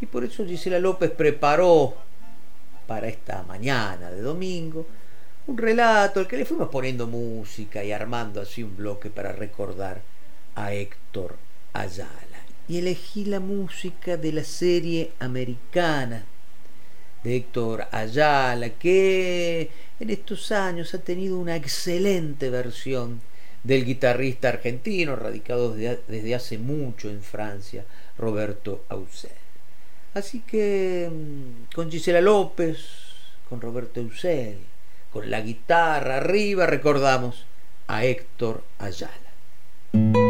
Y 0.00 0.06
por 0.06 0.24
eso 0.24 0.46
Gisela 0.46 0.78
López 0.78 1.10
preparó 1.10 1.94
para 2.86 3.08
esta 3.08 3.42
mañana 3.42 4.10
de 4.10 4.22
domingo 4.22 4.86
un 5.46 5.56
relato 5.56 6.20
al 6.20 6.26
que 6.26 6.36
le 6.36 6.44
fuimos 6.44 6.68
poniendo 6.68 7.06
música 7.06 7.84
y 7.84 7.92
armando 7.92 8.40
así 8.40 8.62
un 8.62 8.76
bloque 8.76 9.10
para 9.10 9.32
recordar 9.32 10.02
a 10.54 10.72
Héctor 10.72 11.36
Ayala. 11.72 12.10
Y 12.68 12.78
elegí 12.78 13.24
la 13.24 13.38
música 13.38 14.16
de 14.16 14.32
la 14.32 14.42
serie 14.42 15.12
americana 15.20 16.24
de 17.22 17.36
Héctor 17.36 17.86
Ayala, 17.92 18.70
que 18.70 19.70
en 20.00 20.10
estos 20.10 20.50
años 20.50 20.94
ha 20.94 20.98
tenido 20.98 21.38
una 21.38 21.54
excelente 21.54 22.50
versión 22.50 23.20
del 23.62 23.84
guitarrista 23.84 24.48
argentino, 24.48 25.14
radicado 25.14 25.74
desde, 25.74 26.34
hace 26.34 26.58
mucho 26.58 27.08
en 27.08 27.22
Francia, 27.22 27.84
Roberto 28.18 28.84
Ausel. 28.88 29.30
Así 30.14 30.40
que 30.40 31.08
mm, 31.10 31.74
con 31.74 31.90
Gisela 31.90 32.20
López, 32.20 32.78
con 33.48 33.60
Roberto 33.60 34.00
Ausel, 34.00 34.58
con 35.16 35.30
la 35.30 35.40
guitarra 35.40 36.18
arriba, 36.18 36.66
recordamos 36.66 37.46
a 37.86 38.04
Héctor 38.04 38.62
Ayala. 38.78 40.25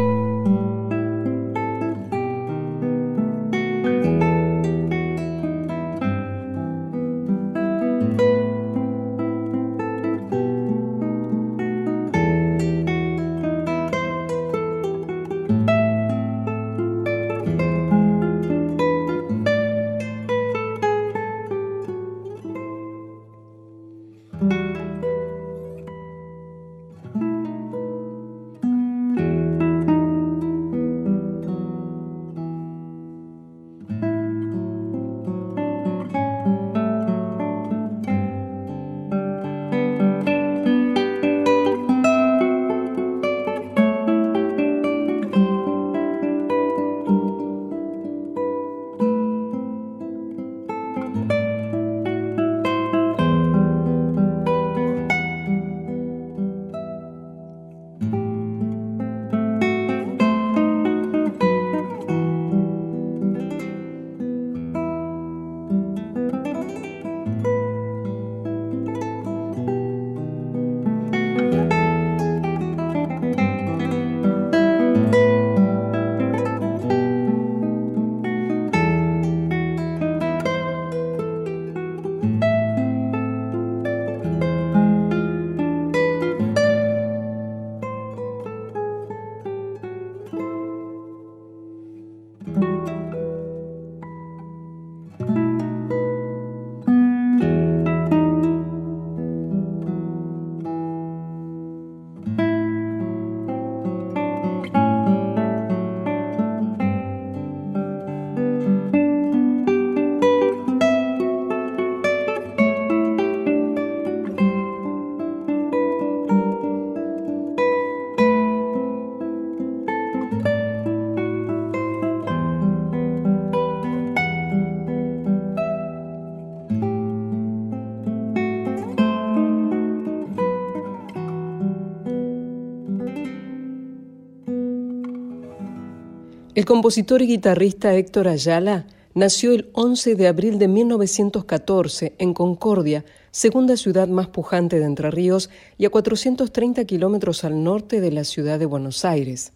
Compositor 136.67 137.21
y 137.21 137.27
guitarrista 137.27 137.95
Héctor 137.95 138.27
Ayala 138.27 138.87
nació 139.13 139.53
el 139.53 139.69
11 139.71 140.15
de 140.15 140.27
abril 140.27 140.59
de 140.59 140.67
1914 140.67 142.15
en 142.17 142.33
Concordia, 142.33 143.05
segunda 143.31 143.77
ciudad 143.77 144.09
más 144.09 144.27
pujante 144.27 144.77
de 144.77 144.85
Entre 144.85 145.09
Ríos 145.09 145.49
y 145.77 145.85
a 145.85 145.89
430 145.89 146.83
kilómetros 146.83 147.45
al 147.45 147.63
norte 147.63 148.01
de 148.01 148.11
la 148.11 148.25
ciudad 148.25 148.59
de 148.59 148.65
Buenos 148.65 149.05
Aires. 149.05 149.53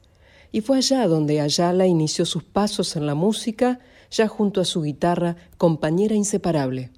Y 0.53 0.61
fue 0.61 0.77
allá 0.77 1.05
donde 1.05 1.41
Ayala 1.41 1.85
inició 1.85 2.25
sus 2.25 2.43
pasos 2.45 2.95
en 2.95 3.05
la 3.05 3.13
música, 3.13 3.79
ya 4.09 4.29
junto 4.29 4.61
a 4.61 4.65
su 4.65 4.81
guitarra, 4.81 5.35
compañera 5.57 6.15
inseparable. 6.15 6.91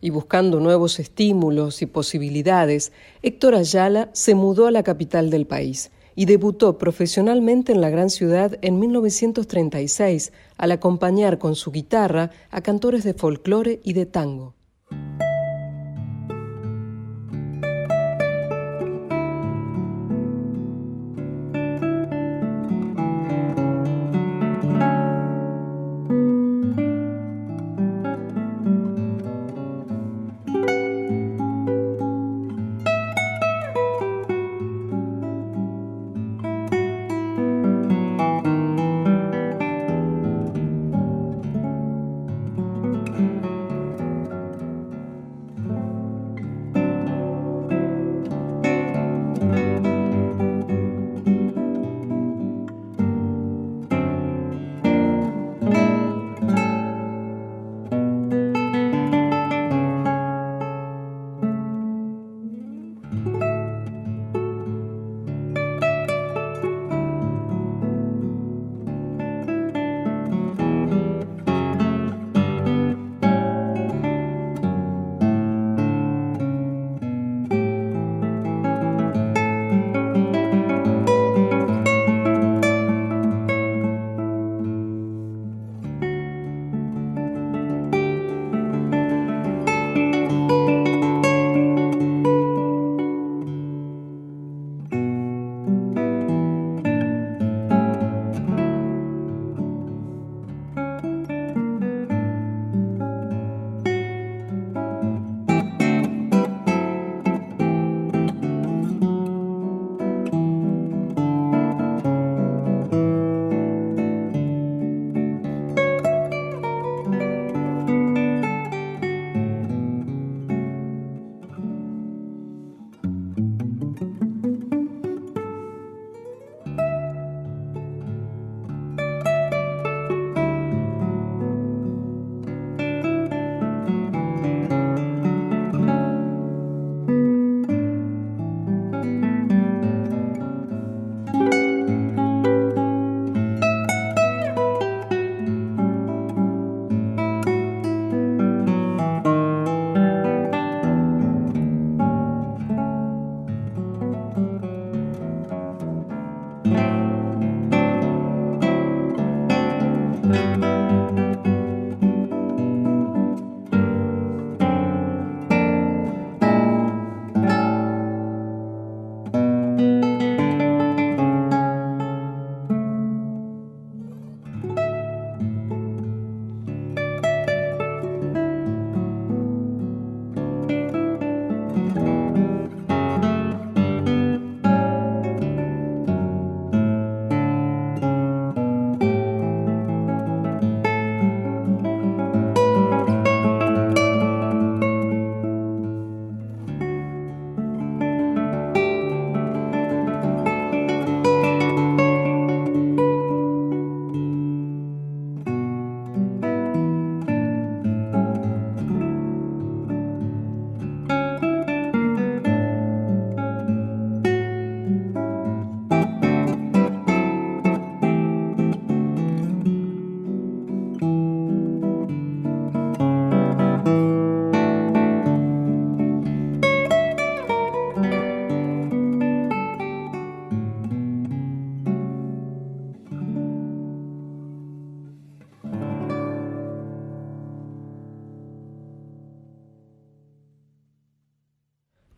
Y 0.00 0.10
buscando 0.10 0.60
nuevos 0.60 1.00
estímulos 1.00 1.82
y 1.82 1.86
posibilidades, 1.86 2.92
Héctor 3.22 3.54
Ayala 3.54 4.08
se 4.12 4.34
mudó 4.34 4.66
a 4.66 4.70
la 4.70 4.82
capital 4.82 5.30
del 5.30 5.46
país 5.46 5.90
y 6.14 6.26
debutó 6.26 6.78
profesionalmente 6.78 7.72
en 7.72 7.80
la 7.80 7.90
gran 7.90 8.10
ciudad 8.10 8.58
en 8.62 8.78
1936 8.78 10.32
al 10.58 10.72
acompañar 10.72 11.38
con 11.38 11.54
su 11.54 11.72
guitarra 11.72 12.30
a 12.50 12.60
cantores 12.60 13.02
de 13.04 13.14
folclore 13.14 13.80
y 13.82 13.94
de 13.94 14.06
tango. 14.06 14.54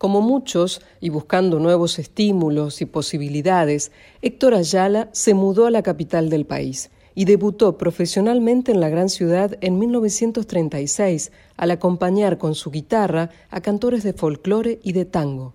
Como 0.05 0.21
muchos, 0.21 0.83
y 1.01 1.09
buscando 1.09 1.59
nuevos 1.61 1.99
estímulos 1.99 2.83
y 2.83 2.85
posibilidades, 2.85 3.91
Héctor 4.21 4.53
Ayala 4.53 5.09
se 5.13 5.33
mudó 5.33 5.65
a 5.65 5.71
la 5.71 5.83
capital 5.83 6.29
del 6.29 6.45
país 6.45 6.91
y 7.15 7.25
debutó 7.25 7.79
profesionalmente 7.79 8.71
en 8.71 8.81
la 8.81 8.91
gran 8.91 9.09
ciudad 9.09 9.57
en 9.63 9.79
1936 9.79 11.33
al 11.57 11.71
acompañar 11.71 12.37
con 12.37 12.55
su 12.55 12.71
guitarra 12.71 13.31
a 13.49 13.63
cantores 13.63 14.03
de 14.03 14.13
folclore 14.13 14.79
y 14.83 14.93
de 14.93 15.07
tango. 15.07 15.55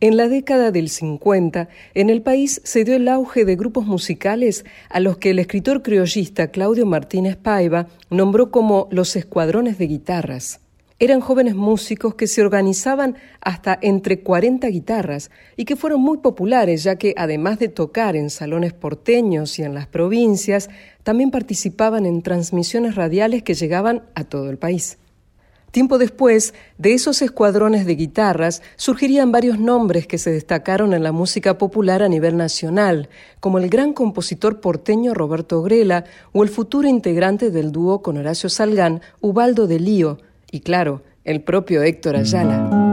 En 0.00 0.18
la 0.18 0.28
década 0.28 0.72
del 0.72 0.90
50, 0.90 1.70
en 1.94 2.10
el 2.10 2.20
país 2.20 2.60
se 2.62 2.84
dio 2.84 2.96
el 2.96 3.08
auge 3.08 3.46
de 3.46 3.56
grupos 3.56 3.86
musicales 3.86 4.66
a 4.90 5.00
los 5.00 5.16
que 5.16 5.30
el 5.30 5.38
escritor 5.38 5.80
criollista 5.80 6.48
Claudio 6.48 6.84
Martínez 6.84 7.38
Paiva 7.38 7.86
nombró 8.10 8.50
como 8.50 8.88
los 8.90 9.16
escuadrones 9.16 9.78
de 9.78 9.86
guitarras. 9.86 10.60
Eran 11.02 11.22
jóvenes 11.22 11.54
músicos 11.54 12.14
que 12.14 12.26
se 12.26 12.42
organizaban 12.42 13.16
hasta 13.40 13.78
entre 13.80 14.20
40 14.20 14.66
guitarras 14.66 15.30
y 15.56 15.64
que 15.64 15.74
fueron 15.74 16.02
muy 16.02 16.18
populares, 16.18 16.82
ya 16.82 16.96
que 16.96 17.14
además 17.16 17.58
de 17.58 17.68
tocar 17.68 18.16
en 18.16 18.28
salones 18.28 18.74
porteños 18.74 19.58
y 19.58 19.62
en 19.62 19.72
las 19.72 19.86
provincias, 19.86 20.68
también 21.02 21.30
participaban 21.30 22.04
en 22.04 22.20
transmisiones 22.20 22.96
radiales 22.96 23.42
que 23.42 23.54
llegaban 23.54 24.02
a 24.14 24.24
todo 24.24 24.50
el 24.50 24.58
país. 24.58 24.98
Tiempo 25.70 25.96
después, 25.96 26.52
de 26.76 26.92
esos 26.92 27.22
escuadrones 27.22 27.86
de 27.86 27.94
guitarras 27.94 28.60
surgirían 28.76 29.32
varios 29.32 29.58
nombres 29.58 30.06
que 30.06 30.18
se 30.18 30.30
destacaron 30.30 30.92
en 30.92 31.02
la 31.02 31.12
música 31.12 31.56
popular 31.56 32.02
a 32.02 32.10
nivel 32.10 32.36
nacional, 32.36 33.08
como 33.38 33.56
el 33.56 33.70
gran 33.70 33.94
compositor 33.94 34.60
porteño 34.60 35.14
Roberto 35.14 35.62
Grela 35.62 36.04
o 36.32 36.42
el 36.42 36.50
futuro 36.50 36.88
integrante 36.88 37.50
del 37.50 37.72
dúo 37.72 38.02
con 38.02 38.18
Horacio 38.18 38.50
Salgán, 38.50 39.00
Ubaldo 39.22 39.66
de 39.66 39.80
Lío, 39.80 40.18
y 40.50 40.60
claro, 40.60 41.02
el 41.24 41.42
propio 41.42 41.82
Héctor 41.82 42.16
Ayala. 42.16 42.89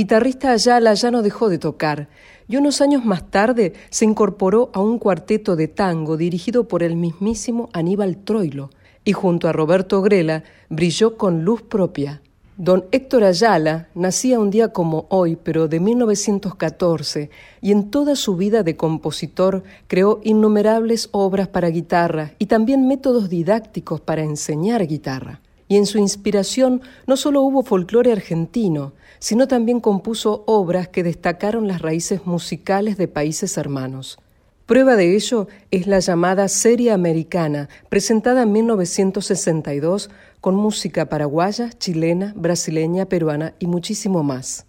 Guitarrista 0.00 0.52
Ayala 0.52 0.94
ya 0.94 1.10
no 1.10 1.20
dejó 1.20 1.50
de 1.50 1.58
tocar 1.58 2.08
y 2.48 2.56
unos 2.56 2.80
años 2.80 3.04
más 3.04 3.30
tarde 3.30 3.74
se 3.90 4.06
incorporó 4.06 4.70
a 4.72 4.80
un 4.80 4.98
cuarteto 4.98 5.56
de 5.56 5.68
tango 5.68 6.16
dirigido 6.16 6.66
por 6.66 6.82
el 6.82 6.96
mismísimo 6.96 7.68
Aníbal 7.74 8.16
Troilo 8.16 8.70
y 9.04 9.12
junto 9.12 9.46
a 9.46 9.52
Roberto 9.52 10.00
Grela 10.00 10.42
brilló 10.70 11.18
con 11.18 11.44
luz 11.44 11.60
propia. 11.60 12.22
Don 12.56 12.86
Héctor 12.92 13.24
Ayala 13.24 13.88
nacía 13.94 14.40
un 14.40 14.50
día 14.50 14.68
como 14.68 15.04
hoy, 15.10 15.36
pero 15.36 15.68
de 15.68 15.80
1914, 15.80 17.28
y 17.60 17.70
en 17.70 17.90
toda 17.90 18.16
su 18.16 18.36
vida 18.36 18.62
de 18.62 18.76
compositor 18.76 19.64
creó 19.86 20.20
innumerables 20.24 21.10
obras 21.12 21.48
para 21.48 21.68
guitarra 21.68 22.32
y 22.38 22.46
también 22.46 22.88
métodos 22.88 23.28
didácticos 23.28 24.00
para 24.00 24.22
enseñar 24.22 24.86
guitarra. 24.86 25.42
Y 25.68 25.76
en 25.76 25.84
su 25.84 25.98
inspiración 25.98 26.80
no 27.06 27.18
solo 27.18 27.42
hubo 27.42 27.62
folclore 27.62 28.12
argentino, 28.12 28.92
sino 29.20 29.46
también 29.46 29.78
compuso 29.78 30.42
obras 30.46 30.88
que 30.88 31.04
destacaron 31.04 31.68
las 31.68 31.80
raíces 31.80 32.26
musicales 32.26 32.96
de 32.96 33.06
países 33.06 33.56
hermanos. 33.56 34.18
Prueba 34.66 34.96
de 34.96 35.14
ello 35.14 35.48
es 35.70 35.86
la 35.86 35.98
llamada 35.98 36.48
Serie 36.48 36.92
Americana, 36.92 37.68
presentada 37.88 38.42
en 38.42 38.52
1962 38.52 40.10
con 40.40 40.54
música 40.54 41.06
paraguaya, 41.06 41.70
chilena, 41.70 42.32
brasileña, 42.36 43.06
peruana 43.06 43.54
y 43.58 43.66
muchísimo 43.66 44.22
más. 44.22 44.66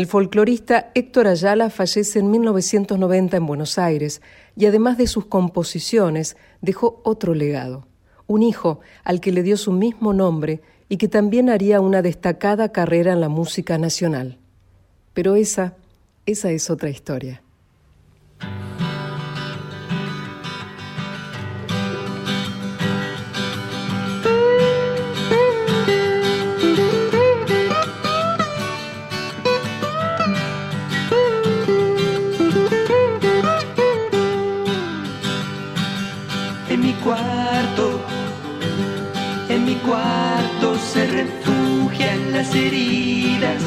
El 0.00 0.06
folclorista 0.06 0.92
Héctor 0.94 1.26
Ayala 1.26 1.68
fallece 1.68 2.20
en 2.20 2.30
1990 2.30 3.36
en 3.36 3.46
Buenos 3.46 3.76
Aires 3.76 4.22
y 4.56 4.64
además 4.64 4.96
de 4.96 5.06
sus 5.06 5.26
composiciones 5.26 6.38
dejó 6.62 7.02
otro 7.04 7.34
legado, 7.34 7.86
un 8.26 8.42
hijo 8.42 8.80
al 9.04 9.20
que 9.20 9.30
le 9.30 9.42
dio 9.42 9.58
su 9.58 9.72
mismo 9.72 10.14
nombre 10.14 10.62
y 10.88 10.96
que 10.96 11.06
también 11.06 11.50
haría 11.50 11.82
una 11.82 12.00
destacada 12.00 12.72
carrera 12.72 13.12
en 13.12 13.20
la 13.20 13.28
música 13.28 13.76
nacional. 13.76 14.38
Pero 15.12 15.36
esa, 15.36 15.76
esa 16.24 16.50
es 16.50 16.70
otra 16.70 16.88
historia. 16.88 17.42
Heridas 42.48 43.62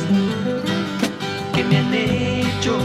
que 1.53 1.63
me 1.63 1.77
han 1.77 1.93
hecho, 1.93 2.75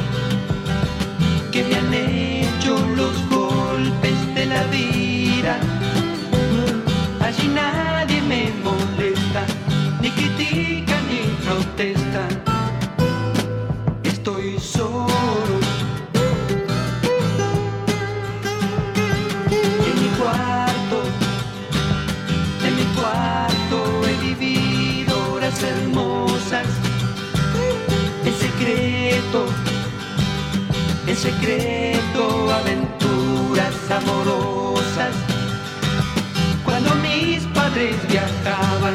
que 1.51 1.65
me 1.65 1.77
han 1.77 1.94
hecho 1.94 2.78
los 2.94 3.16
golpes 3.31 4.35
de 4.35 4.47
la 4.47 4.65
vida. 4.65 5.59
Allí 7.20 7.48
nadie 7.48 8.20
me 8.20 8.52
molesta, 8.62 9.47
ni 10.02 10.10
critica 10.10 10.94
ni 11.09 11.20
protesta. 11.44 12.08
Secreto, 31.19 32.49
aventuras 32.53 33.74
amorosas. 33.90 35.15
Cuando 36.65 36.95
mis 36.97 37.45
padres 37.47 37.97
viajaban, 38.09 38.95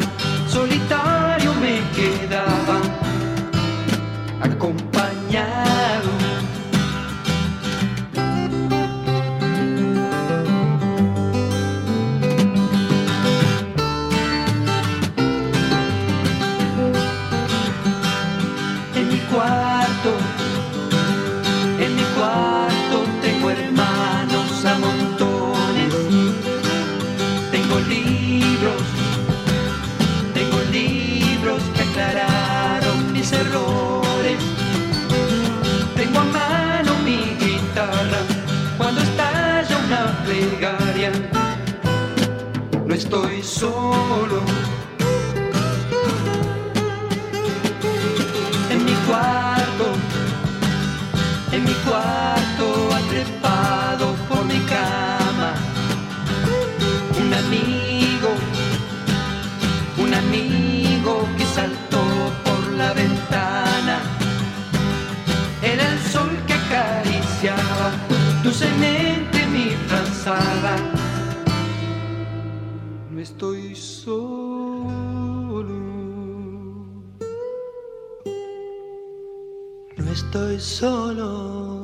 solo. 80.64 81.84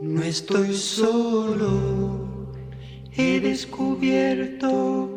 No 0.00 0.22
estoy 0.22 0.74
solo. 0.74 1.68
He 3.10 3.38
descubierto 3.40 5.10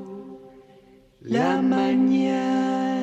la 1.22 1.62
mañana. 1.62 2.95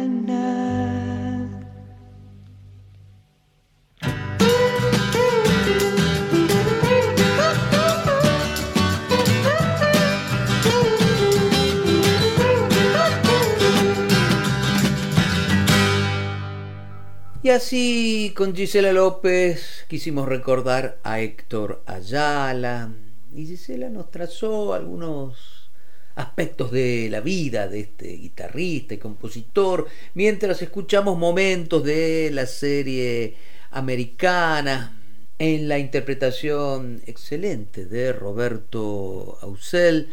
Y 17.44 17.50
así 17.50 18.32
con 18.36 18.54
Gisela 18.54 18.92
López 18.92 19.84
quisimos 19.88 20.28
recordar 20.28 21.00
a 21.02 21.20
Héctor 21.20 21.82
Ayala. 21.86 22.94
Y 23.34 23.46
Gisela 23.46 23.88
nos 23.88 24.12
trazó 24.12 24.74
algunos 24.74 25.68
aspectos 26.14 26.70
de 26.70 27.08
la 27.10 27.20
vida 27.20 27.66
de 27.66 27.80
este 27.80 28.12
guitarrista 28.12 28.94
y 28.94 28.98
compositor, 28.98 29.88
mientras 30.14 30.62
escuchamos 30.62 31.18
momentos 31.18 31.82
de 31.82 32.30
la 32.32 32.46
serie 32.46 33.34
americana 33.72 34.96
en 35.36 35.66
la 35.66 35.80
interpretación 35.80 37.02
excelente 37.06 37.86
de 37.86 38.12
Roberto 38.12 39.38
Ausel. 39.42 40.10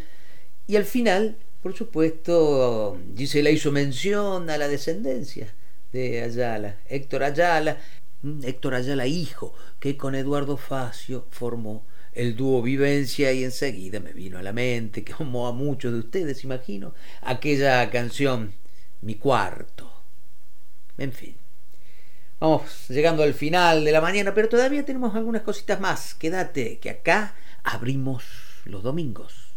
Y 0.66 0.78
al 0.78 0.86
final, 0.86 1.38
por 1.62 1.76
supuesto, 1.76 2.98
Gisela 3.16 3.52
hizo 3.52 3.72
mención 3.72 4.50
a 4.50 4.58
la 4.58 4.68
descendencia 4.68 5.54
de 5.92 6.22
Ayala, 6.22 6.78
Héctor 6.88 7.24
Ayala, 7.24 7.78
mm, 8.22 8.44
Héctor 8.44 8.76
Ayala 8.76 9.08
hijo, 9.08 9.54
que 9.80 9.98
con 9.98 10.16
Eduardo 10.16 10.58
Facio 10.58 11.26
formó 11.30 11.86
el 12.14 12.36
dúo 12.36 12.62
Vivencia 12.62 13.32
y 13.32 13.44
enseguida 13.44 14.00
me 14.00 14.14
vino 14.14 14.38
a 14.38 14.44
la 14.44 14.54
mente, 14.54 15.04
como 15.06 15.48
a 15.48 15.54
muchos 15.54 15.94
de 15.94 16.00
ustedes 16.00 16.44
imagino, 16.44 16.94
aquella 17.22 17.90
canción 17.90 18.54
Mi 19.02 19.16
cuarto. 19.16 19.90
En 20.98 21.14
fin. 21.14 21.36
Vamos 22.40 22.88
llegando 22.90 23.24
al 23.24 23.34
final 23.34 23.84
de 23.86 23.92
la 23.92 24.02
mañana, 24.02 24.34
pero 24.34 24.50
todavía 24.50 24.86
tenemos 24.86 25.16
algunas 25.16 25.42
cositas 25.42 25.80
más. 25.80 26.14
Quédate, 26.14 26.80
que 26.80 26.90
acá 26.90 27.36
abrimos 27.64 28.24
los 28.66 28.84
domingos. 28.84 29.50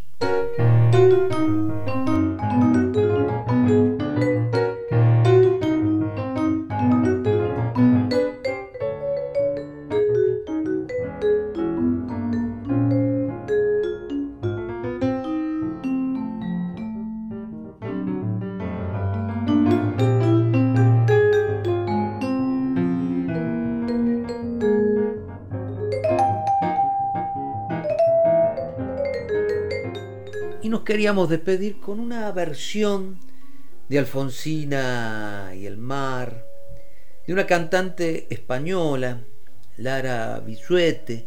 Queríamos 30.93 31.31
despedir 31.31 31.81
con 31.81 31.98
una 32.01 32.31
versión 32.32 33.19
de 33.89 33.98
Alfonsina 33.98 35.52
y 35.56 35.64
el 35.64 35.78
mar, 35.78 36.44
de 37.27 37.32
una 37.32 37.47
cantante 37.47 38.27
española, 38.28 39.23
Lara 39.78 40.39
Bisuete, 40.40 41.27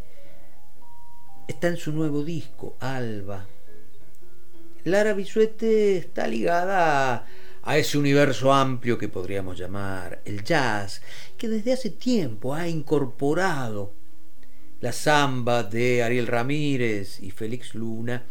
está 1.48 1.66
en 1.66 1.78
su 1.78 1.90
nuevo 1.90 2.22
disco, 2.22 2.76
Alba. 2.78 3.44
Lara 4.84 5.14
Bisuete 5.14 5.96
está 5.96 6.28
ligada 6.28 7.14
a, 7.14 7.26
a 7.64 7.76
ese 7.76 7.98
universo 7.98 8.52
amplio 8.52 8.96
que 8.96 9.08
podríamos 9.08 9.58
llamar 9.58 10.22
el 10.24 10.44
jazz, 10.44 11.02
que 11.36 11.48
desde 11.48 11.72
hace 11.72 11.90
tiempo 11.90 12.54
ha 12.54 12.68
incorporado 12.68 13.92
la 14.78 14.92
samba 14.92 15.64
de 15.64 16.04
Ariel 16.04 16.28
Ramírez 16.28 17.20
y 17.20 17.32
Félix 17.32 17.74
Luna 17.74 18.22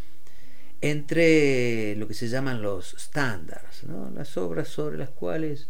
entre 0.91 1.95
lo 1.95 2.07
que 2.07 2.14
se 2.14 2.28
llaman 2.28 2.62
los 2.62 2.94
estándares, 2.94 3.84
las 4.14 4.38
obras 4.38 4.68
sobre 4.68 4.99
las 4.99 5.10
cuales 5.10 5.68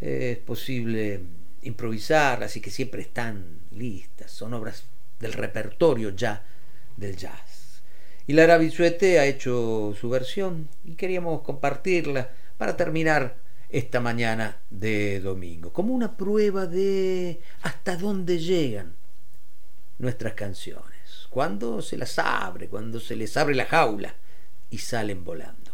es 0.00 0.38
posible 0.38 1.20
improvisarlas 1.62 2.56
y 2.56 2.60
que 2.60 2.70
siempre 2.70 3.02
están 3.02 3.60
listas, 3.70 4.32
son 4.32 4.54
obras 4.54 4.82
del 5.20 5.34
repertorio 5.34 6.10
ya 6.10 6.44
del 6.96 7.16
jazz. 7.16 7.80
Y 8.26 8.32
Lara 8.32 8.58
Bisuete 8.58 9.20
ha 9.20 9.26
hecho 9.26 9.94
su 9.98 10.10
versión 10.10 10.68
y 10.84 10.96
queríamos 10.96 11.42
compartirla 11.42 12.30
para 12.58 12.76
terminar 12.76 13.36
esta 13.68 14.00
mañana 14.00 14.58
de 14.68 15.20
domingo, 15.20 15.72
como 15.72 15.94
una 15.94 16.16
prueba 16.16 16.66
de 16.66 17.40
hasta 17.62 17.96
dónde 17.96 18.40
llegan 18.40 18.96
nuestras 19.98 20.34
canciones, 20.34 21.28
cuando 21.30 21.80
se 21.82 21.96
las 21.96 22.18
abre, 22.18 22.66
cuando 22.66 22.98
se 22.98 23.14
les 23.14 23.36
abre 23.36 23.54
la 23.54 23.66
jaula 23.66 24.16
y 24.70 24.78
salen 24.78 25.24
volando. 25.24 25.72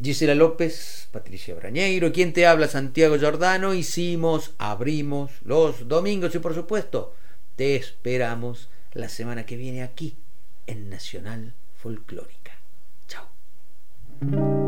Gisela 0.00 0.34
López, 0.34 1.08
Patricia 1.10 1.54
Brañeiro, 1.56 2.12
quien 2.12 2.32
te 2.32 2.46
habla 2.46 2.68
Santiago 2.68 3.18
Giordano, 3.18 3.74
hicimos, 3.74 4.52
abrimos 4.58 5.32
los 5.42 5.88
domingos 5.88 6.34
y 6.36 6.38
por 6.38 6.54
supuesto 6.54 7.14
te 7.56 7.74
esperamos 7.74 8.68
la 8.92 9.08
semana 9.08 9.44
que 9.44 9.56
viene 9.56 9.82
aquí 9.82 10.16
en 10.68 10.88
Nacional 10.88 11.54
Folclórica. 11.76 12.52
Chao. 13.08 14.67